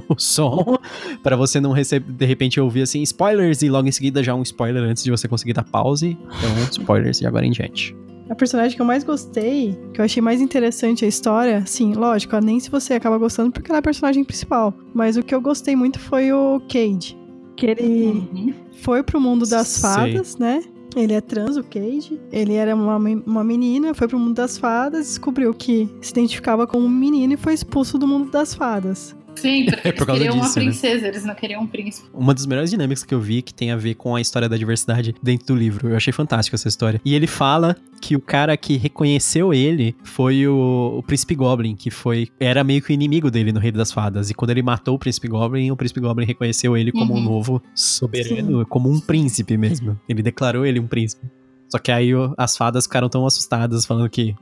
o 0.09 0.17
som, 0.17 0.75
para 1.21 1.35
você 1.35 1.61
não 1.61 1.71
receber, 1.71 2.11
de 2.11 2.25
repente, 2.25 2.59
ouvir 2.59 2.81
assim, 2.81 3.03
spoilers 3.03 3.61
e 3.61 3.69
logo 3.69 3.87
em 3.87 3.91
seguida 3.91 4.23
já 4.23 4.33
um 4.33 4.41
spoiler 4.41 4.81
antes 4.81 5.03
de 5.03 5.11
você 5.11 5.27
conseguir 5.27 5.53
dar 5.53 5.63
pause. 5.65 6.17
Então, 6.39 6.63
spoilers 6.71 7.19
de 7.19 7.27
agora 7.27 7.45
em 7.45 7.51
diante. 7.51 7.95
A 8.27 8.33
personagem 8.33 8.75
que 8.75 8.81
eu 8.81 8.87
mais 8.87 9.03
gostei, 9.03 9.79
que 9.93 10.01
eu 10.01 10.05
achei 10.05 10.19
mais 10.19 10.41
interessante 10.41 11.05
a 11.05 11.07
história, 11.07 11.63
sim, 11.67 11.93
lógico, 11.93 12.35
nem 12.39 12.59
se 12.59 12.71
você 12.71 12.95
acaba 12.95 13.19
gostando 13.19 13.51
porque 13.51 13.69
ela 13.69 13.77
é 13.77 13.81
a 13.81 13.83
personagem 13.83 14.23
principal. 14.23 14.73
Mas 14.95 15.15
o 15.15 15.21
que 15.21 15.35
eu 15.35 15.39
gostei 15.39 15.75
muito 15.75 15.99
foi 15.99 16.33
o 16.33 16.59
Cade. 16.61 17.19
Que 17.59 17.65
ele 17.67 17.83
Uhum. 17.83 18.53
foi 18.81 19.03
pro 19.03 19.19
mundo 19.19 19.45
das 19.45 19.67
Sei. 19.67 19.81
fadas, 19.91 20.37
né? 20.37 20.63
Ele 20.95 21.13
é 21.13 21.21
trans, 21.21 21.57
o 21.57 21.63
Cade. 21.63 22.19
Ele 22.31 22.53
era 22.53 22.73
uma, 22.73 22.95
uma 22.97 23.43
menina, 23.43 23.93
foi 23.93 24.07
pro 24.07 24.17
mundo 24.17 24.33
das 24.33 24.57
fadas, 24.57 25.05
descobriu 25.07 25.53
que 25.53 25.87
se 26.01 26.11
identificava 26.11 26.65
como 26.65 26.85
um 26.85 26.89
menino 26.89 27.33
e 27.33 27.37
foi 27.37 27.53
expulso 27.53 27.97
do 27.97 28.07
mundo 28.07 28.31
das 28.31 28.53
fadas. 28.55 29.15
Sim, 29.41 29.65
porque 29.65 29.87
É 29.87 29.91
por 29.91 30.09
eles 30.09 30.17
queriam 30.19 30.35
uma 30.35 30.43
disso, 30.45 30.59
né? 30.59 30.65
princesa, 30.65 31.07
eles 31.07 31.25
não 31.25 31.35
queriam 31.35 31.61
um 31.61 31.67
príncipe. 31.67 32.07
Uma 32.13 32.33
das 32.33 32.45
melhores 32.45 32.69
dinâmicas 32.69 33.03
que 33.03 33.13
eu 33.13 33.19
vi 33.19 33.41
que 33.41 33.53
tem 33.53 33.71
a 33.71 33.75
ver 33.75 33.95
com 33.95 34.15
a 34.15 34.21
história 34.21 34.47
da 34.49 34.57
diversidade 34.57 35.15
dentro 35.21 35.47
do 35.47 35.55
livro. 35.55 35.89
Eu 35.89 35.95
achei 35.97 36.11
fantástico 36.13 36.55
essa 36.55 36.67
história. 36.67 37.01
E 37.03 37.13
ele 37.15 37.27
fala 37.27 37.75
que 38.01 38.15
o 38.15 38.19
cara 38.21 38.55
que 38.55 38.77
reconheceu 38.77 39.53
ele 39.53 39.95
foi 40.03 40.47
o, 40.47 40.95
o 40.99 41.03
Príncipe 41.03 41.35
Goblin, 41.35 41.75
que 41.75 41.89
foi 41.91 42.27
era 42.39 42.63
meio 42.63 42.81
que 42.81 42.91
o 42.91 42.93
inimigo 42.93 43.29
dele 43.29 43.51
no 43.51 43.59
Rei 43.59 43.71
das 43.71 43.91
Fadas. 43.91 44.29
E 44.29 44.33
quando 44.33 44.51
ele 44.51 44.61
matou 44.61 44.95
o 44.95 44.99
Príncipe 44.99 45.27
Goblin, 45.27 45.69
o 45.71 45.75
Príncipe 45.75 45.99
Goblin 45.99 46.25
reconheceu 46.25 46.75
ele 46.77 46.91
como 46.91 47.13
um 47.13 47.17
Uhum. 47.17 47.23
novo 47.23 47.61
soberano, 47.75 48.65
como 48.65 48.89
um 48.89 48.99
príncipe 48.99 49.57
mesmo. 49.57 49.99
Ele 50.07 50.21
declarou 50.21 50.65
ele 50.65 50.79
um 50.79 50.87
príncipe. 50.87 51.25
Só 51.67 51.77
que 51.77 51.91
aí 51.91 52.11
as 52.37 52.55
fadas 52.57 52.85
ficaram 52.85 53.09
tão 53.09 53.25
assustadas 53.25 53.85
falando 53.85 54.09
que 54.09 54.33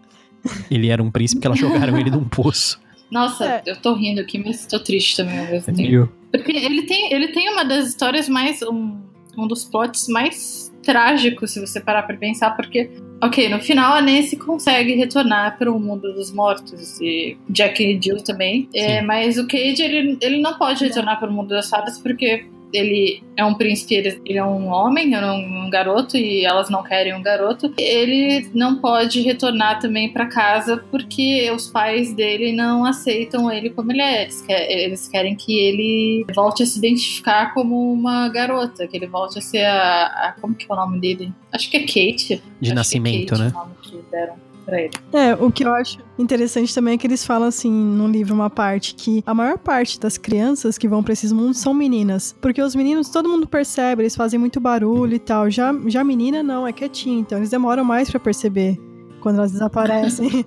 ele 0.72 0.88
era 0.89 1.01
um 1.01 1.10
príncipe 1.12 1.42
que 1.42 1.48
elas 1.48 1.60
jogaram 1.60 1.98
ele 1.98 2.10
num 2.12 2.24
poço. 2.24 2.80
Nossa, 3.12 3.46
É. 3.46 3.64
eu 3.66 3.76
tô 3.76 3.94
rindo 3.94 4.22
aqui, 4.22 4.38
mas 4.38 4.66
tô 4.66 4.80
triste 4.80 5.18
também 5.18 5.40
ao 5.40 5.46
mesmo 5.46 5.74
tempo. 5.76 6.10
Porque 6.32 6.52
ele 6.52 6.84
tem, 6.84 7.14
ele 7.14 7.30
tem 7.30 7.50
uma 7.50 7.64
das 7.64 7.88
histórias 7.88 8.28
mais. 8.28 8.62
Um, 8.62 8.98
um 9.38 9.48
dos 9.48 9.64
plots 9.64 10.08
mais 10.08 10.74
trágicos, 10.84 11.52
se 11.52 11.60
você 11.60 11.80
parar 11.80 12.04
pra 12.04 12.18
pensar, 12.18 12.52
porque. 12.52 12.90
Ok, 13.24 13.50
no 13.50 13.60
final 13.60 13.94
a 13.94 14.02
Nancy 14.02 14.36
consegue 14.36 14.94
retornar 14.94 15.58
para 15.58 15.72
o 15.72 15.80
mundo 15.80 16.14
dos 16.14 16.32
mortos 16.32 17.02
e 17.02 17.36
Jack 17.50 17.84
e 17.84 18.00
Jill 18.00 18.18
também. 18.24 18.70
É, 18.76 19.02
mas 19.02 19.40
o 19.40 19.48
Cade, 19.48 19.82
ele, 19.82 20.18
ele 20.22 20.40
não 20.40 20.54
pode 20.56 20.84
retornar 20.86 21.20
para 21.20 21.28
o 21.28 21.34
mundo 21.34 21.50
das 21.50 21.67
fadas 21.67 21.98
porque 21.98 22.46
ele 22.73 23.23
é 23.36 23.43
um 23.45 23.53
príncipe, 23.53 23.95
ele, 23.95 24.21
ele 24.25 24.38
é 24.38 24.43
um 24.43 24.67
homem, 24.67 25.13
é 25.13 25.25
um, 25.25 25.65
um 25.65 25.69
garoto 25.69 26.17
e 26.17 26.45
elas 26.45 26.69
não 26.69 26.84
querem 26.84 27.13
um 27.13 27.21
garoto. 27.21 27.73
Ele 27.77 28.49
não 28.53 28.75
pode 28.80 29.21
retornar 29.21 29.80
também 29.80 30.12
para 30.12 30.25
casa 30.25 30.77
porque 30.91 31.49
os 31.51 31.67
pais 31.67 32.13
dele 32.13 32.51
não 32.53 32.86
aceitam 32.86 33.51
ele 33.51 33.69
como 33.69 33.91
ele 33.91 34.01
é. 34.01 34.23
Eles, 34.23 34.41
quer- 34.41 34.71
eles 34.71 35.08
querem 35.08 35.36
que 35.36 35.58
ele 35.60 36.25
volte 36.34 36.63
a 36.63 36.65
se 36.65 36.77
identificar 36.77 37.53
como 37.53 37.91
uma 37.93 38.27
garota, 38.30 38.88
que 38.88 38.97
ele 38.97 39.08
volte 39.08 39.38
a 39.39 39.41
ser 39.41 39.65
a. 39.65 40.06
a- 40.06 40.36
como 40.41 40.53
que 40.56 40.65
é 40.69 40.73
o 40.73 40.75
nome 40.75 40.99
dele? 40.99 41.32
Acho 41.51 41.69
que 41.69 41.77
é 41.77 41.82
Kate. 41.82 42.36
De 42.36 42.41
Acho 42.62 42.71
é 42.71 42.75
nascimento, 42.75 43.30
Kate 43.30 43.41
né? 43.41 43.47
o 43.49 43.58
nome 43.58 43.71
que 43.82 43.97
deram 44.12 44.36
pra 44.67 44.82
ele. 44.82 44.91
É, 45.13 45.34
o 45.34 45.49
que 45.49 45.63
eu 45.63 45.73
acho 45.73 45.99
interessante 46.19 46.75
também 46.75 46.95
é 46.95 46.97
que 46.97 47.08
eles 47.08 47.25
falam 47.25 47.47
assim 47.47 47.71
no 47.71 48.08
livro 48.08 48.36
uma 48.36 48.49
parte 48.49 48.93
que 48.93 49.23
a 49.25 49.34
maior 49.34 49.58
parte 49.58 49.99
das 49.99 50.17
crianças 50.17 50.77
que 50.77 50.88
vão 50.88 51.01
pra 51.01 51.13
esses 51.13 51.32
mundos 51.32 51.58
são 51.58 51.73
meninas, 51.73 52.36
porque 52.41 52.62
os 52.62 52.75
meninos 52.75 53.10
todo 53.10 53.30
mundo 53.30 53.47
percebe, 53.47 54.03
eles 54.03 54.15
fazem 54.15 54.38
muito 54.38 54.60
barulho 54.60 55.15
e 55.15 55.19
tal. 55.19 55.49
Já 55.49 55.73
já 55.88 56.01
a 56.01 56.03
menina 56.03 56.43
não, 56.43 56.67
é 56.67 56.73
quietinha, 56.73 57.19
então 57.19 57.38
eles 57.38 57.49
demoram 57.49 57.84
mais 57.84 58.12
pra 58.12 58.19
perceber 58.19 58.77
quando 59.21 59.38
elas 59.38 59.51
desaparecem. 59.51 60.45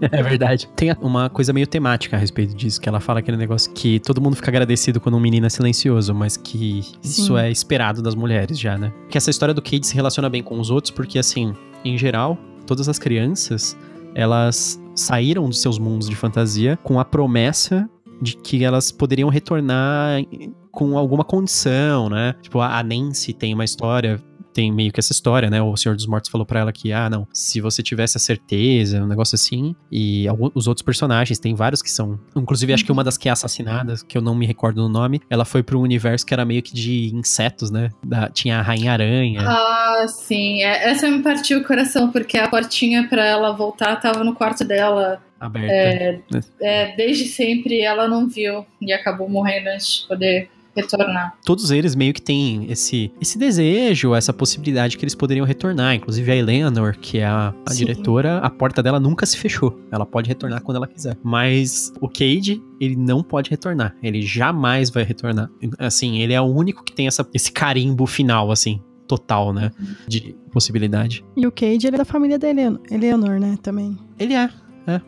É 0.00 0.22
verdade. 0.22 0.68
Tem 0.74 0.94
uma 1.00 1.30
coisa 1.30 1.52
meio 1.52 1.66
temática 1.66 2.16
a 2.16 2.18
respeito 2.18 2.54
disso, 2.54 2.80
que 2.80 2.88
ela 2.88 3.00
fala 3.00 3.20
aquele 3.20 3.36
negócio 3.36 3.72
que 3.72 4.00
todo 4.00 4.20
mundo 4.20 4.36
fica 4.36 4.50
agradecido 4.50 5.00
quando 5.00 5.16
um 5.16 5.20
menino 5.20 5.46
é 5.46 5.48
silencioso, 5.48 6.14
mas 6.14 6.36
que 6.36 6.80
isso 7.02 7.34
Sim. 7.34 7.38
é 7.38 7.50
esperado 7.50 8.02
das 8.02 8.14
mulheres 8.14 8.58
já, 8.58 8.76
né? 8.76 8.92
Que 9.08 9.16
essa 9.16 9.30
história 9.30 9.54
do 9.54 9.62
Cade 9.62 9.86
se 9.86 9.94
relaciona 9.94 10.28
bem 10.28 10.42
com 10.42 10.58
os 10.58 10.70
outros, 10.70 10.90
porque 10.90 11.18
assim, 11.18 11.54
em 11.88 11.98
geral, 11.98 12.38
todas 12.66 12.88
as 12.88 12.98
crianças, 12.98 13.76
elas 14.14 14.80
saíram 14.94 15.48
dos 15.48 15.60
seus 15.60 15.78
mundos 15.78 16.08
de 16.08 16.16
fantasia 16.16 16.78
com 16.82 16.98
a 16.98 17.04
promessa 17.04 17.88
de 18.20 18.36
que 18.36 18.64
elas 18.64 18.90
poderiam 18.90 19.28
retornar 19.28 20.22
com 20.70 20.96
alguma 20.96 21.24
condição, 21.24 22.08
né? 22.08 22.34
Tipo, 22.40 22.60
a 22.60 22.82
Nancy 22.82 23.32
tem 23.32 23.52
uma 23.54 23.64
história 23.64 24.22
tem 24.56 24.72
meio 24.72 24.90
que 24.90 24.98
essa 24.98 25.12
história, 25.12 25.50
né? 25.50 25.60
O 25.60 25.76
Senhor 25.76 25.94
dos 25.94 26.06
Mortos 26.06 26.30
falou 26.30 26.46
pra 26.46 26.60
ela 26.60 26.72
que, 26.72 26.90
ah, 26.92 27.10
não, 27.10 27.28
se 27.32 27.60
você 27.60 27.82
tivesse 27.82 28.16
a 28.16 28.20
certeza, 28.20 29.02
um 29.02 29.06
negócio 29.06 29.34
assim. 29.34 29.76
E 29.92 30.26
algum- 30.26 30.50
os 30.54 30.66
outros 30.66 30.82
personagens, 30.82 31.38
tem 31.38 31.54
vários 31.54 31.82
que 31.82 31.90
são. 31.90 32.18
Inclusive, 32.34 32.72
acho 32.72 32.84
que 32.84 32.90
uma 32.90 33.04
das 33.04 33.18
que 33.18 33.28
é 33.28 33.32
assassinada, 33.32 33.94
que 34.08 34.16
eu 34.16 34.22
não 34.22 34.34
me 34.34 34.46
recordo 34.46 34.82
do 34.82 34.88
nome, 34.88 35.20
ela 35.28 35.44
foi 35.44 35.62
pro 35.62 35.78
universo 35.80 36.24
que 36.24 36.32
era 36.32 36.44
meio 36.44 36.62
que 36.62 36.72
de 36.74 37.14
insetos, 37.14 37.70
né? 37.70 37.90
Da- 38.02 38.28
tinha 38.30 38.58
a 38.58 38.62
Rainha 38.62 38.92
Aranha. 38.92 39.40
Ah, 39.46 40.06
sim. 40.08 40.62
É, 40.62 40.88
essa 40.90 41.10
me 41.10 41.22
partiu 41.22 41.58
o 41.60 41.64
coração, 41.64 42.10
porque 42.10 42.38
a 42.38 42.48
portinha 42.48 43.06
pra 43.08 43.24
ela 43.24 43.52
voltar 43.52 43.96
tava 43.96 44.24
no 44.24 44.34
quarto 44.34 44.64
dela. 44.64 45.22
aberta. 45.38 46.40
É, 46.62 46.96
desde 46.96 47.26
sempre 47.26 47.82
ela 47.82 48.08
não 48.08 48.26
viu 48.26 48.64
e 48.80 48.90
acabou 48.90 49.28
morrendo 49.28 49.68
antes 49.68 50.00
de 50.02 50.08
poder 50.08 50.48
retornar. 50.76 51.38
Todos 51.44 51.70
eles 51.70 51.94
meio 51.94 52.12
que 52.12 52.22
têm 52.22 52.70
esse, 52.70 53.10
esse 53.20 53.38
desejo, 53.38 54.14
essa 54.14 54.32
possibilidade 54.32 54.96
que 54.96 55.04
eles 55.04 55.14
poderiam 55.14 55.46
retornar. 55.46 55.94
Inclusive 55.94 56.30
a 56.30 56.36
Eleanor, 56.36 56.96
que 57.00 57.18
é 57.18 57.26
a, 57.26 57.54
a 57.66 57.72
diretora, 57.72 58.38
a 58.38 58.50
porta 58.50 58.82
dela 58.82 59.00
nunca 59.00 59.24
se 59.24 59.36
fechou. 59.36 59.80
Ela 59.90 60.04
pode 60.04 60.28
retornar 60.28 60.62
quando 60.62 60.76
ela 60.76 60.86
quiser. 60.86 61.16
Mas 61.22 61.92
o 62.00 62.08
Cade, 62.08 62.62
ele 62.80 62.96
não 62.96 63.22
pode 63.22 63.50
retornar. 63.50 63.96
Ele 64.02 64.22
jamais 64.22 64.90
vai 64.90 65.02
retornar. 65.02 65.50
Assim, 65.78 66.18
ele 66.18 66.32
é 66.32 66.40
o 66.40 66.44
único 66.44 66.84
que 66.84 66.92
tem 66.92 67.06
essa, 67.06 67.26
esse 67.32 67.50
carimbo 67.50 68.06
final, 68.06 68.50
assim, 68.50 68.80
total, 69.06 69.52
né? 69.52 69.70
De 70.06 70.36
possibilidade. 70.52 71.24
e 71.36 71.46
o 71.46 71.52
Cade, 71.52 71.86
ele 71.86 71.96
é 71.96 71.98
da 71.98 72.04
família 72.04 72.38
da 72.38 72.48
Eleanor, 72.48 72.80
Eleanor, 72.90 73.38
né, 73.38 73.58
também. 73.62 73.96
Ele 74.18 74.34
é, 74.34 74.50
é. 74.86 75.00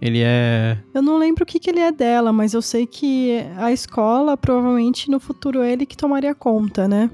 Ele 0.00 0.22
é. 0.24 0.78
Eu 0.94 1.02
não 1.02 1.18
lembro 1.18 1.44
o 1.44 1.46
que, 1.46 1.58
que 1.58 1.68
ele 1.68 1.80
é 1.80 1.92
dela, 1.92 2.32
mas 2.32 2.54
eu 2.54 2.62
sei 2.62 2.86
que 2.86 3.40
a 3.56 3.70
escola, 3.70 4.36
provavelmente 4.36 5.10
no 5.10 5.20
futuro, 5.20 5.62
ele 5.62 5.84
que 5.84 5.96
tomaria 5.96 6.34
conta, 6.34 6.88
né? 6.88 7.10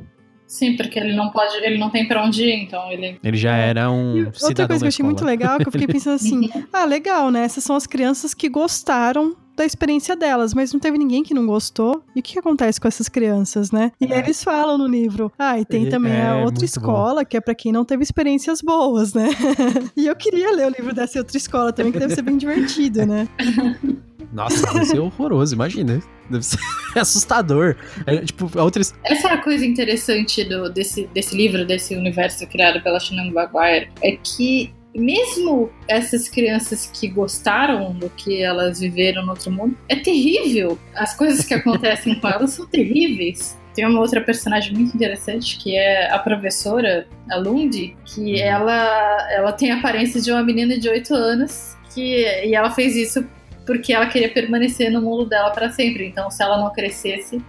Sim, 0.47 0.77
porque 0.77 0.99
ele 0.99 1.15
não 1.15 1.31
pode, 1.31 1.57
ele 1.57 1.77
não 1.77 1.91
tem 1.91 2.07
pra 2.07 2.25
onde 2.25 2.45
ir, 2.45 2.63
então 2.63 2.91
ele. 2.91 3.19
Ele 3.23 3.37
já 3.37 3.57
era 3.57 3.83
E 3.83 3.89
um 3.89 4.19
outra 4.27 4.39
cidadão 4.39 4.69
coisa 4.69 4.81
que 4.81 4.85
eu 4.85 4.89
achei 4.89 5.05
muito 5.05 5.25
legal, 5.25 5.59
que 5.59 5.67
eu 5.67 5.73
fiquei 5.73 5.89
pensando 5.89 6.15
assim, 6.15 6.49
ah, 6.73 6.85
legal, 6.85 7.31
né? 7.33 7.43
Essas 7.43 7.65
são 7.65 7.75
as 7.75 7.87
crianças 7.87 8.33
que 8.33 8.49
gostaram 8.49 9.37
da 9.57 9.65
experiência 9.65 10.15
delas, 10.15 10.53
mas 10.55 10.73
não 10.73 10.79
teve 10.79 10.99
ninguém 10.99 11.23
que 11.23 11.35
não 11.35 11.47
gostou. 11.47 12.03
E 12.15 12.21
o 12.21 12.23
que, 12.23 12.39
acontece 12.39 12.81
com 12.81 12.87
essas 12.87 13.09
crianças, 13.09 13.71
né? 13.71 13.91
E 14.01 14.13
É. 14.13 14.19
eles 14.19 14.45
falam 14.45 14.77
no 14.77 14.87
livro, 14.87 15.33
ah, 15.39 15.59
e 15.59 15.65
tem 15.65 15.89
também 15.89 16.13
é, 16.13 16.27
a 16.27 16.37
outra 16.37 16.45
muito 16.45 16.59
bom. 16.61 16.65
escola, 16.65 17.25
que 17.25 17.37
é 17.37 17.41
pra 17.41 17.55
quem 17.55 17.73
não 17.73 17.85
teve 17.85 18.03
experiências 18.03 18.61
boas, 18.61 19.15
né? 19.15 19.29
e 19.97 20.07
eu 20.07 20.15
queria 20.15 20.53
ler 20.53 20.67
o 20.67 20.71
livro 20.71 20.95
dessa 20.95 21.19
outra 21.19 21.37
escola 21.37 21.73
também, 21.73 21.93
que 21.93 21.99
deve 21.99 22.15
ser 22.15 22.23
bem 22.23 22.37
divertido, 22.37 23.07
né? 23.07 23.27
Nossa, 24.33 24.67
deve 24.73 24.85
ser 24.85 24.99
horroroso, 24.99 25.55
imagina. 25.55 26.01
Deve 26.29 26.45
ser 26.45 26.59
assustador. 26.99 27.77
É, 28.07 28.19
tipo, 28.19 28.51
outras. 28.59 28.93
Essa 29.05 29.29
é 29.29 29.33
a 29.33 29.39
coisa 29.43 29.65
interessante 29.65 30.45
do, 30.45 30.69
desse, 30.69 31.09
desse 31.15 31.35
livro, 31.35 31.65
desse 31.65 31.95
universo 31.95 32.47
criado 32.47 32.83
pela 32.83 33.01
Shannon 33.01 33.33
Maguire, 33.33 33.89
é 34.03 34.17
que 34.17 34.75
mesmo 34.99 35.71
essas 35.89 36.29
crianças 36.29 36.91
que 36.93 37.09
gostaram 37.09 37.93
do 37.93 38.09
que 38.11 38.43
elas 38.43 38.81
viveram 38.81 39.25
no 39.25 39.31
outro 39.31 39.51
mundo, 39.51 39.77
é 39.89 39.97
terrível. 39.97 40.79
As 40.95 41.17
coisas 41.17 41.45
que 41.45 41.55
acontecem 41.55 42.15
com 42.17 42.29
elas 42.29 42.51
são 42.51 42.67
terríveis. 42.67 43.57
Tem 43.75 43.87
uma 43.87 44.01
outra 44.01 44.21
personagem 44.21 44.73
muito 44.73 44.95
interessante 44.95 45.59
que 45.59 45.77
é 45.77 46.11
a 46.11 46.19
professora, 46.19 47.07
a 47.31 47.37
Lundi, 47.37 47.95
que 48.07 48.41
ela, 48.41 49.29
ela 49.31 49.53
tem 49.53 49.71
a 49.71 49.79
aparência 49.79 50.21
de 50.21 50.33
uma 50.33 50.43
menina 50.43 50.79
de 50.79 50.89
8 50.89 51.15
anos 51.15 51.77
que, 51.93 52.25
e 52.45 52.55
ela 52.55 52.71
fez 52.71 52.97
isso 52.97 53.27
porque 53.67 53.93
ela 53.93 54.07
queria 54.07 54.31
permanecer 54.31 54.91
no 54.91 55.03
mundo 55.03 55.27
dela 55.27 55.51
para 55.51 55.71
sempre. 55.71 56.07
Então, 56.07 56.31
se 56.31 56.43
ela 56.43 56.57
não 56.57 56.73
crescesse, 56.73 57.43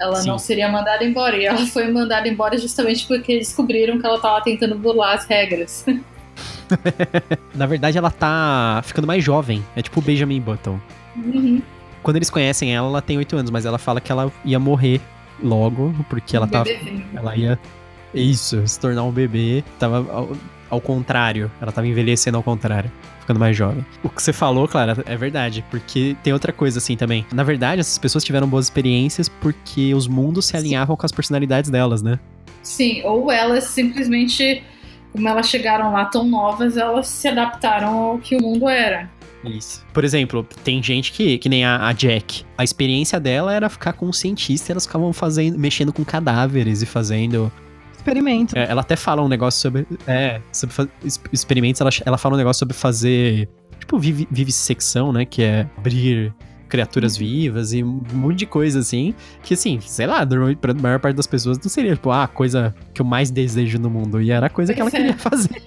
ela 0.00 0.16
Sim. 0.16 0.28
não 0.28 0.38
seria 0.38 0.68
mandada 0.68 1.04
embora. 1.04 1.36
E 1.36 1.46
ela 1.46 1.64
foi 1.66 1.90
mandada 1.90 2.28
embora 2.28 2.58
justamente 2.58 3.06
porque 3.06 3.38
descobriram 3.38 3.98
que 3.98 4.04
ela 4.04 4.16
estava 4.16 4.42
tentando 4.42 4.76
burlar 4.76 5.14
as 5.14 5.26
regras. 5.26 5.86
Na 7.54 7.66
verdade, 7.66 7.98
ela 7.98 8.10
tá 8.10 8.80
ficando 8.84 9.06
mais 9.06 9.22
jovem. 9.22 9.64
É 9.76 9.82
tipo 9.82 10.00
o 10.00 10.02
Benjamin 10.02 10.40
Button. 10.40 10.78
Uhum. 11.16 11.62
Quando 12.02 12.16
eles 12.16 12.30
conhecem 12.30 12.74
ela, 12.74 12.86
ela 12.88 13.02
tem 13.02 13.16
8 13.16 13.36
anos, 13.36 13.50
mas 13.50 13.64
ela 13.64 13.78
fala 13.78 14.00
que 14.00 14.12
ela 14.12 14.30
ia 14.44 14.58
morrer 14.58 15.00
logo, 15.42 15.94
porque 16.08 16.36
ela 16.36 16.46
Um 16.46 16.50
tava. 16.50 16.64
bebezinho. 16.64 17.04
Ela 17.14 17.36
ia. 17.36 17.58
Isso, 18.12 18.66
se 18.66 18.78
tornar 18.78 19.02
um 19.04 19.10
bebê. 19.10 19.64
Tava 19.78 19.98
ao, 20.12 20.32
ao 20.70 20.80
contrário. 20.80 21.50
Ela 21.60 21.72
tava 21.72 21.86
envelhecendo 21.86 22.36
ao 22.36 22.42
contrário. 22.42 22.90
Ficando 23.20 23.40
mais 23.40 23.56
jovem. 23.56 23.84
O 24.02 24.10
que 24.10 24.22
você 24.22 24.34
falou, 24.34 24.68
Clara, 24.68 25.02
é 25.06 25.16
verdade. 25.16 25.64
Porque 25.70 26.14
tem 26.22 26.32
outra 26.32 26.52
coisa 26.52 26.78
assim 26.78 26.94
também. 26.94 27.24
Na 27.32 27.42
verdade, 27.42 27.80
essas 27.80 27.96
pessoas 27.96 28.22
tiveram 28.22 28.46
boas 28.46 28.66
experiências 28.66 29.28
porque 29.28 29.94
os 29.94 30.06
mundos 30.06 30.44
se 30.44 30.50
Sim. 30.52 30.58
alinhavam 30.58 30.94
com 30.94 31.06
as 31.06 31.10
personalidades 31.12 31.70
delas, 31.70 32.02
né? 32.02 32.18
Sim, 32.62 33.02
ou 33.04 33.32
elas 33.32 33.64
simplesmente, 33.64 34.62
como 35.14 35.28
elas 35.28 35.48
chegaram 35.48 35.92
lá 35.92 36.06
tão 36.06 36.26
novas, 36.26 36.76
elas 36.76 37.06
se 37.06 37.28
adaptaram 37.28 37.96
ao 37.96 38.18
que 38.18 38.34
o 38.34 38.42
mundo 38.42 38.68
era. 38.68 39.08
Isso. 39.44 39.86
Por 39.92 40.02
exemplo, 40.02 40.44
tem 40.64 40.82
gente 40.82 41.12
que, 41.12 41.38
que 41.38 41.48
nem 41.48 41.64
a, 41.64 41.86
a 41.86 41.92
Jack. 41.92 42.44
A 42.58 42.64
experiência 42.64 43.20
dela 43.20 43.54
era 43.54 43.68
ficar 43.68 43.92
com 43.92 44.06
um 44.06 44.12
cientista 44.12 44.70
e 44.70 44.72
elas 44.72 44.86
ficavam 44.86 45.12
fazendo, 45.12 45.56
mexendo 45.56 45.92
com 45.92 46.04
cadáveres 46.04 46.82
e 46.82 46.86
fazendo. 46.86 47.52
Experimento. 47.94 48.58
É, 48.58 48.68
ela 48.68 48.80
até 48.80 48.96
fala 48.96 49.22
um 49.22 49.28
negócio 49.28 49.60
sobre. 49.60 49.86
É, 50.04 50.40
sobre 50.50 50.90
experimentos. 51.32 51.80
Ela, 51.80 51.90
ela 52.04 52.18
fala 52.18 52.34
um 52.34 52.38
negócio 52.38 52.58
sobre 52.58 52.74
fazer. 52.74 53.48
Tipo, 53.78 53.98
vivi, 54.00 54.26
vivissecção, 54.30 55.12
né? 55.12 55.24
Que 55.24 55.42
é 55.42 55.68
abrir 55.76 56.34
criaturas 56.74 57.16
vivas 57.16 57.72
e 57.72 57.84
um 57.84 58.02
monte 58.12 58.38
de 58.38 58.46
coisa 58.46 58.80
assim. 58.80 59.14
Que 59.44 59.54
assim, 59.54 59.78
sei 59.80 60.08
lá, 60.08 60.26
normalmente 60.26 60.58
pra 60.58 60.74
maior 60.74 60.98
parte 60.98 61.14
das 61.14 61.26
pessoas 61.26 61.56
não 61.56 61.68
seria, 61.68 61.94
tipo, 61.94 62.10
ah, 62.10 62.24
a 62.24 62.28
coisa 62.28 62.74
que 62.92 63.00
eu 63.00 63.06
mais 63.06 63.30
desejo 63.30 63.78
no 63.78 63.88
mundo. 63.88 64.20
E 64.20 64.32
era 64.32 64.46
a 64.46 64.50
coisa 64.50 64.74
que 64.74 64.80
ela 64.80 64.88
é. 64.88 64.92
queria 64.92 65.14
fazer. 65.16 65.62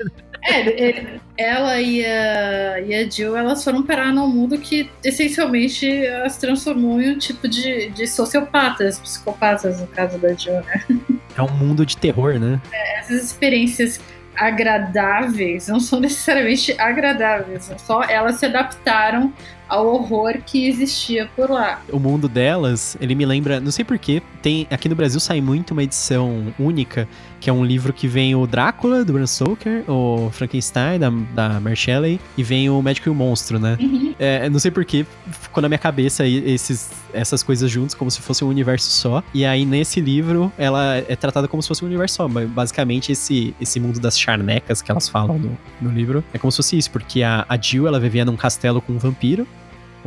É, 0.50 1.18
ela 1.38 1.80
e 1.82 2.06
a, 2.06 2.80
e 2.82 2.94
a 2.94 3.10
Jill, 3.10 3.36
elas 3.36 3.64
foram 3.64 3.84
parar 3.84 4.14
num 4.14 4.28
mundo 4.28 4.58
que 4.58 4.90
essencialmente 5.04 6.06
as 6.26 6.38
transformou 6.38 7.02
em 7.02 7.12
um 7.12 7.18
tipo 7.18 7.48
de, 7.48 7.90
de 7.92 8.06
sociopatas, 8.06 9.00
psicopatas, 9.00 9.80
no 9.80 9.88
caso 9.88 10.18
da 10.18 10.34
Jill, 10.34 10.62
né? 10.62 11.00
É 11.38 11.42
um 11.42 11.52
mundo 11.52 11.86
de 11.86 11.96
terror, 11.96 12.40
né? 12.40 12.60
Essas 13.00 13.24
experiências 13.24 14.00
agradáveis 14.38 15.68
não 15.68 15.80
são 15.80 16.00
necessariamente 16.00 16.80
agradáveis, 16.80 17.72
só 17.86 18.04
elas 18.04 18.36
se 18.36 18.46
adaptaram 18.46 19.34
ao 19.68 19.86
horror 19.86 20.38
que 20.46 20.68
existia 20.68 21.30
por 21.36 21.50
lá. 21.50 21.82
o 21.92 22.00
mundo 22.00 22.30
delas, 22.30 22.96
ele 23.02 23.16
me 23.16 23.26
lembra, 23.26 23.60
não 23.60 23.72
sei 23.72 23.84
porquê, 23.84 24.22
tem 24.42 24.66
aqui 24.72 24.88
no 24.88 24.96
Brasil 24.96 25.20
sai 25.20 25.42
muito 25.42 25.72
uma 25.72 25.84
edição 25.84 26.54
única, 26.58 27.08
que 27.40 27.50
é 27.50 27.54
um 27.54 27.64
livro 27.64 27.94
que 27.94 28.08
vem 28.08 28.36
o 28.36 28.46
Drácula 28.48 29.04
do 29.04 29.14
Bram 29.14 29.28
Stoker, 29.28 29.84
o 29.90 30.30
Frankenstein 30.32 31.00
da, 31.00 31.10
da 31.34 31.60
Mary 31.60 31.76
Shelley 31.76 32.20
e 32.38 32.44
vem 32.44 32.70
o 32.70 32.82
Médico 32.82 33.10
e 33.10 33.12
o 33.12 33.16
Monstro, 33.16 33.60
né? 33.60 33.78
Uhum. 33.80 34.16
É, 34.20 34.50
não 34.50 34.60
sei 34.60 34.72
porquê, 34.72 35.06
ficou 35.32 35.62
na 35.62 35.70
minha 35.70 35.78
cabeça 35.78 36.26
esses, 36.26 36.90
essas 37.14 37.44
coisas 37.44 37.70
juntas 37.70 37.94
como 37.94 38.10
se 38.10 38.20
fosse 38.22 38.44
um 38.44 38.48
universo 38.48 38.90
só. 38.90 39.24
E 39.34 39.46
aí 39.46 39.66
nesse 39.66 40.02
livro 40.02 40.52
ela 40.58 40.98
é 40.98 41.16
tratada 41.16 41.48
como 41.48 41.62
se 41.62 41.68
fosse 41.68 41.84
um 41.84 41.88
universo 41.88 42.16
só, 42.16 42.28
mas 42.28 42.50
basicamente 42.50 43.12
esse, 43.12 43.56
esse 43.62 43.80
mundo 43.80 44.00
das 44.00 44.20
charnecas 44.20 44.82
que 44.82 44.92
elas 44.92 45.08
falam 45.08 45.38
no, 45.38 45.58
no 45.82 45.90
livro 45.92 46.24
é 46.34 46.38
como 46.38 46.52
se 46.52 46.58
fosse 46.58 46.78
isso, 46.78 46.92
porque 46.92 47.22
a, 47.22 47.46
a 47.48 47.58
Jill 47.58 47.88
ela 47.88 48.00
vivia 48.00 48.26
num 48.26 48.36
castelo 48.36 48.82
com 48.82 48.94
um 48.94 48.98
vampiro. 48.98 49.48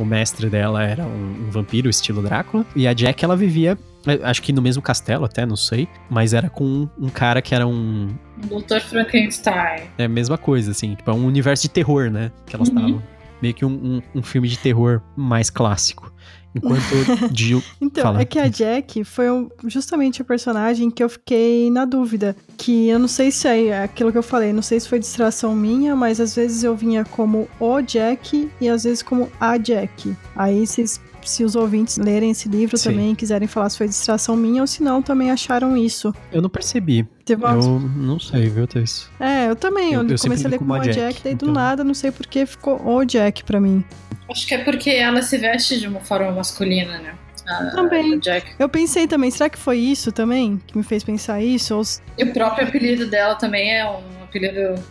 O 0.01 0.05
mestre 0.05 0.49
dela 0.49 0.83
era 0.83 1.03
um, 1.05 1.45
um 1.47 1.51
vampiro, 1.51 1.87
estilo 1.89 2.21
Drácula. 2.23 2.65
E 2.75 2.87
a 2.87 2.93
Jack, 2.93 3.23
ela 3.23 3.35
vivia, 3.37 3.77
eh, 4.07 4.19
acho 4.23 4.41
que 4.41 4.51
no 4.51 4.61
mesmo 4.61 4.81
castelo 4.81 5.25
até, 5.25 5.45
não 5.45 5.55
sei. 5.55 5.87
Mas 6.09 6.33
era 6.33 6.49
com 6.49 6.63
um, 6.65 6.89
um 6.99 7.09
cara 7.09 7.41
que 7.41 7.53
era 7.53 7.67
um. 7.67 8.09
Dr. 8.45 8.79
Frankenstein. 8.81 9.83
É 9.97 10.05
a 10.05 10.09
mesma 10.09 10.37
coisa, 10.37 10.71
assim. 10.71 10.95
Tipo, 10.95 11.11
é 11.11 11.13
um 11.13 11.25
universo 11.25 11.63
de 11.63 11.69
terror, 11.69 12.09
né? 12.09 12.31
Que 12.47 12.55
elas 12.55 12.69
Uhum. 12.69 12.75
estavam. 12.77 13.03
Meio 13.41 13.53
que 13.53 13.65
um, 13.65 13.69
um, 13.71 14.01
um 14.19 14.21
filme 14.23 14.47
de 14.47 14.57
terror 14.57 15.01
mais 15.15 15.49
clássico. 15.49 16.10
Enquanto 16.55 16.81
Jill. 17.33 17.63
Então, 17.79 18.03
Fala. 18.03 18.21
é 18.21 18.25
que 18.25 18.37
a 18.39 18.47
Jack 18.47 19.03
foi 19.03 19.31
um- 19.31 19.49
justamente 19.67 20.21
a 20.21 20.25
personagem 20.25 20.89
que 20.91 21.03
eu 21.03 21.09
fiquei 21.09 21.69
na 21.71 21.85
dúvida. 21.85 22.35
Que 22.57 22.87
eu 22.89 22.99
não 22.99 23.07
sei 23.07 23.31
se 23.31 23.47
é 23.47 23.83
aquilo 23.83 24.11
que 24.11 24.17
eu 24.17 24.23
falei, 24.23 24.51
não 24.53 24.61
sei 24.61 24.79
se 24.79 24.87
foi 24.89 24.99
distração 24.99 25.55
minha, 25.55 25.95
mas 25.95 26.19
às 26.19 26.35
vezes 26.35 26.63
eu 26.63 26.75
vinha 26.75 27.05
como 27.05 27.47
o 27.59 27.81
Jack 27.81 28.49
e 28.59 28.67
às 28.69 28.83
vezes 28.83 29.01
como 29.01 29.29
a 29.39 29.57
Jack. 29.57 30.15
Aí 30.35 30.65
vocês. 30.67 30.99
Se 31.23 31.43
os 31.43 31.55
ouvintes 31.55 31.97
lerem 31.99 32.31
esse 32.31 32.49
livro 32.49 32.75
Sim. 32.79 32.89
também 32.89 33.13
quiserem 33.13 33.47
falar 33.47 33.69
se 33.69 33.77
foi 33.77 33.87
distração 33.87 34.35
minha 34.35 34.59
ou 34.63 34.65
se 34.65 34.81
não, 34.81 35.03
também 35.03 35.29
acharam 35.29 35.77
isso. 35.77 36.11
Eu 36.33 36.41
não 36.41 36.49
percebi. 36.49 37.07
Teve 37.23 37.45
uma... 37.45 37.53
Eu 37.63 37.79
não 37.79 38.19
sei, 38.19 38.49
viu, 38.49 38.65
Thaís? 38.65 39.07
É, 39.19 39.47
eu 39.47 39.55
também. 39.55 39.93
Eu, 39.93 40.01
Eu- 40.01 40.15
comecei 40.19 40.47
a 40.47 40.49
ler 40.49 40.57
como 40.57 40.71
como 40.73 40.83
Jack, 40.83 40.95
Jack, 40.99 41.21
daí 41.23 41.35
do 41.35 41.43
então. 41.45 41.53
nada, 41.53 41.83
não 41.83 41.93
sei 41.93 42.09
por 42.09 42.25
que 42.25 42.43
ficou 42.47 42.81
o 42.83 43.05
Jack 43.05 43.43
pra 43.43 43.61
mim. 43.61 43.83
Acho 44.31 44.47
que 44.47 44.53
é 44.53 44.63
porque 44.63 44.89
ela 44.89 45.21
se 45.21 45.37
veste 45.37 45.79
de 45.79 45.87
uma 45.87 45.99
forma 45.99 46.31
masculina, 46.31 46.97
né? 46.99 47.13
A, 47.47 47.65
Também. 47.71 48.13
a 48.13 48.17
Jack. 48.17 48.53
Eu 48.57 48.69
pensei 48.69 49.07
também, 49.07 49.29
será 49.31 49.49
que 49.49 49.57
foi 49.57 49.77
isso 49.77 50.11
também 50.11 50.61
que 50.67 50.77
me 50.77 50.83
fez 50.83 51.03
pensar 51.03 51.41
isso? 51.41 51.75
Ou 51.75 51.83
E 52.17 52.23
o 52.23 52.33
próprio 52.33 52.67
apelido 52.67 53.07
dela 53.07 53.35
também 53.35 53.75
é 53.75 53.85
um 53.85 54.23
apelido 54.23 54.81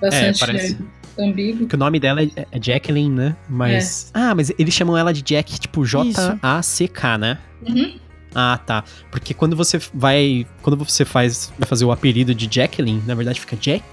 bastante 0.00 0.40
parece. 0.40 0.78
ambíguo. 1.18 1.60
Porque 1.60 1.76
o 1.76 1.78
nome 1.78 2.00
dela 2.00 2.22
é, 2.22 2.28
é 2.50 2.60
Jacqueline, 2.60 3.14
né? 3.14 3.36
Mas. 3.48 4.10
Ah, 4.14 4.34
mas 4.34 4.50
eles 4.58 4.74
chamam 4.74 4.96
ela 4.96 5.12
de 5.12 5.22
Jack, 5.22 5.60
tipo 5.60 5.84
J-A-C-K, 5.84 7.18
né? 7.18 7.38
Uhum. 7.66 7.98
Ah, 8.34 8.58
tá. 8.66 8.82
Porque 9.10 9.32
quando 9.32 9.54
você 9.54 9.78
vai. 9.92 10.46
Quando 10.62 10.76
você 10.76 11.04
faz. 11.04 11.52
Vai 11.58 11.68
fazer 11.68 11.84
o 11.84 11.92
apelido 11.92 12.34
de 12.34 12.48
Jacqueline, 12.52 13.02
na 13.06 13.14
verdade 13.14 13.40
fica 13.40 13.56
Jack. 13.56 13.84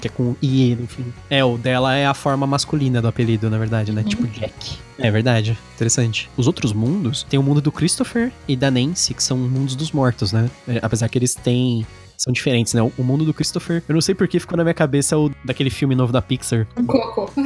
Que 0.00 0.08
é 0.08 0.10
com 0.10 0.34
I 0.42 0.76
no 0.80 0.86
fim. 0.86 1.12
É, 1.28 1.44
o 1.44 1.58
dela 1.58 1.94
é 1.94 2.06
a 2.06 2.14
forma 2.14 2.46
masculina 2.46 3.02
do 3.02 3.08
apelido, 3.08 3.50
na 3.50 3.58
verdade, 3.58 3.92
né? 3.92 4.02
Tipo 4.02 4.26
Jack. 4.26 4.78
É 4.98 5.10
verdade. 5.10 5.58
Interessante. 5.74 6.30
Os 6.36 6.46
outros 6.46 6.72
mundos, 6.72 7.26
tem 7.28 7.38
o 7.38 7.42
mundo 7.42 7.60
do 7.60 7.72
Christopher 7.72 8.32
e 8.46 8.56
da 8.56 8.70
Nancy, 8.70 9.14
que 9.14 9.22
são 9.22 9.36
mundos 9.36 9.74
dos 9.74 9.92
mortos, 9.92 10.32
né? 10.32 10.50
É, 10.68 10.78
Apesar 10.82 11.08
que 11.08 11.18
eles 11.18 11.34
têm. 11.34 11.86
São 12.16 12.34
diferentes, 12.34 12.74
né? 12.74 12.82
O 12.82 13.02
mundo 13.02 13.24
do 13.24 13.32
Christopher, 13.32 13.82
eu 13.88 13.94
não 13.94 14.00
sei 14.02 14.14
porque 14.14 14.38
ficou 14.38 14.54
na 14.54 14.62
minha 14.62 14.74
cabeça 14.74 15.16
o 15.16 15.30
daquele 15.42 15.70
filme 15.70 15.94
novo 15.94 16.12
da 16.12 16.20
Pixar. 16.20 16.66
Um 16.76 16.84
coco. 16.84 17.32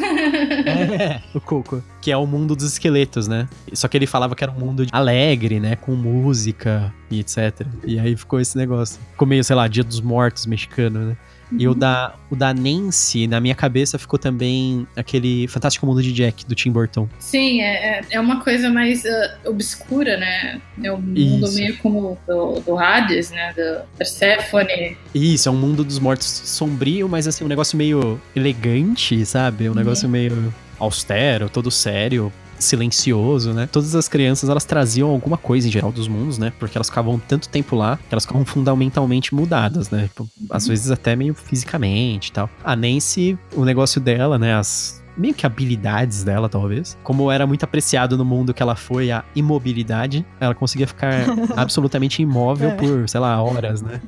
É, 0.67 1.21
o 1.35 1.41
Coco. 1.41 1.83
Que 2.01 2.11
é 2.11 2.17
o 2.17 2.27
mundo 2.27 2.57
dos 2.57 2.65
esqueletos, 2.65 3.29
né? 3.29 3.49
Só 3.73 3.87
que 3.87 3.97
ele 3.97 4.07
falava 4.07 4.35
que 4.35 4.43
era 4.43 4.53
um 4.53 4.59
mundo 4.59 4.85
alegre, 4.91 5.61
né? 5.61 5.77
Com 5.77 5.95
música 5.95 6.93
e 7.11 7.21
etc. 7.21 7.67
E 7.85 7.99
aí 8.01 8.17
ficou 8.17 8.41
esse 8.41 8.57
negócio. 8.57 8.99
Ficou 9.13 9.29
meio, 9.29 9.45
sei 9.45 9.55
lá, 9.55 9.69
Dia 9.69 9.85
dos 9.85 10.01
Mortos 10.01 10.47
mexicano, 10.47 10.99
né? 11.01 11.17
E 11.53 11.69
o 11.69 11.75
da, 11.75 12.15
o 12.31 12.37
da 12.37 12.53
Nancy, 12.55 13.27
na 13.27 13.41
minha 13.41 13.55
cabeça, 13.55 13.99
ficou 13.99 14.19
também 14.19 14.87
aquele 14.97 15.47
Fantástico 15.49 15.87
Mundo 15.87 16.03
de 16.03 16.13
Jack, 16.13 16.45
do 16.47 16.55
Tim 16.55 16.71
Burton. 16.73 17.09
Sim, 17.19 17.61
é, 17.61 18.01
é- 18.01 18.05
é 18.13 18.21
uma 18.21 18.41
coisa 18.43 18.71
mais 18.71 19.05
ah, 19.07 19.39
obscura, 19.47 20.17
né? 20.17 20.61
É 20.83 20.91
um 20.93 20.99
mundo 21.01 21.47
Isso. 21.47 21.55
meio 21.55 21.77
como 21.79 22.19
do, 22.27 22.61
do 22.61 22.79
Hades, 22.79 23.31
né? 23.31 23.53
Do 23.53 23.85
Persephone. 23.97 24.97
Isso, 25.15 25.49
é 25.49 25.53
um 25.53 25.57
mundo 25.57 25.85
dos 25.85 25.99
mortos 25.99 26.27
sombrio, 26.27 27.09
mas 27.09 27.27
assim, 27.29 27.45
um 27.45 27.49
negócio 27.49 27.77
meio 27.77 28.21
elegante, 28.35 29.25
sabe? 29.27 29.69
Um 29.69 29.75
negócio 29.75 30.09
meio 30.09 30.53
austero, 30.79 31.49
todo 31.49 31.71
sério, 31.71 32.33
silencioso, 32.65 33.53
né? 33.53 33.69
Todas 33.71 33.95
as 33.95 34.09
crianças, 34.09 34.49
elas 34.49 34.65
traziam 34.65 35.11
alguma 35.11 35.37
coisa 35.37 35.69
em 35.69 35.71
geral 35.71 35.93
dos 35.93 36.09
mundos, 36.09 36.39
né? 36.39 36.53
Porque 36.59 36.77
elas 36.77 36.89
ficavam 36.89 37.19
tanto 37.19 37.49
tempo 37.49 37.77
lá 37.77 37.97
que 37.97 38.15
elas 38.15 38.25
ficavam 38.25 38.45
fundamentalmente 38.45 39.35
mudadas, 39.35 39.91
né? 39.91 40.09
Tipo, 40.09 40.29
às 40.51 40.67
vezes 40.67 40.91
até 40.91 41.15
meio 41.15 41.35
fisicamente 41.35 42.29
e 42.29 42.33
tal. 42.33 42.51
A 42.63 42.75
Nancy, 42.75 43.39
o 43.55 43.65
negócio 43.65 44.01
dela, 44.01 44.39
né? 44.39 44.55
As 44.55 45.04
meio 45.17 45.35
que 45.35 45.47
habilidades 45.47 46.25
dela, 46.25 46.49
talvez. 46.49 46.99
Como 47.03 47.31
era 47.31 47.47
muito 47.47 47.65
apreciado 47.65 48.17
no 48.17 48.25
mundo 48.25 48.53
que 48.53 48.63
ela 48.63 48.75
foi 48.77 49.11
a 49.11 49.25
imobilidade, 49.35 50.25
ela 50.41 50.55
conseguia 50.55 50.87
ficar 50.87 51.13
absolutamente 51.57 52.23
imóvel 52.23 52.71
É. 52.71 52.75
por, 52.75 53.09
sei 53.09 53.21
lá, 53.21 53.43
horas, 53.43 53.83
né? 53.83 54.01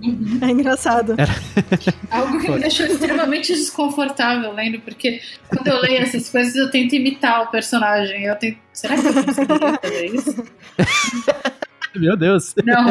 É 0.43 0.51
engraçado. 0.51 1.15
Algo 2.11 2.41
que 2.41 2.51
me 2.51 2.61
deixou 2.61 2.87
extremamente 2.87 3.53
desconfortável 3.55 4.53
lendo, 4.53 4.81
porque 4.81 5.21
quando 5.49 5.67
eu 5.69 5.81
leio 5.81 6.03
essas 6.03 6.29
coisas 6.29 6.55
eu 6.55 6.71
tento 6.71 6.95
imitar 6.95 7.43
o 7.43 7.47
personagem. 7.51 8.25
Eu 8.25 8.37
tento. 8.37 8.59
Será 8.73 8.95
que 8.97 9.07
eu 9.07 9.15
conseguiria 9.15 9.79
fazer 9.83 10.07
isso? 10.07 10.45
Meu 11.97 12.17
Deus. 12.17 12.55
Não, 12.65 12.85
não, 12.85 12.91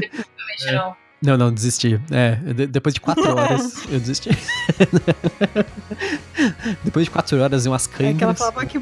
definitivamente 0.00 0.72
não. 0.72 0.96
Não, 1.22 1.36
não, 1.36 1.52
desisti. 1.52 1.98
É, 2.10 2.34
de- 2.52 2.66
depois 2.66 2.94
de 2.94 3.00
quatro 3.00 3.24
horas, 3.34 3.82
eu 3.90 3.98
desisti. 3.98 4.28
depois 6.84 7.06
de 7.06 7.10
quatro 7.10 7.40
horas 7.40 7.64
e 7.64 7.68
umas 7.68 7.86
É 7.86 7.88
que 7.88 8.02
ela 8.02 8.12
câimbras. 8.34 8.38
falava 8.38 8.66
que 8.66 8.80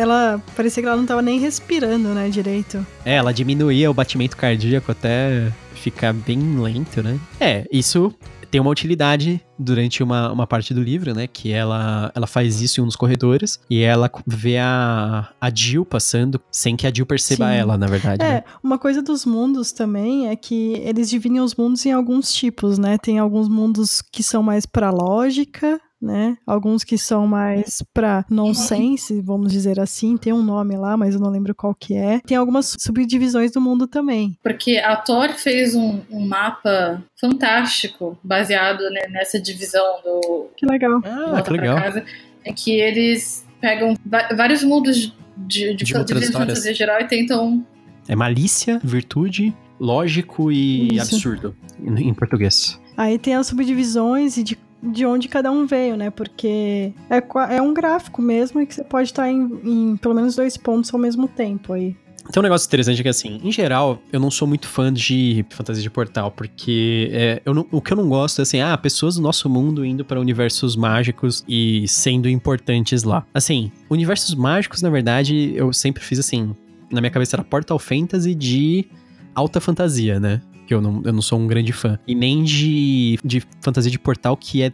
ela 0.00 0.42
parecia 0.56 0.82
que 0.82 0.88
ela 0.88 0.96
não 0.96 1.06
tava 1.06 1.22
nem 1.22 1.38
respirando, 1.38 2.08
né, 2.08 2.28
direito. 2.28 2.84
É, 3.04 3.14
ela 3.16 3.32
diminuía 3.32 3.90
o 3.90 3.94
batimento 3.94 4.36
cardíaco 4.36 4.90
até 4.90 5.50
ficar 5.74 6.12
bem 6.12 6.58
lento, 6.60 7.02
né? 7.02 7.18
É, 7.40 7.64
isso 7.70 8.12
tem 8.56 8.60
uma 8.62 8.70
utilidade 8.70 9.38
durante 9.58 10.02
uma, 10.02 10.32
uma 10.32 10.46
parte 10.46 10.72
do 10.72 10.82
livro, 10.82 11.12
né? 11.14 11.26
Que 11.26 11.52
ela, 11.52 12.10
ela 12.14 12.26
faz 12.26 12.62
isso 12.62 12.80
em 12.80 12.84
um 12.84 12.86
dos 12.86 12.96
corredores 12.96 13.60
e 13.68 13.82
ela 13.82 14.10
vê 14.26 14.56
a, 14.56 15.28
a 15.38 15.54
Jill 15.54 15.84
passando 15.84 16.40
sem 16.50 16.74
que 16.74 16.86
a 16.86 16.92
Jill 16.94 17.04
perceba 17.04 17.48
Sim. 17.48 17.54
ela, 17.54 17.76
na 17.76 17.86
verdade. 17.86 18.24
né? 18.24 18.36
É, 18.36 18.44
uma 18.62 18.78
coisa 18.78 19.02
dos 19.02 19.26
mundos 19.26 19.72
também 19.72 20.28
é 20.28 20.36
que 20.36 20.72
eles 20.82 21.10
dividem 21.10 21.38
os 21.40 21.54
mundos 21.54 21.84
em 21.84 21.92
alguns 21.92 22.32
tipos, 22.32 22.78
né? 22.78 22.96
Tem 22.96 23.18
alguns 23.18 23.46
mundos 23.46 24.00
que 24.00 24.22
são 24.22 24.42
mais 24.42 24.64
pra 24.64 24.90
lógica, 24.90 25.78
né? 26.06 26.38
Alguns 26.46 26.84
que 26.84 26.96
são 26.96 27.26
mais 27.26 27.82
pra 27.92 28.24
nonsense, 28.30 29.20
vamos 29.20 29.52
dizer 29.52 29.78
assim. 29.80 30.16
Tem 30.16 30.32
um 30.32 30.42
nome 30.42 30.76
lá, 30.76 30.96
mas 30.96 31.14
eu 31.14 31.20
não 31.20 31.30
lembro 31.30 31.54
qual 31.54 31.74
que 31.74 31.94
é. 31.94 32.20
Tem 32.20 32.36
algumas 32.36 32.74
subdivisões 32.78 33.50
do 33.52 33.60
mundo 33.60 33.86
também. 33.86 34.38
Porque 34.42 34.78
a 34.78 34.96
Thor 34.96 35.30
fez 35.34 35.74
um, 35.74 36.00
um 36.10 36.26
mapa 36.26 37.02
fantástico 37.20 38.16
baseado 38.22 38.80
né, 38.90 39.02
nessa 39.10 39.40
divisão 39.40 39.84
do 40.04 40.46
Que 40.56 40.64
legal. 40.66 41.00
Ah, 41.04 41.42
que 41.42 41.52
legal. 41.52 41.76
Casa, 41.76 42.04
em 42.44 42.54
que 42.54 42.70
eles 42.72 43.44
pegam 43.60 43.94
vários 44.36 44.62
mundos 44.62 44.96
de, 44.96 45.12
de, 45.36 45.74
De 45.74 45.76
de 45.76 45.84
histórias. 45.84 46.30
fantasia 46.30 46.72
geral 46.74 47.00
e 47.00 47.04
tentam. 47.04 47.66
É 48.08 48.14
malícia, 48.14 48.80
virtude, 48.84 49.52
lógico 49.80 50.52
e 50.52 50.94
Isso. 50.94 51.14
absurdo, 51.14 51.56
em, 51.80 52.08
em 52.08 52.14
português. 52.14 52.80
Aí 52.96 53.18
tem 53.18 53.34
as 53.34 53.48
subdivisões 53.48 54.36
e 54.36 54.42
de, 54.42 54.58
de 54.86 55.04
onde 55.06 55.28
cada 55.28 55.50
um 55.50 55.66
veio, 55.66 55.96
né? 55.96 56.10
Porque 56.10 56.92
é, 57.10 57.56
é 57.56 57.62
um 57.62 57.74
gráfico 57.74 58.22
mesmo 58.22 58.60
e 58.60 58.66
que 58.66 58.74
você 58.74 58.84
pode 58.84 59.08
estar 59.08 59.30
em, 59.30 59.42
em 59.64 59.96
pelo 59.96 60.14
menos 60.14 60.36
dois 60.36 60.56
pontos 60.56 60.92
ao 60.92 61.00
mesmo 61.00 61.28
tempo 61.28 61.72
aí. 61.72 61.94
Tem 62.32 62.40
um 62.40 62.42
negócio 62.42 62.66
interessante 62.66 63.00
que, 63.04 63.08
assim, 63.08 63.40
em 63.44 63.52
geral, 63.52 64.02
eu 64.12 64.18
não 64.18 64.32
sou 64.32 64.48
muito 64.48 64.66
fã 64.66 64.92
de 64.92 65.46
fantasia 65.50 65.80
de 65.80 65.88
portal, 65.88 66.32
porque 66.32 67.08
é, 67.12 67.40
eu 67.44 67.54
não- 67.54 67.66
o 67.70 67.80
que 67.80 67.92
eu 67.92 67.96
não 67.96 68.08
gosto 68.08 68.40
é, 68.40 68.42
assim, 68.42 68.60
ah, 68.60 68.76
pessoas 68.76 69.14
do 69.14 69.22
nosso 69.22 69.48
mundo 69.48 69.84
indo 69.84 70.04
para 70.04 70.18
universos 70.18 70.74
mágicos 70.74 71.44
e 71.48 71.86
sendo 71.86 72.28
importantes 72.28 73.04
lá. 73.04 73.24
Assim, 73.32 73.70
universos 73.88 74.34
mágicos, 74.34 74.82
na 74.82 74.90
verdade, 74.90 75.52
eu 75.54 75.72
sempre 75.72 76.02
fiz, 76.02 76.18
assim, 76.18 76.52
na 76.90 77.00
minha 77.00 77.10
cabeça 77.12 77.36
era 77.36 77.44
Portal 77.44 77.78
Fantasy 77.78 78.34
de 78.34 78.86
alta 79.32 79.60
fantasia, 79.60 80.18
né? 80.18 80.40
Que 80.66 80.74
eu 80.74 80.80
não, 80.80 81.00
eu 81.04 81.12
não 81.12 81.22
sou 81.22 81.38
um 81.38 81.46
grande 81.46 81.72
fã. 81.72 81.98
E 82.06 82.14
nem 82.14 82.42
de, 82.42 83.18
de 83.24 83.42
fantasia 83.60 83.90
de 83.90 83.98
portal 83.98 84.36
que 84.36 84.62
é 84.62 84.72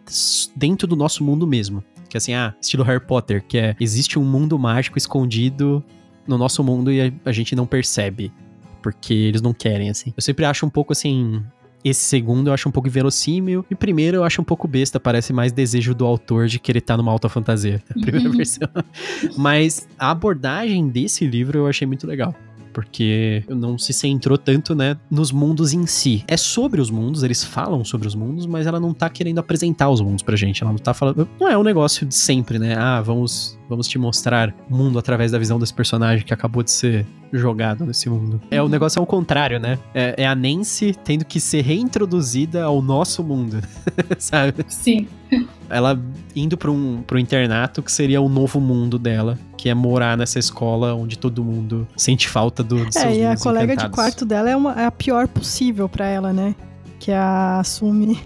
dentro 0.57 0.87
do 0.87 0.97
nosso 0.97 1.23
mundo 1.23 1.47
mesmo. 1.47 1.85
Que 2.09 2.17
é 2.17 2.19
assim, 2.19 2.35
ah, 2.35 2.55
estilo 2.61 2.83
Harry 2.85 3.01
Potter, 3.05 3.45
que 3.47 3.59
é 3.59 3.77
existe 3.79 4.19
um 4.19 4.25
mundo 4.25 4.59
mágico 4.59 4.97
escondido 4.99 5.83
no 6.27 6.37
nosso 6.39 6.63
mundo 6.65 6.91
e 6.93 7.01
a, 7.01 7.13
a 7.27 7.33
gente 7.33 7.55
não 7.55 7.67
percebe. 7.67 8.33
Porque 8.83 9.13
eles 9.15 9.41
não 9.43 9.53
querem, 9.53 9.91
assim. 9.91 10.13
Eu 10.17 10.23
sempre 10.23 10.45
acho 10.45 10.67
um 10.67 10.71
pouco 10.71 10.93
assim. 10.93 11.43
Esse 11.85 12.01
segundo 12.01 12.47
eu 12.49 12.53
acho 12.55 12.69
um 12.69 12.73
pouco 12.73 12.89
inverossímil. 12.89 13.65
E 13.71 13.75
o 13.75 13.77
primeiro 13.77 14.19
eu 14.19 14.25
acho 14.25 14.41
um 14.41 14.45
pouco 14.45 14.67
besta. 14.69 14.99
Parece 15.01 15.33
mais 15.33 15.53
desejo 15.53 15.95
do 15.95 16.05
autor 16.05 16.47
de 16.47 16.59
querer 16.61 16.79
estar 16.79 16.97
numa 16.97 17.11
alta 17.13 17.29
fantasia. 17.29 17.83
A 17.91 17.95
primeira 18.01 18.29
Uhum. 18.31 18.37
versão. 18.37 18.69
Mas 19.37 19.89
a 19.99 20.11
abordagem 20.11 20.89
desse 20.89 21.27
livro 21.27 21.59
eu 21.59 21.67
achei 21.67 21.87
muito 21.87 22.07
legal. 22.07 22.35
Porque 22.73 23.45
não 23.49 23.79
se 23.79 23.93
centrou 23.93 24.39
tanto, 24.39 24.75
né, 24.75 24.97
nos 25.11 25.31
mundos 25.31 25.73
em 25.73 25.87
si. 25.87 26.25
É 26.27 26.37
sobre 26.37 26.81
os 26.81 26.91
mundos, 26.91 27.23
eles 27.23 27.45
falam 27.45 27.85
sobre 27.85 28.09
os 28.09 28.15
mundos, 28.15 28.47
mas 28.47 28.67
ela 28.67 28.81
não 28.81 28.93
tá 28.95 29.09
querendo 29.09 29.39
apresentar 29.39 29.91
os 29.91 30.01
mundos 30.01 30.23
pra 30.23 30.37
gente. 30.37 30.63
Ela 30.63 30.73
não 30.73 30.79
tá 30.79 30.95
falando. 30.95 31.29
Não 31.41 31.49
é 31.49 31.57
um 31.57 31.63
negócio 31.63 32.07
de 32.07 32.15
sempre, 32.15 32.59
né? 32.59 32.75
Ah, 32.77 33.01
vamos, 33.01 33.59
vamos 33.69 33.87
te 33.89 33.99
mostrar 33.99 34.55
o 34.71 34.77
mundo 34.77 34.99
através 34.99 35.33
da 35.33 35.39
visão 35.39 35.59
desse 35.59 35.75
personagem 35.75 36.25
que 36.25 36.33
acabou 36.33 36.63
de 36.63 36.71
ser 36.71 37.07
jogado 37.33 37.85
nesse 37.85 38.09
mundo. 38.09 38.41
É 38.51 38.63
o 38.63 38.69
negócio 38.69 38.99
é 38.99 39.03
o 39.03 39.07
contrário, 39.07 39.59
né? 39.59 39.79
É, 39.95 40.15
é 40.19 40.27
a 40.27 40.35
Nancy 40.35 40.95
tendo 41.05 41.25
que 41.25 41.41
ser 41.41 41.63
reintroduzida 41.63 42.65
ao 42.65 42.83
nosso 42.83 43.25
mundo, 43.25 43.61
sabe? 44.19 44.65
Sim. 44.69 45.09
Ela 45.73 45.99
indo 46.37 46.57
pra 46.57 46.71
um, 46.71 47.03
pro 47.07 47.19
internato 47.19 47.83
que 47.83 47.91
seria 47.91 48.21
o 48.21 48.29
novo 48.29 48.61
mundo 48.61 48.99
dela, 48.99 49.39
que 49.57 49.69
é 49.69 49.75
morar 49.75 50.17
nessa 50.17 50.39
escola 50.39 50.95
onde 50.95 51.17
todo 51.19 51.43
mundo 51.43 51.89
sente 51.97 52.29
falta 52.29 52.63
do, 52.63 52.85
dos 52.85 52.95
seus 52.95 53.05
É, 53.07 53.15
e 53.17 53.25
a 53.25 53.37
colega 53.37 53.67
de 53.69 53.73
encantados. 53.73 53.95
quarto 53.95 54.25
dela 54.27 54.51
é, 54.51 54.57
uma- 54.57 54.81
é 54.81 54.85
a 54.85 54.91
pior 54.91 55.27
possível 55.29 55.89
pra 55.89 56.07
ela, 56.07 56.33
né? 56.33 56.55
Que 57.01 57.11
é 57.11 57.17
a 57.17 57.61
Assume. 57.61 58.19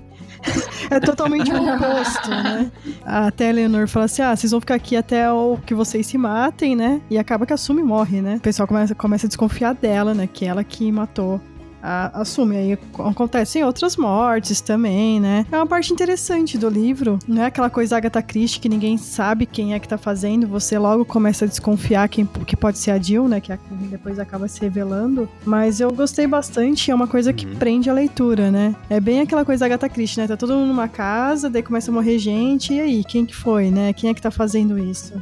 é 0.90 1.00
totalmente 1.00 1.50
o 1.52 1.56
oposto, 1.74 2.30
né? 2.30 2.70
Até 3.04 3.46
a 3.46 3.50
Eleanor 3.50 3.88
fala 3.88 4.04
assim: 4.04 4.22
ah, 4.22 4.36
vocês 4.36 4.50
vão 4.50 4.60
ficar 4.60 4.74
aqui 4.74 4.94
até 4.96 5.30
o 5.32 5.56
que 5.64 5.74
vocês 5.74 6.06
se 6.06 6.16
matem, 6.18 6.76
né? 6.76 7.00
E 7.10 7.18
acaba 7.18 7.46
que 7.46 7.52
a 7.52 7.54
Assume 7.54 7.82
morre, 7.82 8.20
né? 8.20 8.36
O 8.36 8.40
pessoal 8.40 8.66
começa, 8.68 8.94
começa 8.94 9.26
a 9.26 9.28
desconfiar 9.28 9.74
dela, 9.74 10.14
né? 10.14 10.28
Que 10.32 10.44
ela 10.44 10.62
que 10.62 10.90
matou 10.92 11.40
a 11.86 12.20
Assume. 12.20 12.56
Aí 12.56 12.78
acontecem 12.98 13.62
outras 13.64 13.96
mortes 13.96 14.60
também, 14.60 15.20
né? 15.20 15.46
É 15.50 15.56
uma 15.56 15.66
parte 15.66 15.92
interessante 15.92 16.58
do 16.58 16.68
livro. 16.68 17.18
Não 17.28 17.42
é 17.42 17.46
aquela 17.46 17.70
coisa 17.70 17.96
Agatha 17.96 18.20
Christie 18.22 18.60
que 18.60 18.68
ninguém 18.68 18.96
sabe 18.98 19.46
quem 19.46 19.74
é 19.74 19.78
que 19.78 19.86
tá 19.88 19.96
fazendo. 19.96 20.46
Você 20.48 20.78
logo 20.78 21.04
começa 21.04 21.44
a 21.44 21.48
desconfiar 21.48 22.08
quem, 22.08 22.26
que 22.46 22.56
pode 22.56 22.78
ser 22.78 22.90
a 22.90 22.98
Jill, 22.98 23.28
né? 23.28 23.40
Que 23.40 23.52
a- 23.52 23.58
depois 23.90 24.18
acaba 24.18 24.48
se 24.48 24.60
revelando. 24.60 25.28
Mas 25.44 25.80
eu 25.80 25.92
gostei 25.92 26.26
bastante. 26.26 26.90
É 26.90 26.94
uma 26.94 27.06
coisa 27.06 27.32
que 27.32 27.46
Uhum. 27.46 27.54
prende 27.56 27.88
a 27.88 27.92
leitura, 27.92 28.50
né? 28.50 28.74
É 28.90 28.98
bem 28.98 29.20
aquela 29.20 29.44
coisa 29.44 29.64
Agatha 29.66 29.88
Christie, 29.88 30.20
né? 30.20 30.26
Tá 30.26 30.36
todo 30.36 30.52
mundo 30.54 30.68
numa 30.68 30.88
casa, 30.88 31.48
daí 31.48 31.62
começa 31.62 31.90
a 31.90 31.94
morrer 31.94 32.18
gente. 32.18 32.72
E 32.74 32.80
aí, 32.80 33.04
quem 33.04 33.24
que 33.24 33.34
foi, 33.36 33.70
né? 33.70 33.92
Quem 33.92 34.10
é 34.10 34.14
que 34.14 34.20
tá 34.22 34.30
fazendo 34.30 34.78
isso? 34.78 35.14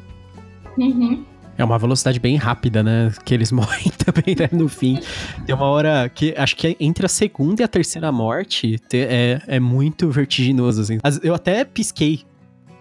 Uhum. 0.79 1.25
É 1.57 1.65
uma 1.65 1.79
velocidade 1.79 2.19
bem 2.19 2.37
rápida, 2.37 2.83
né? 2.83 3.13
Que 3.25 3.33
eles 3.35 3.51
morrem 3.53 3.91
também, 3.97 4.35
né? 4.39 4.49
No 4.53 4.69
fim. 4.69 4.99
Tem 5.47 5.55
uma 5.55 5.67
hora 5.67 6.09
que 6.13 6.35
acho 6.37 6.57
que 6.57 6.77
entre 6.81 7.07
a 7.07 7.09
segunda 7.09 7.63
e 7.63 7.65
a 7.65 7.69
terceira 7.69 8.11
morte 8.11 8.79
te- 8.89 8.99
é, 9.09 9.41
é 9.47 9.61
muito 9.61 10.11
vertiginoso, 10.11 10.81
assim. 10.83 10.99
As- 11.03 11.21
Eu 11.23 11.35
até 11.35 11.65
pisquei 11.65 12.23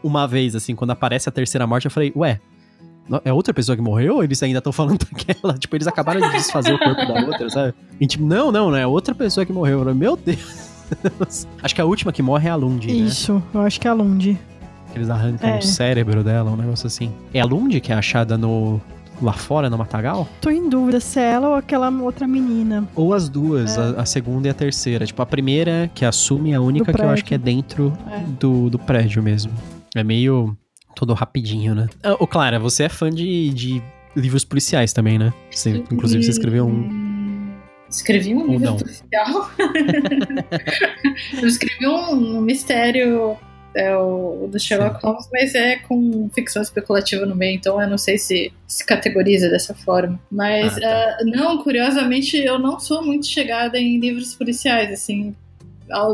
uma 0.03 0.27
vez, 0.27 0.55
assim, 0.55 0.75
quando 0.75 0.91
aparece 0.91 1.29
a 1.29 1.31
terceira 1.31 1.65
morte, 1.67 1.85
eu 1.85 1.91
falei, 1.91 2.11
ué. 2.15 2.39
É 3.25 3.33
outra 3.33 3.53
pessoa 3.53 3.75
que 3.75 3.81
morreu 3.81 4.15
ou 4.15 4.23
eles 4.23 4.41
ainda 4.41 4.59
estão 4.59 4.71
falando 4.71 4.99
daquela? 5.11 5.57
Tipo, 5.57 5.75
eles 5.75 5.87
acabaram 5.87 6.21
de 6.21 6.29
desfazer 6.37 6.73
o 6.73 6.79
corpo 6.79 7.05
da 7.05 7.21
outra, 7.25 7.49
sabe? 7.49 7.73
E 7.99 8.07
tipo, 8.07 8.23
não, 8.25 8.49
não, 8.49 8.71
não 8.71 8.77
é 8.77 8.87
outra 8.87 9.13
pessoa 9.13 9.45
que 9.45 9.51
morreu. 9.51 9.79
Eu 9.79 9.83
falei, 9.83 9.93
Meu 9.93 10.15
Deus. 10.15 10.39
Acho 11.61 11.75
que 11.75 11.81
a 11.81 11.85
última 11.85 12.11
que 12.13 12.21
morre 12.21 12.47
é 12.47 12.51
a 12.51 12.55
Lund, 12.55 12.87
né? 12.87 12.93
Isso, 12.93 13.43
eu 13.53 13.61
acho 13.61 13.79
que 13.79 13.87
é 13.87 13.91
a 13.91 13.93
Lund. 13.93 14.37
Que 14.93 14.99
eles 14.99 15.09
arrancam 15.09 15.49
É. 15.49 15.57
o 15.57 15.61
cérebro 15.61 16.23
dela, 16.23 16.51
um 16.51 16.55
negócio 16.55 16.87
assim. 16.87 17.11
É 17.33 17.39
a 17.41 17.45
Lund 17.45 17.79
que 17.81 17.91
é 17.91 17.95
achada 17.95 18.37
no 18.37 18.79
lá 19.21 19.33
fora, 19.33 19.69
no 19.69 19.77
Matagal? 19.77 20.27
Tô 20.41 20.49
em 20.49 20.69
dúvida 20.69 20.99
se 20.99 21.19
é 21.19 21.31
ela 21.31 21.49
ou 21.49 21.55
aquela 21.55 21.89
outra 21.89 22.27
menina. 22.27 22.87
Ou 22.95 23.13
as 23.13 23.27
duas, 23.29 23.77
a, 23.77 24.01
a 24.01 24.05
segunda 24.05 24.47
e 24.47 24.51
a 24.51 24.53
terceira. 24.53 25.05
Tipo, 25.05 25.21
a 25.21 25.25
primeira 25.25 25.89
que 25.95 26.03
assume 26.05 26.51
é 26.51 26.55
a 26.55 26.61
única 26.61 26.91
que 26.93 27.01
eu 27.01 27.09
acho 27.09 27.23
que 27.25 27.33
é 27.33 27.37
dentro 27.37 27.91
É. 28.11 28.19
do, 28.39 28.69
do 28.69 28.77
prédio 28.79 29.21
mesmo. 29.23 29.51
É 29.95 30.03
meio 30.03 30.55
todo 30.95 31.13
rapidinho, 31.13 31.73
né? 31.73 31.87
Ah, 32.03 32.15
Ô, 32.19 32.27
Clara, 32.27 32.59
você 32.59 32.83
é 32.83 32.89
fã 32.89 33.09
de, 33.09 33.49
de 33.49 33.81
livros 34.15 34.43
policiais 34.45 34.93
também, 34.93 35.17
né? 35.17 35.33
Você, 35.49 35.83
inclusive, 35.91 36.23
você 36.23 36.31
escreveu 36.31 36.67
um. 36.67 37.53
Escrevi 37.89 38.33
um 38.35 38.41
Ou 38.41 38.47
livro 38.47 38.65
não. 38.65 38.77
policial. 38.77 39.49
eu 41.41 41.47
escrevi 41.47 41.87
um, 41.87 42.37
um 42.37 42.41
mistério 42.41 43.37
é, 43.75 43.95
o, 43.97 44.47
do 44.51 44.59
Sherlock 44.59 45.03
Holmes, 45.03 45.27
mas 45.31 45.55
é 45.55 45.77
com 45.77 46.29
ficção 46.33 46.61
especulativa 46.61 47.25
no 47.25 47.35
meio, 47.35 47.55
então 47.55 47.81
eu 47.81 47.89
não 47.89 47.97
sei 47.97 48.17
se 48.17 48.51
se 48.67 48.85
categoriza 48.85 49.49
dessa 49.49 49.73
forma. 49.73 50.19
Mas, 50.31 50.75
Ah, 50.77 50.79
tá. 50.81 51.17
ah, 51.19 51.23
não, 51.25 51.61
curiosamente, 51.63 52.37
eu 52.37 52.57
não 52.59 52.79
sou 52.79 53.03
muito 53.03 53.25
chegada 53.27 53.77
em 53.79 53.99
livros 53.99 54.35
policiais, 54.35 54.91
assim. 54.91 55.35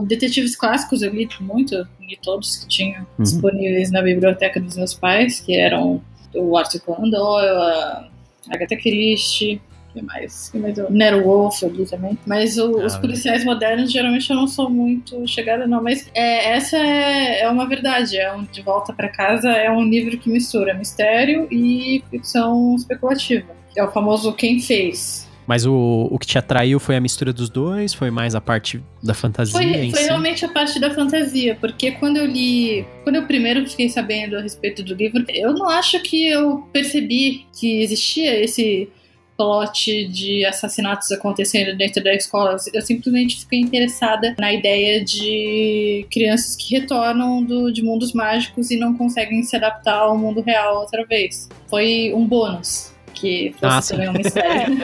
Detetives 0.08 0.56
clássicos 0.56 1.02
eu 1.02 1.12
li 1.14 1.28
muito, 1.40 1.76
li 2.02 2.18
todos 2.22 2.58
que 2.58 2.68
tinham 2.68 3.02
Uhum. 3.18 3.24
disponíveis 3.24 3.92
na 3.92 4.02
biblioteca 4.02 4.60
dos 4.60 4.76
meus 4.76 4.94
pais, 4.94 5.40
que 5.40 5.56
eram 5.56 6.02
o 6.34 6.58
Arthur 6.58 6.82
Conan 6.82 7.10
Doyle, 7.10 7.50
a 7.50 8.10
Agatha 8.50 8.76
Christie, 8.76 9.62
mais? 10.02 10.52
Eu... 10.54 10.90
Nero 10.90 11.24
Wolf 11.24 11.62
eu 11.62 11.70
li 11.70 11.86
também. 11.86 12.18
Mas 12.26 12.58
o- 12.58 12.80
Ah, 12.82 12.86
os 12.86 12.96
policiais 12.98 13.44
modernos, 13.44 13.92
geralmente, 13.92 14.30
eu 14.30 14.36
não 14.36 14.48
sou 14.48 14.70
muito 14.70 15.28
chegada, 15.28 15.66
não. 15.68 15.82
Mas 15.84 16.10
é, 16.14 16.52
essa 16.56 16.78
é, 16.78 17.42
é 17.42 17.50
uma 17.50 17.68
verdade. 17.68 18.18
É 18.18 18.34
um 18.34 18.44
De 18.44 18.62
Volta 18.62 18.94
pra 18.94 19.08
Casa 19.10 19.50
é 19.50 19.70
um 19.72 19.84
livro 19.84 20.18
que 20.18 20.30
mistura 20.30 20.74
mistério 20.74 21.48
e 21.52 22.04
ficção 22.10 22.76
especulativa. 22.76 23.48
É 23.76 23.84
o 23.84 23.92
famoso 23.92 24.34
Quem 24.34 24.60
Fez. 24.60 25.28
Mas 25.48 25.66
o, 25.66 26.08
o 26.12 26.20
que 26.20 26.28
te 26.28 26.38
atraiu 26.38 26.80
foi 26.80 26.96
a 26.96 27.02
mistura 27.02 27.34
dos 27.34 27.50
dois? 27.50 27.92
Foi 27.92 28.12
mais 28.12 28.36
a 28.36 28.42
parte 28.42 28.84
da 29.02 29.16
fantasia 29.16 29.54
Foi, 29.58 29.90
foi 29.90 30.00
si? 30.02 30.06
realmente 30.06 30.46
a 30.46 30.50
parte 30.50 30.80
da 30.80 30.92
fantasia, 30.92 31.58
porque 31.60 31.90
quando 31.94 32.18
eu 32.18 32.28
li. 32.28 32.86
Quando 33.04 33.16
eu 33.16 33.26
primeiro 33.26 33.68
fiquei 33.68 33.90
sabendo 33.90 34.38
a 34.38 34.42
respeito 34.42 34.84
do 34.84 34.94
livro, 34.94 35.26
eu 35.30 35.52
não 35.56 35.68
acho 35.68 36.00
que 36.04 36.28
eu 36.30 36.60
percebi 36.72 37.48
que 37.60 37.82
existia 37.82 38.40
esse 38.44 38.90
plot 39.40 40.06
de 40.10 40.44
assassinatos 40.44 41.10
acontecendo 41.14 41.78
dentro 41.78 42.04
da 42.04 42.14
escola. 42.14 42.58
Eu 42.74 42.82
simplesmente 42.82 43.40
fiquei 43.40 43.62
interessada 43.62 44.36
na 44.38 44.52
ideia 44.52 45.02
de 45.02 46.06
crianças 46.12 46.58
que 46.58 46.76
retornam 46.78 47.42
do, 47.42 47.72
de 47.72 47.82
mundos 47.82 48.12
mágicos 48.12 48.70
e 48.70 48.76
não 48.78 48.94
conseguem 48.94 49.42
se 49.44 49.56
adaptar 49.56 49.96
ao 49.96 50.18
mundo 50.18 50.42
real 50.42 50.82
outra 50.82 51.06
vez. 51.06 51.48
Foi 51.70 52.12
um 52.14 52.28
bônus. 52.28 52.92
Que 53.14 53.54
fosse 53.60 53.66
Ah, 53.66 53.82
sim. 53.82 53.94
também 53.96 54.10
um 54.10 54.14
mistério. 54.14 54.78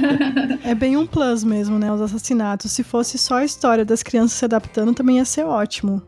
É 0.64 0.74
bem 0.74 0.98
um 0.98 1.06
plus 1.06 1.44
mesmo, 1.44 1.78
né? 1.78 1.92
Os 1.92 2.02
assassinatos. 2.02 2.72
Se 2.72 2.84
fosse 2.84 3.18
só 3.18 3.36
a 3.36 3.46
história 3.46 3.86
das 3.86 4.02
crianças 4.02 4.38
se 4.38 4.46
adaptando, 4.46 4.94
também 4.94 5.18
ia 5.18 5.26
ser 5.26 5.46
ótimo. 5.46 6.02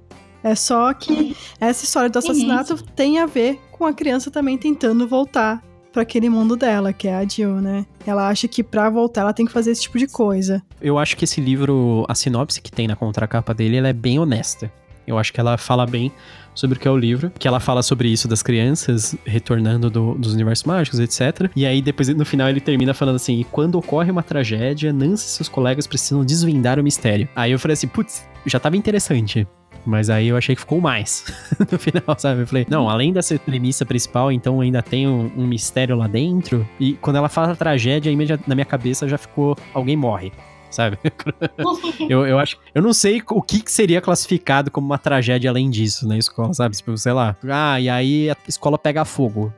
É 0.44 0.56
só 0.56 0.94
que 0.94 1.36
essa 1.60 1.84
história 1.84 2.10
do 2.10 2.18
assassinato 2.18 2.82
tem 2.96 3.20
a 3.20 3.26
ver 3.26 3.60
com 3.72 3.86
a 3.86 3.94
criança 3.94 4.32
também 4.32 4.58
tentando 4.58 5.08
voltar 5.08 5.62
para 5.98 6.04
aquele 6.04 6.30
mundo 6.30 6.56
dela, 6.56 6.94
que 6.94 7.08
é 7.08 7.16
a 7.16 7.28
Jill, 7.28 7.56
né? 7.60 7.84
Ela 8.06 8.28
acha 8.28 8.48
que 8.48 8.62
pra 8.64 8.88
voltar 8.88 9.22
ela 9.22 9.34
tem 9.34 9.48
que 9.48 9.52
fazer 9.52 9.72
esse 9.72 9.82
tipo 9.82 9.98
de 9.98 10.06
coisa. 10.06 10.62
Eu 10.80 11.00
acho 11.00 11.18
que 11.18 11.24
esse 11.24 11.42
livro, 11.42 12.06
a 12.08 12.14
sinopse 12.14 12.62
que 12.62 12.72
tem 12.72 12.88
na 12.88 12.96
contracapa 12.96 13.52
dele, 13.52 13.78
ela 13.78 13.88
é 13.88 13.94
bem 13.94 14.20
honesta. 14.20 14.72
Eu 15.08 15.18
acho 15.18 15.34
que 15.34 15.40
ela 15.40 15.58
fala 15.58 15.88
bem 15.88 16.12
sobre 16.54 16.78
o 16.78 16.80
que 16.80 16.88
é 16.88 16.92
o 16.92 16.98
livro, 16.98 17.32
que 17.40 17.48
ela 17.48 17.60
fala 17.60 17.82
sobre 17.82 18.10
isso 18.10 18.28
das 18.28 18.44
crianças 18.44 19.16
retornando 19.26 19.90
do- 19.90 20.14
dos 20.14 20.36
universos 20.36 20.66
mágicos, 20.66 21.00
etc. 21.00 21.50
E 21.56 21.66
aí 21.66 21.82
depois 21.82 22.08
no 22.10 22.26
final 22.26 22.48
ele 22.48 22.62
termina 22.62 22.94
falando 22.94 23.16
assim: 23.16 23.40
"E 23.40 23.44
quando 23.44 23.74
ocorre 23.80 24.12
uma 24.12 24.22
tragédia, 24.22 24.94
Nancy 24.94 25.26
e 25.26 25.30
seus 25.32 25.50
colegas 25.50 25.88
precisam 25.88 26.24
desvendar 26.24 26.80
o 26.80 26.84
mistério". 26.84 27.28
Aí 27.36 27.52
eu 27.54 27.58
falei 27.58 27.74
assim: 27.74 27.88
"Putz, 27.88 28.24
já 28.46 28.60
tava 28.60 28.78
interessante". 28.78 29.48
Mas 29.88 30.10
aí 30.10 30.28
eu 30.28 30.36
achei 30.36 30.54
que 30.54 30.60
ficou 30.60 30.82
mais 30.82 31.23
no 31.71 31.80
final, 31.80 32.04
sabe? 32.17 32.41
Eu 32.41 32.47
falei, 32.47 32.67
não, 32.69 32.89
além 32.89 33.13
dessa 33.13 33.39
premissa 33.39 33.86
principal, 33.86 34.30
então 34.34 34.60
ainda 34.60 34.82
tem 34.84 35.08
um, 35.08 35.32
um 35.38 35.47
mistério 35.47 35.95
lá 35.95 36.08
dentro. 36.08 36.67
E 36.78 36.93
quando 36.95 37.15
ela 37.15 37.30
fala 37.30 37.56
tragédia, 37.56 38.12
imediat- 38.12 38.41
na 38.45 38.54
minha 38.54 38.65
cabeça 38.65 39.08
já 39.08 39.17
ficou 39.17 39.56
alguém 39.73 39.95
morre, 39.95 40.34
sabe? 40.70 40.98
Eu, 42.10 42.26
eu 42.26 42.40
acho. 42.40 42.58
Eu 42.74 42.82
não 42.82 42.94
sei 42.94 43.22
o 43.30 43.42
que, 43.42 43.62
que 43.62 43.72
seria 43.72 44.00
classificado 44.00 44.72
como 44.72 44.88
uma 44.88 44.98
tragédia 44.98 45.50
além 45.50 45.70
disso 45.70 46.08
na 46.08 46.18
escola, 46.18 46.54
sabe? 46.54 46.76
Tipo, 46.76 46.98
sei 46.98 47.12
lá. 47.12 47.36
Ah, 47.50 47.80
e 47.80 47.90
aí 47.90 48.30
a 48.30 48.38
escola 48.48 48.78
pega 48.78 49.04
fogo. 49.04 49.52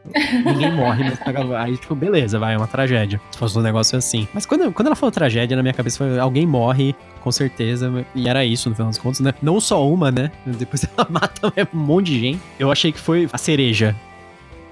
Ninguém 0.45 0.73
morre, 0.73 1.03
mas 1.03 1.19
pega. 1.19 1.59
Aí, 1.59 1.77
tipo, 1.77 1.93
beleza, 1.93 2.39
vai, 2.39 2.55
é 2.55 2.57
uma 2.57 2.67
tragédia. 2.67 3.21
Se 3.31 3.37
fosse 3.37 3.57
um 3.57 3.61
negócio 3.61 3.97
assim. 3.97 4.27
Mas 4.33 4.45
quando, 4.45 4.71
quando 4.71 4.87
ela 4.87 4.95
falou 4.95 5.11
tragédia, 5.11 5.55
na 5.55 5.61
minha 5.61 5.73
cabeça 5.73 5.97
foi 5.97 6.17
alguém 6.19 6.45
morre, 6.45 6.95
com 7.21 7.31
certeza. 7.31 8.05
E 8.15 8.27
era 8.27 8.43
isso, 8.45 8.69
no 8.69 8.75
final 8.75 8.89
das 8.89 8.97
contas, 8.97 9.19
né? 9.19 9.33
Não 9.41 9.59
só 9.59 9.87
uma, 9.87 10.11
né? 10.11 10.31
Depois 10.45 10.85
ela 10.97 11.07
mata 11.09 11.53
um 11.73 11.77
monte 11.77 12.07
de 12.07 12.19
gente. 12.19 12.41
Eu 12.57 12.71
achei 12.71 12.91
que 12.91 12.99
foi 12.99 13.29
a 13.31 13.37
cereja 13.37 13.95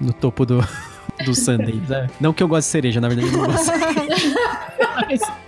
no 0.00 0.12
topo 0.12 0.44
do. 0.44 0.66
Do 1.24 1.34
Sunday, 1.34 1.80
sabe? 1.88 2.10
Não 2.20 2.32
que 2.32 2.42
eu 2.42 2.48
goste 2.48 2.68
de 2.68 2.72
cereja, 2.72 3.00
na 3.00 3.08
verdade 3.08 3.28
eu 3.32 3.38
não 3.38 3.46
gosto. 3.46 3.70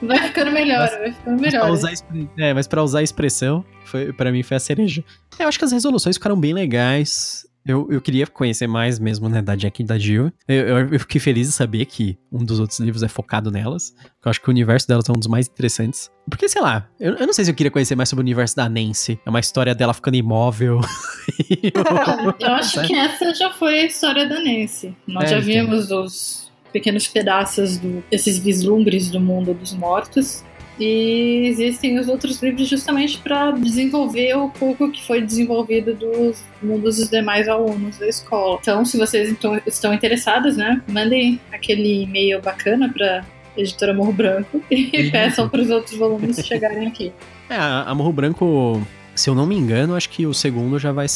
Vai 0.03 0.19
ficando 0.29 0.51
melhor, 0.51 0.79
Mas- 0.81 0.99
vai 0.99 1.13
ficando 1.13 1.33
Mas 1.33 1.41
melhor. 1.41 1.61
pra 1.63 1.71
usar 1.73 1.93
é, 2.39 2.55
mas 2.55 2.67
pra 2.67 2.83
usar 2.83 2.99
a 3.01 3.03
expressão, 3.03 3.65
foi, 3.85 4.13
pra 4.13 4.33
mim 4.33 4.43
foi 4.43 4.57
a 4.57 4.61
cereja. 4.61 5.05
Eu 5.39 5.49
acho 5.49 5.59
que 5.59 5.65
as 5.65 5.73
resoluções 5.73 6.17
ficaram 6.17 6.39
bem 6.39 6.53
legais. 6.53 7.47
Eu, 7.67 7.87
eu 7.91 8.01
queria 8.01 8.27
conhecer 8.27 8.67
mais 8.67 8.99
mesmo, 8.99 9.29
né, 9.29 9.43
da 9.43 9.55
Jack 9.55 9.83
e 9.83 9.85
da 9.85 9.99
Jill. 9.99 10.33
Eu, 10.49 10.67
eu, 10.67 10.89
eu 10.95 11.01
fiquei 11.01 11.21
feliz 11.21 11.47
de 11.49 11.53
saber 11.53 11.85
que 11.85 12.19
um 12.33 12.43
dos 12.45 12.59
outros 12.59 12.81
livros 12.81 13.03
é 13.03 13.09
focado 13.09 13.51
nelas. 13.51 13.95
Eu 14.25 14.31
acho 14.31 14.41
que 14.41 14.49
o 14.49 14.51
universo 14.51 14.89
delas 14.89 15.09
é 15.09 15.13
um 15.13 15.19
dos 15.19 15.27
mais 15.29 15.47
interessantes. 15.47 16.11
Porque, 16.29 16.49
sei 16.49 16.63
lá, 16.63 16.89
eu, 16.99 17.15
eu 17.17 17.27
não 17.27 17.33
sei 17.35 17.45
se 17.45 17.51
eu 17.51 17.55
queria 17.55 17.71
conhecer 17.71 17.95
mais 17.95 18.09
sobre 18.09 18.21
o 18.23 18.25
universo 18.25 18.57
da 18.57 18.69
Nancy. 18.69 19.21
É 19.27 19.29
uma 19.31 19.41
história 19.41 19.75
dela 19.75 19.93
ficando 19.93 20.17
imóvel. 20.17 20.81
Eu- 22.41 22.53
acho 22.55 22.83
que 22.87 22.95
essa 22.95 23.35
já 23.35 23.51
foi 23.53 23.81
a 23.81 23.85
história 23.87 24.27
da 24.29 24.37
Nancy. 24.43 24.97
Nós 25.07 25.25
É, 25.25 25.29
já 25.29 25.39
então. 25.39 25.47
vimos 25.71 25.91
os 25.91 26.51
pequenos 26.73 27.07
pedaços 27.09 27.79
do, 27.79 28.03
esses 28.11 28.39
vislumbres 28.39 29.11
do 29.11 29.21
mundo 29.21 29.53
dos 29.55 29.73
mortos. 29.75 30.45
E 30.81 31.47
existem 31.49 31.99
os 31.99 32.09
outros 32.09 32.43
livros 32.43 32.67
justamente 32.67 33.19
para 33.19 33.51
desenvolver 33.51 34.35
o 34.35 34.49
pouco 34.49 34.91
que 34.91 35.07
foi 35.07 35.21
desenvolvido 35.21 35.95
dos 35.95 36.43
mundos 36.63 36.97
dos 36.97 37.11
demais 37.11 37.49
alunos 37.49 37.99
da 37.99 38.09
escola. 38.09 38.59
Então, 38.63 38.85
se 38.85 38.97
vocês 38.97 39.29
então, 39.29 39.61
estão 39.67 39.93
interessados, 39.93 40.57
né, 40.57 40.81
mandem 40.89 41.39
aquele 41.53 42.05
e-mail 42.05 42.41
bacana 42.41 42.89
para 42.89 43.25
editora 43.57 43.93
Morro 43.93 44.13
Branco 44.13 44.63
e 44.71 44.91
Uhum. 45.05 45.11
peçam 45.11 45.49
para 45.49 45.61
os 45.61 45.71
outros 45.71 45.97
volumes 45.99 46.39
chegarem 46.45 46.87
aqui. 46.87 47.13
É, 47.49 47.57
a 47.57 47.95
Morro 47.95 48.13
Branco, 48.13 48.81
se 49.15 49.29
eu 49.29 49.35
não 49.35 49.45
me 49.47 49.57
engano, 49.57 49.95
acho 49.95 50.09
que 50.09 50.25
o 50.25 50.33
segundo 50.33 50.79
já 50.79 50.93
vai 50.93 51.07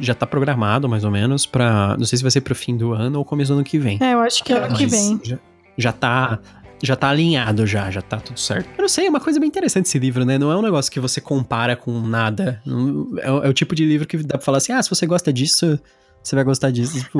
já 0.00 0.14
tá 0.14 0.26
programado 0.26 0.88
mais 0.88 1.04
ou 1.04 1.10
menos 1.10 1.44
pra, 1.44 1.96
não 1.98 2.06
sei 2.06 2.16
se 2.16 2.22
vai 2.24 2.30
ser 2.30 2.40
pro 2.40 2.54
fim 2.54 2.76
do 2.76 2.92
ano 2.92 3.18
ou 3.18 3.24
começo 3.24 3.52
do 3.52 3.56
ano 3.56 3.64
que 3.64 3.78
vem. 3.78 3.98
É, 4.00 4.14
eu 4.14 4.20
acho 4.20 4.42
que 4.42 4.52
ano 4.52 4.74
que 4.74 4.86
vem. 4.86 5.20
Já, 5.22 5.38
já 5.76 5.92
tá 5.92 6.38
já 6.82 6.96
tá 6.96 7.08
alinhado 7.10 7.66
já, 7.66 7.90
já 7.90 8.00
tá 8.02 8.18
tudo 8.18 8.38
certo. 8.40 8.68
Eu 8.78 8.82
não 8.82 8.88
sei, 8.88 9.06
é 9.06 9.10
uma 9.10 9.20
coisa 9.20 9.38
bem 9.38 9.48
interessante 9.48 9.86
esse 9.86 9.98
livro, 9.98 10.24
né? 10.24 10.38
Não 10.38 10.50
é 10.50 10.56
um 10.56 10.62
negócio 10.62 10.90
que 10.90 10.98
você 11.00 11.20
compara 11.20 11.76
com 11.76 12.00
nada. 12.00 12.60
Não- 12.64 13.08
É, 13.18 13.30
o- 13.30 13.44
é 13.44 13.48
o 13.48 13.52
tipo 13.52 13.74
de 13.74 13.84
livro 13.84 14.06
que 14.06 14.16
dá 14.18 14.38
pra 14.38 14.44
falar 14.44 14.58
assim: 14.58 14.72
"Ah, 14.72 14.82
se 14.82 14.88
você 14.90 15.06
gosta 15.06 15.32
disso, 15.32 15.78
você 16.22 16.34
vai 16.34 16.44
gostar 16.44 16.70
disso". 16.70 16.98
Tipo, 17.00 17.18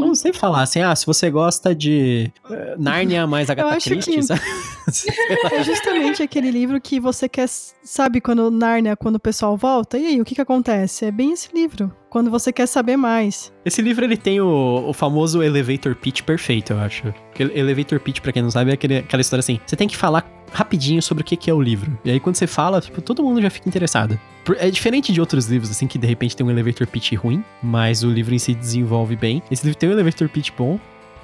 vamos 0.00 0.18
sempre 0.18 0.38
falar 0.38 0.62
assim: 0.62 0.80
"Ah, 0.80 0.94
se 0.94 1.04
você 1.06 1.30
gosta 1.30 1.74
de 1.74 2.30
eh, 2.50 2.74
Nárnia 2.78 3.26
mais 3.26 3.48
Agatha 3.50 3.78
Christie", 3.80 4.14
que- 4.16 4.22
sabe? 4.22 4.40
É 5.52 5.62
justamente 5.62 6.22
aquele 6.22 6.50
livro 6.50 6.80
que 6.80 6.98
você 6.98 7.28
quer, 7.28 7.48
sabe, 7.84 8.20
quando 8.20 8.50
Nárnia, 8.50 8.96
quando 8.96 9.16
o 9.16 9.20
pessoal 9.20 9.56
volta, 9.56 9.98
e 9.98 10.06
aí, 10.06 10.20
o 10.20 10.24
que 10.24 10.34
que 10.34 10.40
acontece? 10.40 11.04
É 11.04 11.10
bem 11.12 11.32
esse 11.32 11.48
livro. 11.54 11.92
Quando 12.10 12.28
você 12.30 12.52
quer 12.52 12.66
saber 12.66 12.96
mais. 12.96 13.52
Esse 13.64 13.80
livro 13.80 14.04
ele 14.04 14.16
tem 14.16 14.40
o, 14.40 14.84
o 14.88 14.92
famoso 14.92 15.42
elevator 15.44 15.94
pitch 15.94 16.22
perfeito, 16.22 16.72
eu 16.72 16.80
acho. 16.80 17.14
Elevator 17.38 18.00
pitch, 18.00 18.18
pra 18.20 18.32
quem 18.32 18.42
não 18.42 18.50
sabe, 18.50 18.72
é 18.72 18.74
aquele- 18.74 18.98
aquela 18.98 19.20
história 19.20 19.40
assim: 19.40 19.60
você 19.64 19.76
tem 19.76 19.86
que 19.86 19.96
falar 19.96 20.28
rapidinho 20.52 21.00
sobre 21.00 21.22
o 21.22 21.24
que, 21.24 21.36
que 21.36 21.48
é 21.48 21.54
o 21.54 21.62
livro. 21.62 21.96
E 22.04 22.10
aí 22.10 22.18
quando 22.18 22.34
você 22.34 22.48
fala, 22.48 22.80
tipo, 22.80 23.00
todo 23.00 23.22
mundo 23.22 23.40
já 23.40 23.48
fica 23.48 23.68
interessado. 23.68 24.18
É 24.58 24.68
diferente 24.68 25.12
de 25.12 25.20
outros 25.20 25.46
livros, 25.46 25.70
assim, 25.70 25.86
que 25.86 25.96
de 25.96 26.06
repente 26.08 26.34
tem 26.36 26.44
um 26.44 26.50
elevator 26.50 26.84
pitch 26.88 27.12
ruim, 27.14 27.44
mas 27.62 28.02
o 28.02 28.10
livro 28.10 28.34
em 28.34 28.38
si 28.38 28.52
desenvolve 28.54 29.14
bem. 29.14 29.40
Esse 29.48 29.64
livro 29.64 29.78
tem 29.78 29.88
um 29.88 29.92
elevator 29.92 30.28
pitch 30.28 30.50
bom. 30.58 30.80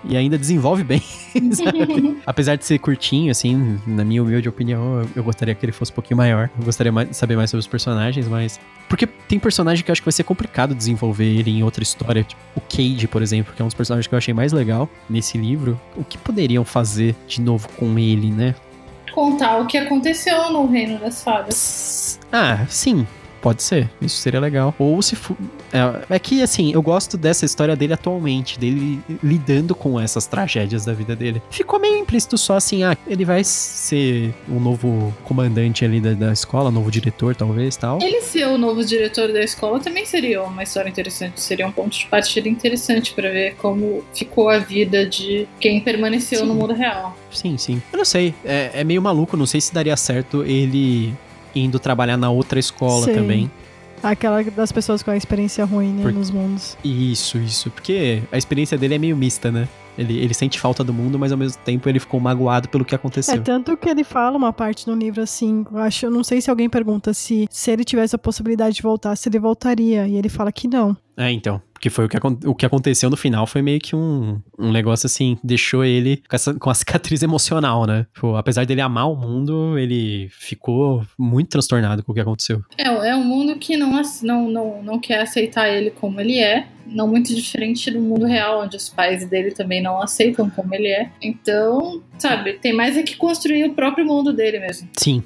E 0.09 0.17
ainda 0.17 0.39
desenvolve 0.39 0.85
bem? 0.85 1.03
Apesar 2.27 2.57
de 2.57 2.65
ser 2.65 2.79
curtinho, 2.79 3.31
assim, 3.31 3.79
na 3.87 4.05
minha 4.05 4.23
humilde 4.23 4.49
opinião, 4.49 5.01
eu, 5.01 5.09
eu 5.17 5.25
gostaria 5.25 5.55
que 5.55 5.65
ele 5.65 5.73
fosse 5.73 5.93
um 5.93 5.95
pouquinho 5.95 6.17
maior. 6.17 6.51
Eu 6.59 6.65
gostaria 6.65 6.93
mais, 6.93 7.11
de 7.11 7.17
saber 7.17 7.37
mais 7.37 7.51
sobre 7.51 7.61
os 7.61 7.67
personagens, 7.67 8.29
mas 8.29 8.61
porque 8.89 9.07
tem 9.07 9.39
personagem 9.39 9.85
que 9.85 9.91
eu 9.91 9.93
acho 9.93 10.01
que 10.01 10.07
vai 10.07 10.13
ser 10.13 10.25
complicado 10.25 10.75
desenvolver 10.75 11.25
ele 11.25 11.51
em 11.51 11.63
outra 11.63 11.83
história. 11.83 12.23
Tipo, 12.23 12.41
o 12.55 12.61
Cade, 12.61 13.09
por 13.09 13.21
exemplo, 13.21 13.53
que 13.55 13.61
é 13.61 13.65
um 13.65 13.69
dos 13.69 13.75
personagens 13.75 14.07
que 14.07 14.15
eu 14.15 14.19
achei 14.19 14.33
mais 14.33 14.53
legal 14.53 14.89
nesse 15.11 15.37
livro. 15.37 15.81
O 15.97 16.05
que 16.05 16.17
poderiam 16.17 16.65
fazer 16.65 17.15
de 17.27 17.41
novo 17.41 17.69
com 17.77 17.99
ele, 17.99 18.31
né? 18.31 18.55
Contar 19.13 19.59
o 19.59 19.67
que 19.67 19.79
aconteceu 19.79 20.53
no 20.53 20.67
Reino 20.67 20.99
das 20.99 21.23
Fadas. 21.23 22.21
Ah, 22.31 22.65
sim. 22.69 23.07
Pode 23.41 23.63
ser, 23.63 23.89
isso 24.01 24.17
seria 24.17 24.41
legal. 24.41 24.75
Ou 24.79 25.01
se 25.01 25.15
for. 25.15 25.37
É, 25.73 26.17
é 26.17 26.19
que, 26.19 26.43
assim, 26.43 26.73
eu 26.73 26.83
gosto 26.83 27.17
dessa 27.17 27.45
história 27.45 27.75
dele 27.77 27.95
atualmente, 27.95 28.59
dele 28.59 29.01
lidando 29.23 29.75
com 29.75 29.99
essas 29.99 30.27
tragédias 30.27 30.85
da 30.85 30.93
vida 30.93 31.15
dele. 31.17 31.43
Ficou 31.51 31.79
meio 31.79 31.97
implícito 31.97 32.39
só 32.39 32.57
assim, 32.57 32.85
ah, 32.85 32.97
ele 33.07 33.25
vai 33.25 33.43
ser 33.45 34.35
um 34.49 34.61
novo 34.61 35.15
comandante 35.25 35.85
ali 35.85 36.01
da, 36.01 36.13
da 36.13 36.33
escola, 36.33 36.71
novo 36.71 36.91
diretor, 36.91 37.35
talvez 37.35 37.77
tal. 37.77 38.01
Ele 38.01 38.21
ser 38.23 38.47
o 38.47 38.59
novo 38.59 38.85
diretor 38.85 39.33
da 39.33 39.43
escola 39.43 39.81
também 39.81 40.05
seria 40.05 40.43
uma 40.43 40.63
história 40.63 40.89
interessante, 40.89 41.41
seria 41.41 41.67
um 41.67 41.73
ponto 41.73 41.99
de 41.99 42.07
partida 42.07 42.49
interessante 42.49 43.13
pra 43.13 43.29
ver 43.31 43.55
como 43.57 44.05
ficou 44.15 44.49
a 44.49 44.59
vida 44.59 45.07
de 45.07 45.47
quem 45.61 45.81
permaneceu 45.81 46.41
Sim. 46.41 46.47
no 46.47 46.55
mundo 46.55 46.75
real. 46.75 47.17
Sim, 47.31 47.57
sim. 47.57 47.83
Eu 47.93 47.99
não 47.99 48.05
sei, 48.05 48.35
é, 48.45 48.71
é 48.75 48.85
meio 48.85 49.03
maluco, 49.03 49.37
não 49.37 49.47
sei 49.47 49.61
se 49.61 49.73
daria 49.73 49.97
certo 49.97 50.43
ele 50.43 51.15
indo 51.55 51.79
trabalhar 51.79 52.17
na 52.17 52.31
outra 52.31 52.59
escola 52.59 53.07
Sim. 53.07 53.15
também. 53.15 53.51
Aquela 54.11 54.43
das 54.45 54.71
pessoas 54.73 55.03
com 55.03 55.11
a 55.11 55.17
experiência 55.17 55.65
ruim, 55.65 55.93
né, 55.93 56.03
Por- 56.03 56.13
nos 56.13 56.31
mundos. 56.31 56.77
Isso, 56.85 57.39
isso. 57.39 57.71
Porque 57.71 58.23
a 58.31 58.39
experiência 58.39 58.77
dele 58.79 58.95
é 58.95 58.99
meio 58.99 59.17
mista, 59.17 59.51
né? 59.51 59.69
Ele, 59.99 60.19
ele 60.19 60.35
sente 60.35 60.61
falta 60.61 60.85
do 60.85 60.93
mundo, 60.93 61.19
mas 61.19 61.33
ao 61.33 61.39
mesmo 61.39 61.59
tempo 61.65 61.89
ele 61.89 61.99
ficou 61.99 62.21
magoado 62.21 62.69
pelo 62.69 62.85
que 62.85 62.95
É 62.95 62.97
aconteceu. 62.97 63.43
tanto 63.43 63.75
que 63.79 63.89
ele 63.89 64.05
fala 64.05 64.37
uma 64.37 64.53
parte 64.53 64.87
no 64.87 64.95
livro 64.95 65.23
assim, 65.23 65.65
eu 65.73 65.79
acho, 65.79 66.05
eu 66.05 66.11
não 66.11 66.23
sei 66.23 66.39
se 66.43 66.51
alguém 66.51 66.69
pergunta 66.69 67.15
se 67.15 67.47
se 67.51 67.71
ele 67.71 67.83
tivesse 67.83 68.15
a 68.15 68.19
possibilidade 68.19 68.77
de 68.77 68.83
voltar, 68.83 69.17
se 69.17 69.27
ele 69.29 69.39
voltaria, 69.39 70.07
e 70.07 70.17
ele 70.17 70.29
fala 70.29 70.53
que 70.53 70.69
não. 70.69 70.95
É, 71.17 71.31
então. 71.33 71.63
Porque 71.77 71.91
foi 71.91 72.07
o 72.07 72.09
que, 72.09 72.17
o 72.47 72.55
que 72.55 72.65
aconteceu 72.65 73.11
no 73.11 73.19
final 73.19 73.47
foi 73.47 73.61
meio 73.61 73.79
que 73.79 73.95
um, 73.95 74.41
um 74.59 74.73
negócio 74.73 75.07
assim, 75.07 75.37
deixou 75.45 75.85
ele 75.85 76.23
com, 76.27 76.35
essa, 76.35 76.55
com 76.55 76.71
a 76.71 76.75
cicatriz 76.75 77.21
emocional, 77.23 77.87
né? 77.87 78.07
Pô, 78.19 78.35
apesar 78.35 78.65
dele 78.65 78.81
amar 78.81 79.11
o 79.11 79.15
mundo, 79.15 79.79
ele 79.79 80.31
ficou 80.31 81.05
muito 81.19 81.51
transtornado 81.51 82.03
com 82.03 82.13
o 82.13 82.15
que 82.15 82.21
aconteceu. 82.23 82.63
É, 82.79 82.87
é 82.87 83.15
um 83.15 83.23
mundo 83.23 83.57
que 83.57 83.77
não, 83.77 84.01
não, 84.23 84.49
não, 84.51 84.83
não 84.83 84.99
quer 84.99 85.21
aceitar 85.21 85.69
ele 85.69 85.91
como 85.91 86.19
ele 86.19 86.39
é. 86.39 86.67
Não 86.87 87.07
muito 87.07 87.35
diferente 87.35 87.91
do 87.91 88.01
mundo 88.01 88.25
real, 88.25 88.63
onde 88.63 88.77
os 88.77 88.89
pais 88.89 89.29
dele 89.29 89.51
também 89.51 89.83
não 89.83 90.01
aceitam 90.01 90.49
como 90.49 90.75
ele 90.75 90.89
é. 90.89 91.11
Então, 91.21 92.03
sabe, 92.19 92.55
tem 92.55 92.73
mais 92.73 92.97
é 92.97 93.03
que 93.03 93.17
construir 93.17 93.65
o 93.65 93.75
próprio 93.75 94.07
mundo 94.07 94.33
dele 94.33 94.61
mesmo. 94.61 94.89
Sim. 94.97 95.23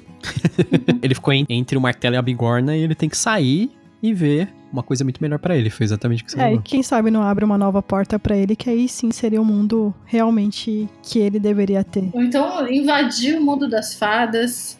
ele 1.01 1.15
ficou 1.15 1.33
en- 1.33 1.45
entre 1.47 1.77
o 1.77 1.81
martelo 1.81 2.15
e 2.15 2.17
a 2.17 2.21
bigorna 2.21 2.75
e 2.75 2.81
ele 2.81 2.95
tem 2.95 3.07
que 3.07 3.17
sair 3.17 3.71
e 4.03 4.13
ver 4.13 4.49
uma 4.71 4.83
coisa 4.83 5.03
muito 5.03 5.21
melhor 5.21 5.37
pra 5.39 5.55
ele. 5.57 5.69
Foi 5.69 5.83
exatamente 5.83 6.23
o 6.23 6.25
que 6.25 6.31
você 6.31 6.37
É, 6.39 6.41
e 6.41 6.45
falou. 6.45 6.61
quem 6.63 6.81
sabe 6.83 7.11
não 7.11 7.21
abre 7.23 7.43
uma 7.45 7.57
nova 7.57 7.81
porta 7.81 8.17
pra 8.19 8.35
ele, 8.35 8.55
que 8.55 8.69
aí 8.69 8.87
sim 8.87 9.11
seria 9.11 9.41
o 9.41 9.45
mundo 9.45 9.93
realmente 10.05 10.87
que 11.03 11.19
ele 11.19 11.39
deveria 11.39 11.83
ter. 11.83 12.09
Ou 12.13 12.21
então 12.23 12.67
invadir 12.71 13.37
o 13.37 13.41
mundo 13.43 13.69
das 13.69 13.93
fadas, 13.93 14.79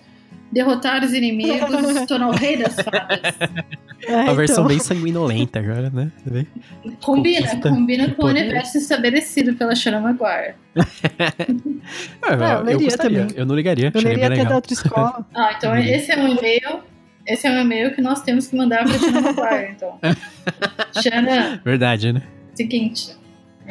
derrotar 0.51 1.03
os 1.03 1.13
inimigos, 1.13 1.59
se 1.99 2.05
tornar 2.07 2.29
o 2.29 2.31
rei 2.31 2.57
das 2.57 2.75
fadas. 2.75 3.19
É, 4.03 4.15
A 4.29 4.33
versão 4.33 4.63
então. 4.63 4.67
bem 4.67 4.79
sanguinolenta 4.79 5.59
agora, 5.59 5.89
né? 5.91 6.11
Bem- 6.25 6.47
Combina, 7.03 7.41
Conquista 7.47 7.69
combina 7.69 8.09
com 8.15 8.23
o 8.23 8.29
universo 8.29 8.77
estabelecido 8.79 9.53
pela 9.53 9.75
Shannon 9.75 10.01
Maguire. 10.01 10.55
Ah, 12.21 12.33
eu 12.33 12.39
eu, 12.41 12.63
leria 12.63 12.85
gostaria. 12.87 13.19
também. 13.21 13.37
Eu 13.37 13.45
não 13.45 13.55
ligaria. 13.55 13.91
Eu 13.93 14.01
leria 14.01 14.29
bem 14.29 14.39
ter 14.39 14.47
da 14.47 14.55
outra 14.55 14.73
escola. 14.73 15.25
Ah, 15.33 15.53
então 15.57 15.71
Uhum. 15.71 15.77
esse 15.79 16.11
é 16.11 16.17
um 16.17 16.27
e-mail. 16.27 16.79
Esse 17.27 17.47
é 17.47 17.51
um 17.51 17.59
e-mail 17.61 17.93
que 17.93 18.01
nós 18.01 18.21
temos 18.21 18.47
que 18.47 18.55
mandar 18.55 18.83
pra 18.83 18.97
Shannon 18.97 19.21
Maguire, 19.21 19.71
então. 19.71 19.99
Shannon, 21.01 21.59
Verdade, 21.63 22.13
né? 22.13 22.21
seguinte. 22.55 23.15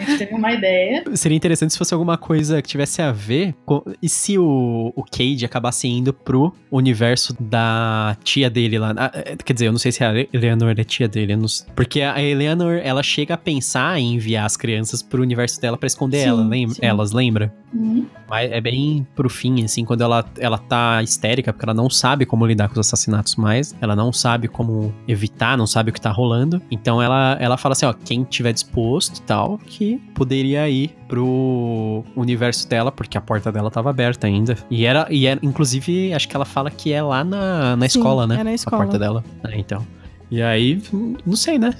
A 0.01 0.05
gente 0.05 0.19
teve 0.19 0.35
uma 0.35 0.53
ideia. 0.53 1.05
Seria 1.15 1.37
interessante 1.37 1.73
se 1.73 1.79
fosse 1.79 1.93
alguma 1.93 2.17
coisa 2.17 2.61
que 2.63 2.69
tivesse 2.69 3.03
a 3.03 3.13
ver 3.13 3.55
com. 3.65 3.83
E 4.03 4.09
se 4.09 4.39
o, 4.39 4.93
o 4.97 5.03
Cade 5.05 5.45
acabasse 5.45 5.87
indo 5.89 6.13
pro 6.13 6.53
universo 6.71 7.35
da 7.41 8.17
tia 8.25 8.49
dele 8.49 8.79
lá? 8.79 8.95
Ah, 8.97 9.11
é, 9.15 9.37
quer 9.37 9.53
dizer, 9.53 9.67
eu 9.67 9.73
não 9.73 9.79
sei 9.79 9.93
se 9.93 10.03
a 10.05 10.13
Eleanor 10.33 10.75
é 10.77 10.85
tia 10.85 11.09
dele. 11.09 11.37
não 11.37 11.47
Porque 11.75 12.01
a 12.01 12.21
Eleanor, 12.23 12.81
ela 12.83 13.03
chega 13.03 13.35
a 13.35 13.37
pensar 13.39 13.99
em 13.99 14.15
enviar 14.15 14.47
as 14.47 14.57
crianças 14.57 15.03
pro 15.03 15.23
universo 15.23 15.61
dela 15.61 15.77
pra 15.77 15.87
esconder 15.87 16.23
Sim, 16.23 16.29
ela, 16.29 16.43
lembra? 16.43 16.77
elas, 16.81 17.13
lembra? 17.13 17.53
Hum, 17.75 18.05
Mas 18.29 18.51
é 18.51 18.61
bem 18.61 19.07
pro 19.15 19.29
fim, 19.31 19.65
assim, 19.65 19.85
quando 19.85 20.03
ela, 20.03 20.25
ela 20.39 20.59
tá 20.59 21.01
histérica, 21.03 21.53
porque 21.53 21.65
ela 21.65 21.75
não 21.75 21.89
sabe 21.89 22.27
como 22.27 22.45
lidar 22.47 22.69
com 22.69 22.73
os 22.73 22.87
assassinatos 22.87 23.37
mais, 23.37 23.75
ela 23.81 23.95
não 23.95 24.13
sabe 24.13 24.49
como 24.49 24.93
evitar, 25.07 25.57
não 25.57 25.67
sabe 25.67 25.91
o 25.91 25.93
que 25.93 26.01
tá 26.01 26.11
rolando. 26.11 26.61
Então 26.71 27.01
ela, 27.01 27.37
ela 27.41 27.57
fala 27.57 27.73
assim, 27.73 27.87
ó, 27.87 27.93
quem 27.93 28.25
tiver 28.25 28.53
disposto 28.53 29.19
e 29.19 29.23
tal, 29.23 29.59
que 29.59 29.90
poderia 30.15 30.69
ir 30.69 30.91
pro 31.09 32.05
universo 32.17 32.69
dela, 32.69 32.91
porque 32.93 33.17
a 33.17 33.21
porta 33.21 33.51
dela 33.51 33.71
tava 33.71 33.91
aberta 33.91 34.27
ainda. 34.27 34.57
E 34.71 34.85
era, 34.85 35.07
e 35.11 35.27
era 35.27 35.41
inclusive, 35.43 36.13
acho 36.15 36.29
que 36.29 36.37
ela 36.37 36.45
fala 36.45 36.71
que 36.71 36.93
é 36.93 37.03
lá 37.03 37.25
na, 37.25 37.77
na 37.77 37.89
Sim, 37.89 37.99
escola, 37.99 38.27
né? 38.27 38.41
é 38.41 38.45
na 38.45 38.51
A 38.51 38.55
escola. 38.55 38.83
porta 38.85 38.99
dela. 38.99 39.25
É, 39.45 39.59
então. 39.59 39.87
E 40.31 40.41
aí, 40.41 40.81
não 41.27 41.35
sei, 41.35 41.59
né? 41.59 41.75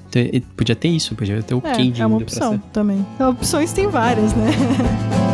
Podia 0.57 0.75
ter 0.75 0.89
isso, 0.89 1.15
podia 1.15 1.41
ter 1.41 1.55
o 1.55 1.61
Cade 1.61 2.01
É, 2.01 2.03
é 2.03 2.07
uma 2.07 2.17
opção 2.17 2.59
também. 2.73 3.07
Opções 3.21 3.73
tem 3.73 3.87
várias, 3.87 4.35
né? 4.35 4.51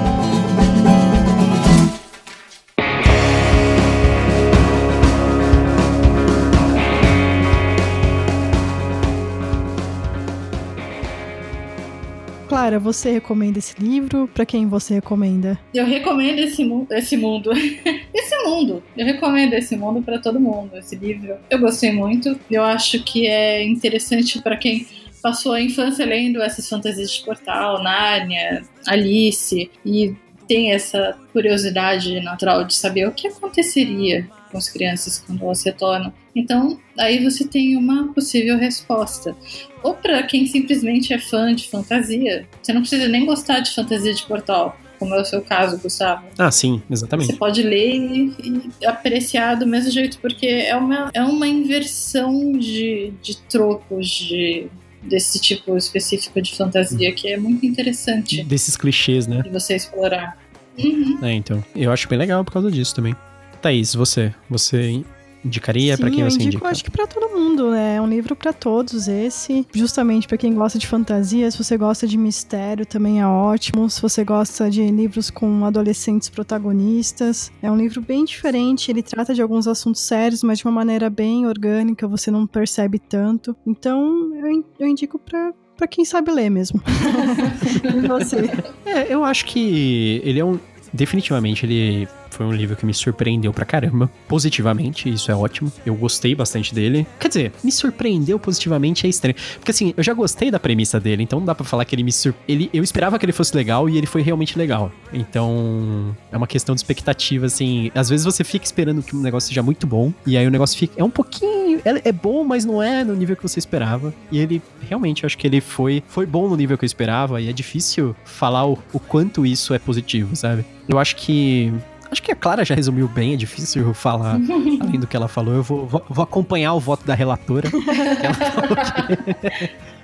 Clara, 12.49 12.79
você 12.79 13.11
recomenda 13.11 13.59
esse 13.59 13.75
livro? 13.79 14.29
Pra 14.33 14.47
quem 14.47 14.67
você 14.67 14.95
recomenda? 14.95 15.59
Eu 15.75 15.85
recomendo 15.85 16.39
esse, 16.39 16.65
mu 16.65 16.87
esse 16.91 17.17
mundo. 17.17 17.51
esse 18.15 18.37
mundo. 18.45 18.83
Eu 18.97 19.05
recomendo 19.05 19.55
esse 19.55 19.77
mundo 19.77 20.01
pra 20.01 20.19
todo 20.19 20.39
mundo. 20.39 20.77
Esse 20.77 20.95
livro. 20.95 21.37
Eu 21.51 21.59
gostei 21.59 21.93
muito. 21.93 22.39
Eu 22.51 22.63
acho 22.63 23.03
que 23.03 23.27
é 23.27 23.65
interessante 23.65 24.41
pra 24.41 24.57
quem 24.57 24.87
passou 25.21 25.53
a 25.53 25.61
infância 25.61 26.07
lendo 26.07 26.41
essas 26.41 26.69
fantasias 26.69 27.11
de 27.11 27.25
portal, 27.25 27.83
Nárnia, 27.83 28.63
Alice, 28.87 29.69
e 29.85 30.15
tem 30.47 30.73
essa 30.73 31.19
curiosidade 31.33 32.21
natural 32.21 32.65
de 32.65 32.75
saber 32.75 33.09
o 33.09 33.13
que 33.13 33.27
aconteceria 33.27 34.29
com 34.51 34.59
as 34.59 34.69
crianças 34.69 35.19
quando 35.19 35.43
elas 35.43 35.65
retornam. 35.65 36.13
Então, 36.37 36.79
aí 36.99 37.25
você 37.25 37.47
tem 37.49 37.77
uma 37.77 38.13
possível 38.13 38.59
resposta. 38.59 39.35
Ou 39.83 39.95
para 39.95 40.23
quem 40.25 40.47
simplesmente 40.47 41.15
é 41.15 41.19
fã 41.19 41.55
de 41.55 41.67
fantasia, 41.69 42.47
você 42.63 42.75
não 42.75 42.83
precisa 42.83 43.09
nem 43.09 43.25
gostar 43.25 43.61
de 43.61 43.75
fantasia 43.75 44.13
de 44.13 44.23
portal, 44.25 44.79
como 44.99 45.15
é 45.15 45.21
o 45.21 45.25
seu 45.25 45.41
caso, 45.41 45.79
Gustavo. 45.79 46.27
Ah, 46.37 46.51
sim, 46.51 46.83
Você 46.87 46.93
exatamente. 46.93 47.37
pode 47.37 47.63
ler 47.63 47.97
e, 47.97 48.71
e 48.83 48.87
apreciar 48.87 49.55
do 49.55 49.67
mesmo 49.67 49.91
jeito, 49.91 50.19
porque 50.19 50.47
é 50.47 50.77
uma, 50.77 51.11
é 51.15 51.23
uma 51.23 51.49
inversão 51.49 52.53
de, 52.53 53.15
de 53.23 53.39
tropos 53.49 54.07
de, 54.07 54.67
desse 55.03 55.41
tipo 55.41 55.75
específico 55.77 56.43
de 56.43 56.55
fantasia 56.55 57.13
que 57.13 57.29
é 57.29 57.39
muito 57.39 57.65
interessante 57.65 58.45
Desses 58.45 58.77
clichês, 58.77 59.27
né? 59.27 59.41
de 59.43 59.49
você 59.49 59.75
explorar. 59.75 60.37
Uhum. 60.79 61.19
É, 61.23 61.33
então. 61.33 61.65
Eu 61.75 61.91
acho 61.91 62.07
bem 62.09 62.19
legal 62.19 62.45
por 62.45 62.53
causa 62.53 62.71
disso 62.71 62.95
também. 62.95 63.17
Thaís, 63.63 63.95
você? 63.95 64.35
Você 64.51 65.03
indicaria? 65.47 65.97
pra 65.97 66.09
Sim, 66.09 66.15
quem 66.15 66.25
eu 66.25 66.31
você 66.31 66.37
indico, 66.37 66.57
indica? 66.57 66.69
acho 66.69 66.85
que 66.85 66.91
pra 66.91 67.07
todo 67.07 67.29
mundo, 67.37 67.71
né? 67.71 67.97
É 67.97 68.01
um 68.01 68.09
livro 68.09 68.35
pra 68.37 68.53
todos 68.53 69.09
esse. 69.09 69.67
Justamente 69.75 70.27
pra 70.29 70.37
quem 70.37 70.53
gosta 70.55 70.79
de 70.79 70.87
fantasia, 70.87 71.51
se 71.51 71.57
você 71.63 71.77
gosta 71.77 72.07
de 72.07 72.17
mistério, 72.19 72.85
também 72.85 73.21
é 73.21 73.27
ótimo. 73.27 73.89
Se 73.89 74.01
você 74.03 74.25
gosta 74.25 74.69
de 74.71 74.87
livros 74.91 75.31
com 75.31 75.65
adolescentes 75.65 76.29
protagonistas, 76.29 77.51
é 77.63 77.71
um 77.71 77.77
livro 77.77 78.01
bem 78.01 78.25
diferente. 78.25 78.91
Ele 78.91 79.03
trata 79.03 79.35
de 79.35 79.41
alguns 79.43 79.67
assuntos 79.67 80.03
sérios, 80.03 80.43
mas 80.43 80.59
de 80.59 80.65
uma 80.65 80.73
maneira 80.73 81.09
bem 81.09 81.47
orgânica, 81.47 82.07
você 82.09 82.31
não 82.31 82.47
percebe 82.47 82.99
tanto. 82.99 83.57
Então, 83.67 84.33
eu, 84.37 84.51
in- 84.51 84.65
eu 84.79 84.87
indico 84.87 85.19
pra 85.19 85.53
Pra 85.77 85.87
quem 85.87 86.07
sabe 86.07 86.31
ler 86.31 86.49
mesmo. 86.49 86.81
e 87.85 88.09
você? 88.09 88.51
É, 88.87 89.13
eu 89.13 89.23
acho 89.23 89.45
que 89.45 90.23
ele 90.25 90.41
é 90.41 90.45
um. 90.45 90.59
Definitivamente, 90.91 91.67
ele 91.67 92.09
foi 92.37 92.45
um 92.45 92.53
livro 92.53 92.77
que 92.77 92.85
me 92.85 92.93
surpreendeu 92.93 93.53
pra 93.53 93.65
caramba. 93.65 94.11
Positivamente, 94.29 95.09
isso 95.09 95.31
é 95.31 95.35
ótimo. 95.35 95.73
Eu 95.87 95.95
gostei 95.95 96.35
bastante 96.35 96.75
dele. 96.75 97.07
Quer 97.19 97.29
dizer, 97.29 97.53
me 97.65 97.73
surpreendeu 97.73 98.39
positivamente 98.39 99.07
é 99.07 99.09
estranho. 99.09 99.35
Porque 99.55 99.71
assim, 99.71 99.95
eu 99.97 100.03
já 100.03 100.13
gostei 100.13 100.51
da 100.51 100.61
premissa 100.61 101.01
dele, 101.01 101.23
então 101.23 101.39
não 101.39 101.47
dá 101.47 101.55
pra 101.55 101.65
falar 101.65 101.85
que 101.85 101.95
ele 101.95 102.03
me 102.03 102.13
sur... 102.13 102.35
ele 102.47 102.69
Eu 102.73 102.85
esperava 102.85 103.19
que 103.19 103.25
ele 103.25 103.33
fosse 103.33 103.57
legal 103.57 103.89
e 103.89 103.97
ele 103.97 104.07
foi 104.07 104.21
realmente 104.21 104.59
legal. 104.59 104.93
Então, 105.13 106.15
é 106.31 106.37
uma 106.37 106.47
questão 106.47 106.75
de 106.75 106.81
expectativa, 106.81 107.47
assim. 107.47 107.91
Às 107.95 108.11
vezes 108.11 108.25
você 108.25 108.45
fica 108.45 108.65
esperando 108.65 109.03
que 109.03 109.17
um 109.17 109.21
negócio 109.21 109.49
seja 109.49 109.63
muito 109.63 109.87
bom, 109.87 110.13
e 110.27 110.37
aí 110.37 110.47
o 110.47 110.51
negócio 110.51 110.79
fica. 110.79 110.95
É 111.01 111.05
um 111.05 111.11
pouquinho. 111.11 111.81
É, 111.85 112.09
é 112.09 112.13
bom, 112.13 112.45
mas 112.45 112.65
não 112.65 112.83
é 112.83 113.03
no 113.03 113.15
nível 113.15 113.35
que 113.35 113.43
você 113.43 113.59
esperava. 113.59 114.13
E 114.31 114.39
ele, 114.39 114.61
realmente, 114.89 115.25
eu 115.25 115.27
acho 115.27 115.39
que 115.39 115.47
ele 115.47 115.61
foi, 115.61 116.03
foi 116.07 116.27
bom 116.27 116.49
no 116.49 116.57
nível 116.57 116.77
que 116.77 116.85
eu 116.85 116.87
esperava, 116.87 117.41
e 117.41 117.49
é 117.49 117.53
difícil 117.53 118.15
falar 118.25 118.67
o, 118.67 118.79
o 118.93 119.01
quanto 119.01 119.47
isso 119.47 119.73
é 119.73 119.79
positivo, 119.79 120.37
sabe? 120.37 120.65
Eu 120.89 120.99
acho 120.99 121.17
que. 121.17 121.73
Acho 122.11 122.23
que 122.23 122.33
a 122.33 122.37
Clara 122.37 122.65
já 122.65 122.75
resumiu 122.75 123.09
bem, 123.09 123.35
é 123.35 123.37
difícil 123.37 123.93
falar 123.95 124.39
além 124.81 125.01
do 125.01 125.07
que 125.07 125.17
ela 125.17 125.29
falou. 125.29 125.55
Eu 125.55 125.63
vou, 125.63 125.87
vou, 125.87 126.23
acompanhar 126.23 126.75
o 126.75 126.81
voto 126.81 127.05
da 127.05 127.15
relatora. 127.15 127.69
que 127.71 128.27
ela 128.27 128.35
falou 128.35 128.77
que. 128.77 129.96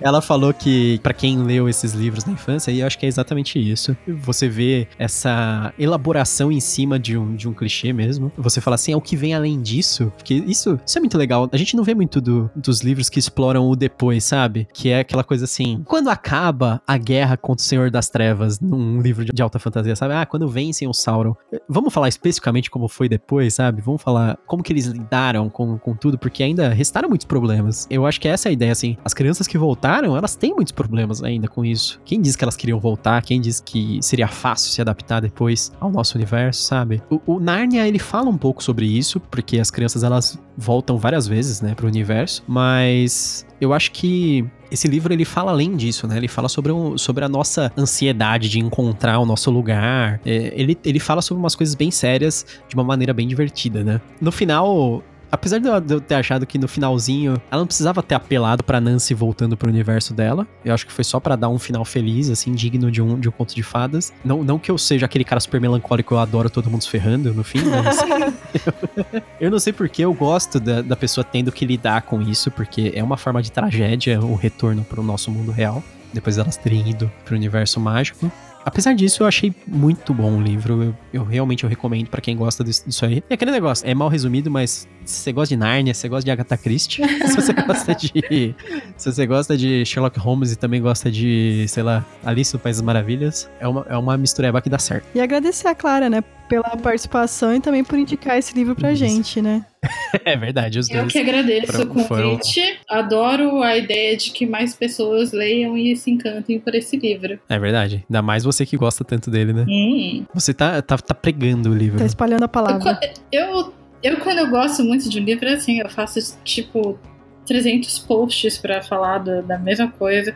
Ela 0.00 0.20
falou 0.22 0.52
que 0.54 0.98
para 1.02 1.12
quem 1.12 1.38
leu 1.42 1.68
esses 1.68 1.92
livros 1.92 2.24
na 2.24 2.32
infância, 2.32 2.70
e 2.70 2.80
eu 2.80 2.86
acho 2.86 2.98
que 2.98 3.06
é 3.06 3.08
exatamente 3.08 3.58
isso. 3.58 3.96
Você 4.06 4.48
vê 4.48 4.86
essa 4.98 5.72
elaboração 5.78 6.50
em 6.52 6.60
cima 6.60 6.98
de 6.98 7.16
um, 7.16 7.34
de 7.34 7.48
um 7.48 7.52
clichê 7.52 7.92
mesmo. 7.92 8.30
Você 8.36 8.60
fala 8.60 8.76
assim, 8.76 8.92
é 8.92 8.96
o 8.96 9.00
que 9.00 9.16
vem 9.16 9.34
além 9.34 9.60
disso. 9.60 10.12
Porque 10.16 10.34
isso, 10.34 10.78
isso 10.86 10.98
é 10.98 11.00
muito 11.00 11.18
legal. 11.18 11.48
A 11.52 11.56
gente 11.56 11.76
não 11.76 11.82
vê 11.84 11.94
muito 11.94 12.20
do- 12.20 12.50
dos 12.54 12.80
livros 12.80 13.08
que 13.08 13.18
exploram 13.18 13.68
o 13.68 13.74
depois, 13.76 14.24
sabe? 14.24 14.68
Que 14.72 14.90
é 14.90 15.00
aquela 15.00 15.24
coisa 15.24 15.44
assim, 15.44 15.82
quando 15.86 16.08
acaba 16.08 16.80
a 16.86 16.96
guerra 16.96 17.36
contra 17.36 17.62
o 17.62 17.66
Senhor 17.66 17.90
das 17.90 18.08
Trevas 18.08 18.60
num 18.60 19.00
livro 19.00 19.24
de 19.24 19.30
de 19.40 19.42
alta 19.42 19.58
fantasia, 19.58 19.94
sabe? 19.96 20.12
Ah, 20.12 20.26
quando 20.26 20.46
vencem 20.48 20.86
o 20.88 20.92
Sauron. 20.92 21.34
Vamos 21.68 21.94
falar 21.94 22.08
especificamente 22.08 22.68
como 22.70 22.88
foi 22.88 23.08
depois, 23.08 23.54
sabe? 23.54 23.80
Vamos 23.80 24.02
falar 24.02 24.36
como 24.46 24.62
que 24.62 24.70
eles 24.72 24.86
lidaram 24.86 25.48
com, 25.48 25.78
com 25.78 25.94
tudo, 25.94 26.18
porque 26.18 26.42
ainda 26.42 26.68
restaram 26.70 27.08
muitos 27.08 27.24
problemas. 27.26 27.86
Eu 27.88 28.04
acho 28.04 28.20
que 28.20 28.28
essa 28.28 28.48
é 28.48 28.50
a 28.50 28.52
ideia, 28.52 28.72
assim. 28.72 28.96
As 29.04 29.14
crianças 29.14 29.39
que 29.46 29.58
voltaram, 29.58 30.16
elas 30.16 30.34
têm 30.36 30.54
muitos 30.54 30.72
problemas 30.72 31.22
ainda 31.22 31.48
com 31.48 31.64
isso. 31.64 32.00
Quem 32.04 32.20
disse 32.20 32.36
que 32.38 32.44
elas 32.44 32.56
queriam 32.56 32.78
voltar? 32.78 33.22
Quem 33.22 33.40
disse 33.40 33.62
que 33.62 33.98
seria 34.02 34.28
fácil 34.28 34.70
se 34.70 34.80
adaptar 34.80 35.20
depois 35.20 35.72
ao 35.80 35.90
nosso 35.90 36.16
universo, 36.16 36.62
sabe? 36.62 37.02
O, 37.10 37.20
o 37.34 37.40
Narnia, 37.40 37.86
ele 37.86 37.98
fala 37.98 38.28
um 38.28 38.36
pouco 38.38 38.62
sobre 38.62 38.86
isso, 38.86 39.20
porque 39.20 39.58
as 39.58 39.70
crianças, 39.70 40.02
elas 40.02 40.38
voltam 40.56 40.98
várias 40.98 41.26
vezes, 41.26 41.60
né, 41.60 41.74
pro 41.74 41.86
universo, 41.86 42.42
mas 42.46 43.46
eu 43.60 43.72
acho 43.72 43.92
que 43.92 44.44
esse 44.70 44.86
livro 44.86 45.12
ele 45.12 45.24
fala 45.24 45.50
além 45.50 45.74
disso, 45.74 46.06
né? 46.06 46.16
Ele 46.16 46.28
fala 46.28 46.48
sobre, 46.48 46.70
o- 46.70 46.96
sobre 46.96 47.24
a 47.24 47.28
nossa 47.28 47.72
ansiedade 47.76 48.48
de 48.48 48.60
encontrar 48.60 49.18
o 49.18 49.26
nosso 49.26 49.50
lugar. 49.50 50.20
É, 50.24 50.52
ele, 50.54 50.78
ele 50.84 51.00
fala 51.00 51.20
sobre 51.22 51.40
umas 51.42 51.56
coisas 51.56 51.74
bem 51.74 51.90
sérias 51.90 52.46
de 52.68 52.74
uma 52.76 52.84
maneira 52.84 53.12
bem 53.12 53.26
divertida, 53.26 53.82
né? 53.82 54.00
No 54.20 54.30
final, 54.30 55.02
Apesar 55.30 55.58
de 55.58 55.68
eu, 55.68 55.80
de 55.80 55.94
eu 55.94 56.00
ter 56.00 56.16
achado 56.16 56.46
que 56.46 56.58
no 56.58 56.66
finalzinho 56.66 57.40
ela 57.50 57.60
não 57.60 57.66
precisava 57.66 58.02
ter 58.02 58.14
apelado 58.14 58.64
pra 58.64 58.80
Nancy 58.80 59.14
voltando 59.14 59.56
pro 59.56 59.68
universo 59.68 60.12
dela. 60.12 60.46
Eu 60.64 60.74
acho 60.74 60.86
que 60.86 60.92
foi 60.92 61.04
só 61.04 61.20
pra 61.20 61.36
dar 61.36 61.48
um 61.48 61.58
final 61.58 61.84
feliz, 61.84 62.28
assim, 62.30 62.52
digno 62.52 62.90
de 62.90 63.00
um, 63.00 63.18
de 63.18 63.28
um 63.28 63.32
conto 63.32 63.54
de 63.54 63.62
fadas. 63.62 64.12
Não, 64.24 64.42
não 64.42 64.58
que 64.58 64.70
eu 64.70 64.78
seja 64.78 65.06
aquele 65.06 65.24
cara 65.24 65.40
super 65.40 65.60
melancólico, 65.60 66.14
eu 66.14 66.18
adoro 66.18 66.50
todo 66.50 66.70
mundo 66.70 66.82
se 66.82 66.90
ferrando 66.90 67.32
no 67.32 67.44
fim, 67.44 67.62
mas. 67.64 67.98
eu 69.40 69.50
não 69.50 69.58
sei 69.58 69.72
porque 69.72 70.04
eu 70.04 70.12
gosto 70.12 70.58
da, 70.58 70.82
da 70.82 70.96
pessoa 70.96 71.24
tendo 71.24 71.52
que 71.52 71.64
lidar 71.64 72.02
com 72.02 72.20
isso, 72.20 72.50
porque 72.50 72.92
é 72.94 73.02
uma 73.02 73.16
forma 73.16 73.42
de 73.42 73.52
tragédia 73.52 74.20
o 74.20 74.34
retorno 74.34 74.84
pro 74.84 75.02
nosso 75.02 75.30
mundo 75.30 75.52
real. 75.52 75.82
Depois 76.12 76.36
delas 76.36 76.56
terem 76.56 76.90
ido 76.90 77.10
pro 77.24 77.36
universo 77.36 77.78
mágico. 77.78 78.30
Apesar 78.64 78.94
disso, 78.94 79.22
eu 79.22 79.26
achei 79.26 79.54
muito 79.66 80.12
bom 80.12 80.36
o 80.38 80.42
livro. 80.42 80.82
Eu, 80.82 80.94
eu 81.12 81.24
realmente 81.24 81.64
eu 81.64 81.70
recomendo 81.70 82.08
pra 82.08 82.20
quem 82.20 82.36
gosta 82.36 82.62
disso, 82.62 82.84
disso 82.86 83.04
aí. 83.04 83.22
É 83.28 83.34
aquele 83.34 83.50
negócio, 83.50 83.88
é 83.88 83.94
mal 83.94 84.08
resumido, 84.08 84.50
mas 84.50 84.88
se 85.04 85.22
você 85.22 85.32
gosta 85.32 85.54
de 85.54 85.58
Narnia, 85.58 85.94
se 85.94 86.00
você 86.00 86.08
gosta 86.08 86.24
de 86.24 86.30
Agatha 86.30 86.56
Christie, 86.56 87.02
se 87.26 87.34
você 87.34 87.52
gosta 87.52 87.94
de. 87.94 88.54
Se 88.96 89.12
você 89.12 89.26
gosta 89.26 89.56
de 89.56 89.84
Sherlock 89.84 90.18
Holmes 90.18 90.52
e 90.52 90.56
também 90.56 90.80
gosta 90.80 91.10
de, 91.10 91.64
sei 91.68 91.82
lá, 91.82 92.04
Alice 92.24 92.52
no 92.52 92.60
País 92.60 92.76
das 92.76 92.84
Maravilhas, 92.84 93.48
é 93.58 93.66
uma, 93.66 93.86
é 93.88 93.96
uma 93.96 94.16
mistureba 94.16 94.60
que 94.60 94.68
dá 94.68 94.78
certo. 94.78 95.06
E 95.14 95.20
agradecer 95.20 95.68
a 95.68 95.74
Clara, 95.74 96.10
né, 96.10 96.22
pela 96.48 96.76
participação 96.76 97.54
e 97.54 97.60
também 97.60 97.84
por 97.84 97.98
indicar 97.98 98.36
esse 98.38 98.54
livro 98.54 98.74
pra 98.74 98.92
Isso. 98.92 99.04
gente, 99.04 99.40
né? 99.40 99.64
é 100.24 100.36
verdade, 100.36 100.78
os 100.78 100.90
Eu 100.90 101.00
dois. 101.00 101.12
que 101.12 101.18
agradeço 101.18 101.72
foram- 101.72 101.90
o 101.90 101.98
foram- 102.04 102.30
convite. 102.36 102.78
Adoro 102.88 103.62
a 103.62 103.76
ideia 103.76 104.16
de 104.16 104.30
que 104.30 104.44
mais 104.46 104.74
pessoas 104.74 105.32
leiam 105.32 105.76
e 105.76 105.96
se 105.96 106.10
encantem 106.10 106.60
por 106.60 106.74
esse 106.74 106.96
livro. 106.96 107.38
É 107.48 107.58
verdade. 107.58 108.04
Ainda 108.08 108.20
mais 108.20 108.44
você 108.44 108.66
que 108.66 108.76
gosta 108.76 109.04
tanto 109.04 109.30
dele, 109.30 109.52
né? 109.52 109.64
Hum. 109.68 110.24
Você 110.34 110.52
tá, 110.52 110.82
tá, 110.82 110.98
tá 110.98 111.14
pregando 111.14 111.70
o 111.70 111.74
livro. 111.74 111.98
Tá 111.98 112.04
espalhando 112.06 112.42
a 112.42 112.44
Eu, 112.44 112.48
palavra. 112.48 112.94
co- 112.96 113.06
eu, 113.32 113.72
eu, 114.02 114.16
quando 114.18 114.38
eu 114.38 114.50
gosto 114.50 114.84
muito 114.84 115.08
de 115.08 115.18
um 115.18 115.24
livro, 115.24 115.48
assim, 115.48 115.80
eu 115.80 115.88
faço 115.88 116.18
tipo 116.44 116.98
300 117.46 117.98
posts 118.00 118.58
pra 118.58 118.82
falar 118.82 119.18
do- 119.18 119.42
da 119.42 119.58
mesma 119.58 119.90
coisa. 119.90 120.34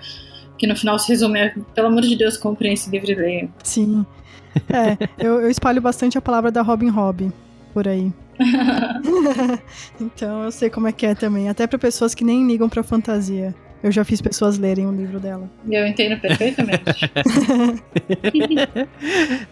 Que 0.56 0.66
no 0.68 0.76
final 0.76 0.98
se 0.98 1.08
resume 1.08 1.40
a, 1.42 1.54
pelo 1.74 1.88
amor 1.88 2.02
de 2.02 2.16
Deus, 2.16 2.36
comprem 2.36 2.72
esse 2.72 2.88
livro 2.88 3.10
e 3.10 3.14
leiam. 3.14 3.48
Sim. 3.62 4.06
É, 4.72 4.96
eu, 5.18 5.40
eu 5.40 5.50
espalho 5.50 5.82
bastante 5.82 6.16
a 6.16 6.22
palavra 6.22 6.50
da 6.50 6.62
Robin 6.62 6.88
Hobb 6.88 7.32
por 7.74 7.88
aí. 7.88 8.12
então 10.00 10.42
eu 10.44 10.52
sei 10.52 10.68
como 10.70 10.88
é 10.88 10.92
que 10.92 11.06
é 11.06 11.14
também. 11.14 11.48
Até 11.48 11.66
pra 11.66 11.78
pessoas 11.78 12.14
que 12.14 12.24
nem 12.24 12.46
ligam 12.46 12.68
pra 12.68 12.82
fantasia. 12.82 13.54
Eu 13.82 13.92
já 13.92 14.02
fiz 14.02 14.20
pessoas 14.22 14.56
lerem 14.58 14.86
o 14.86 14.92
livro 14.92 15.20
dela. 15.20 15.50
Eu 15.70 15.86
entendo 15.86 16.18
perfeitamente. 16.20 16.82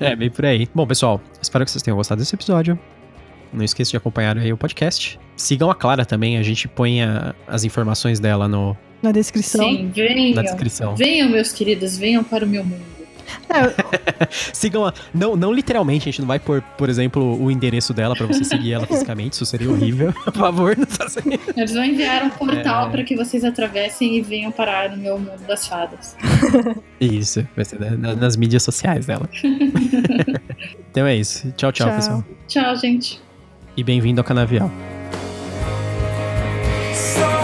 É, 0.01 0.17
bem 0.17 0.31
por 0.31 0.45
aí. 0.47 0.69
Bom, 0.75 0.87
pessoal, 0.87 1.21
espero 1.41 1.65
que 1.65 1.71
vocês 1.71 1.83
tenham 1.83 1.97
gostado 1.97 2.21
desse 2.21 2.35
episódio. 2.35 2.79
Não 3.53 3.63
esqueça 3.65 3.91
de 3.91 3.97
acompanhar 3.97 4.37
aí 4.39 4.53
o 4.53 4.57
podcast. 4.57 5.19
Sigam 5.37 5.71
a 5.71 5.75
Clara 5.75 6.05
também, 6.07 6.39
a 6.39 6.43
gente 6.43 6.67
põe 6.67 7.03
a- 7.03 7.35
as 7.47 7.65
informações 7.65 8.19
dela 8.19 8.49
no, 8.49 8.77
Na 9.03 9.13
descrição. 9.13 9.65
Sim, 9.69 9.91
venham. 9.95 10.35
na 10.35 10.43
descrição. 10.43 10.97
Venham, 10.97 11.29
meus 11.29 11.53
queridos, 11.53 11.99
venham 11.99 12.25
para 12.25 12.45
o 12.45 12.49
meu 12.49 12.65
mundo. 12.65 12.83
É. 13.49 14.27
Sigam 14.53 14.87
a. 14.87 14.95
Não, 15.13 15.37
não 15.37 15.53
literalmente, 15.53 16.09
a 16.09 16.13
gente 16.13 16.21
não 16.21 16.29
vai 16.29 16.39
pôr, 16.39 16.63
por 16.77 16.89
exemplo, 16.89 17.43
o 17.43 17.51
endereço 17.51 17.93
dela 17.93 18.15
pra 18.15 18.27
você 18.27 18.45
seguir 18.45 18.73
ela 18.73 18.87
fisicamente, 18.87 19.35
isso 19.35 19.47
seria 19.47 19.71
horrível. 19.71 20.13
Por 20.25 20.33
favor, 20.33 20.77
não 20.77 20.87
faça 20.87 21.21
isso. 21.21 21.41
Eles 21.57 21.73
vão 21.73 21.85
enviar 21.85 22.23
um 22.23 22.31
portal 22.31 22.89
é... 22.89 22.91
pra 22.91 23.05
que 23.05 23.17
vocês 23.17 23.45
atravessem 23.45 24.17
e 24.17 24.21
venham 24.21 24.51
parar 24.53 24.91
no 24.91 24.97
meu 24.97 25.19
mundo 25.19 25.43
das 25.47 25.67
fadas. 25.67 26.17
Isso, 27.01 27.47
vai 27.57 27.65
ser 27.65 27.81
na, 27.81 28.15
nas 28.15 28.37
mídias 28.37 28.63
sociais 28.63 29.07
dela. 29.07 29.29
então 30.91 31.05
é 31.05 31.17
isso. 31.17 31.51
Tchau, 31.57 31.73
tchau, 31.73 31.89
tchau. 31.89 31.97
pessoal. 31.97 32.25
Tchau, 32.47 32.77
gente. 32.77 33.21
E 33.77 33.83
bem-vindo 33.83 34.21
ao 34.21 34.25
Canavial. 34.25 34.71
So 37.13 37.42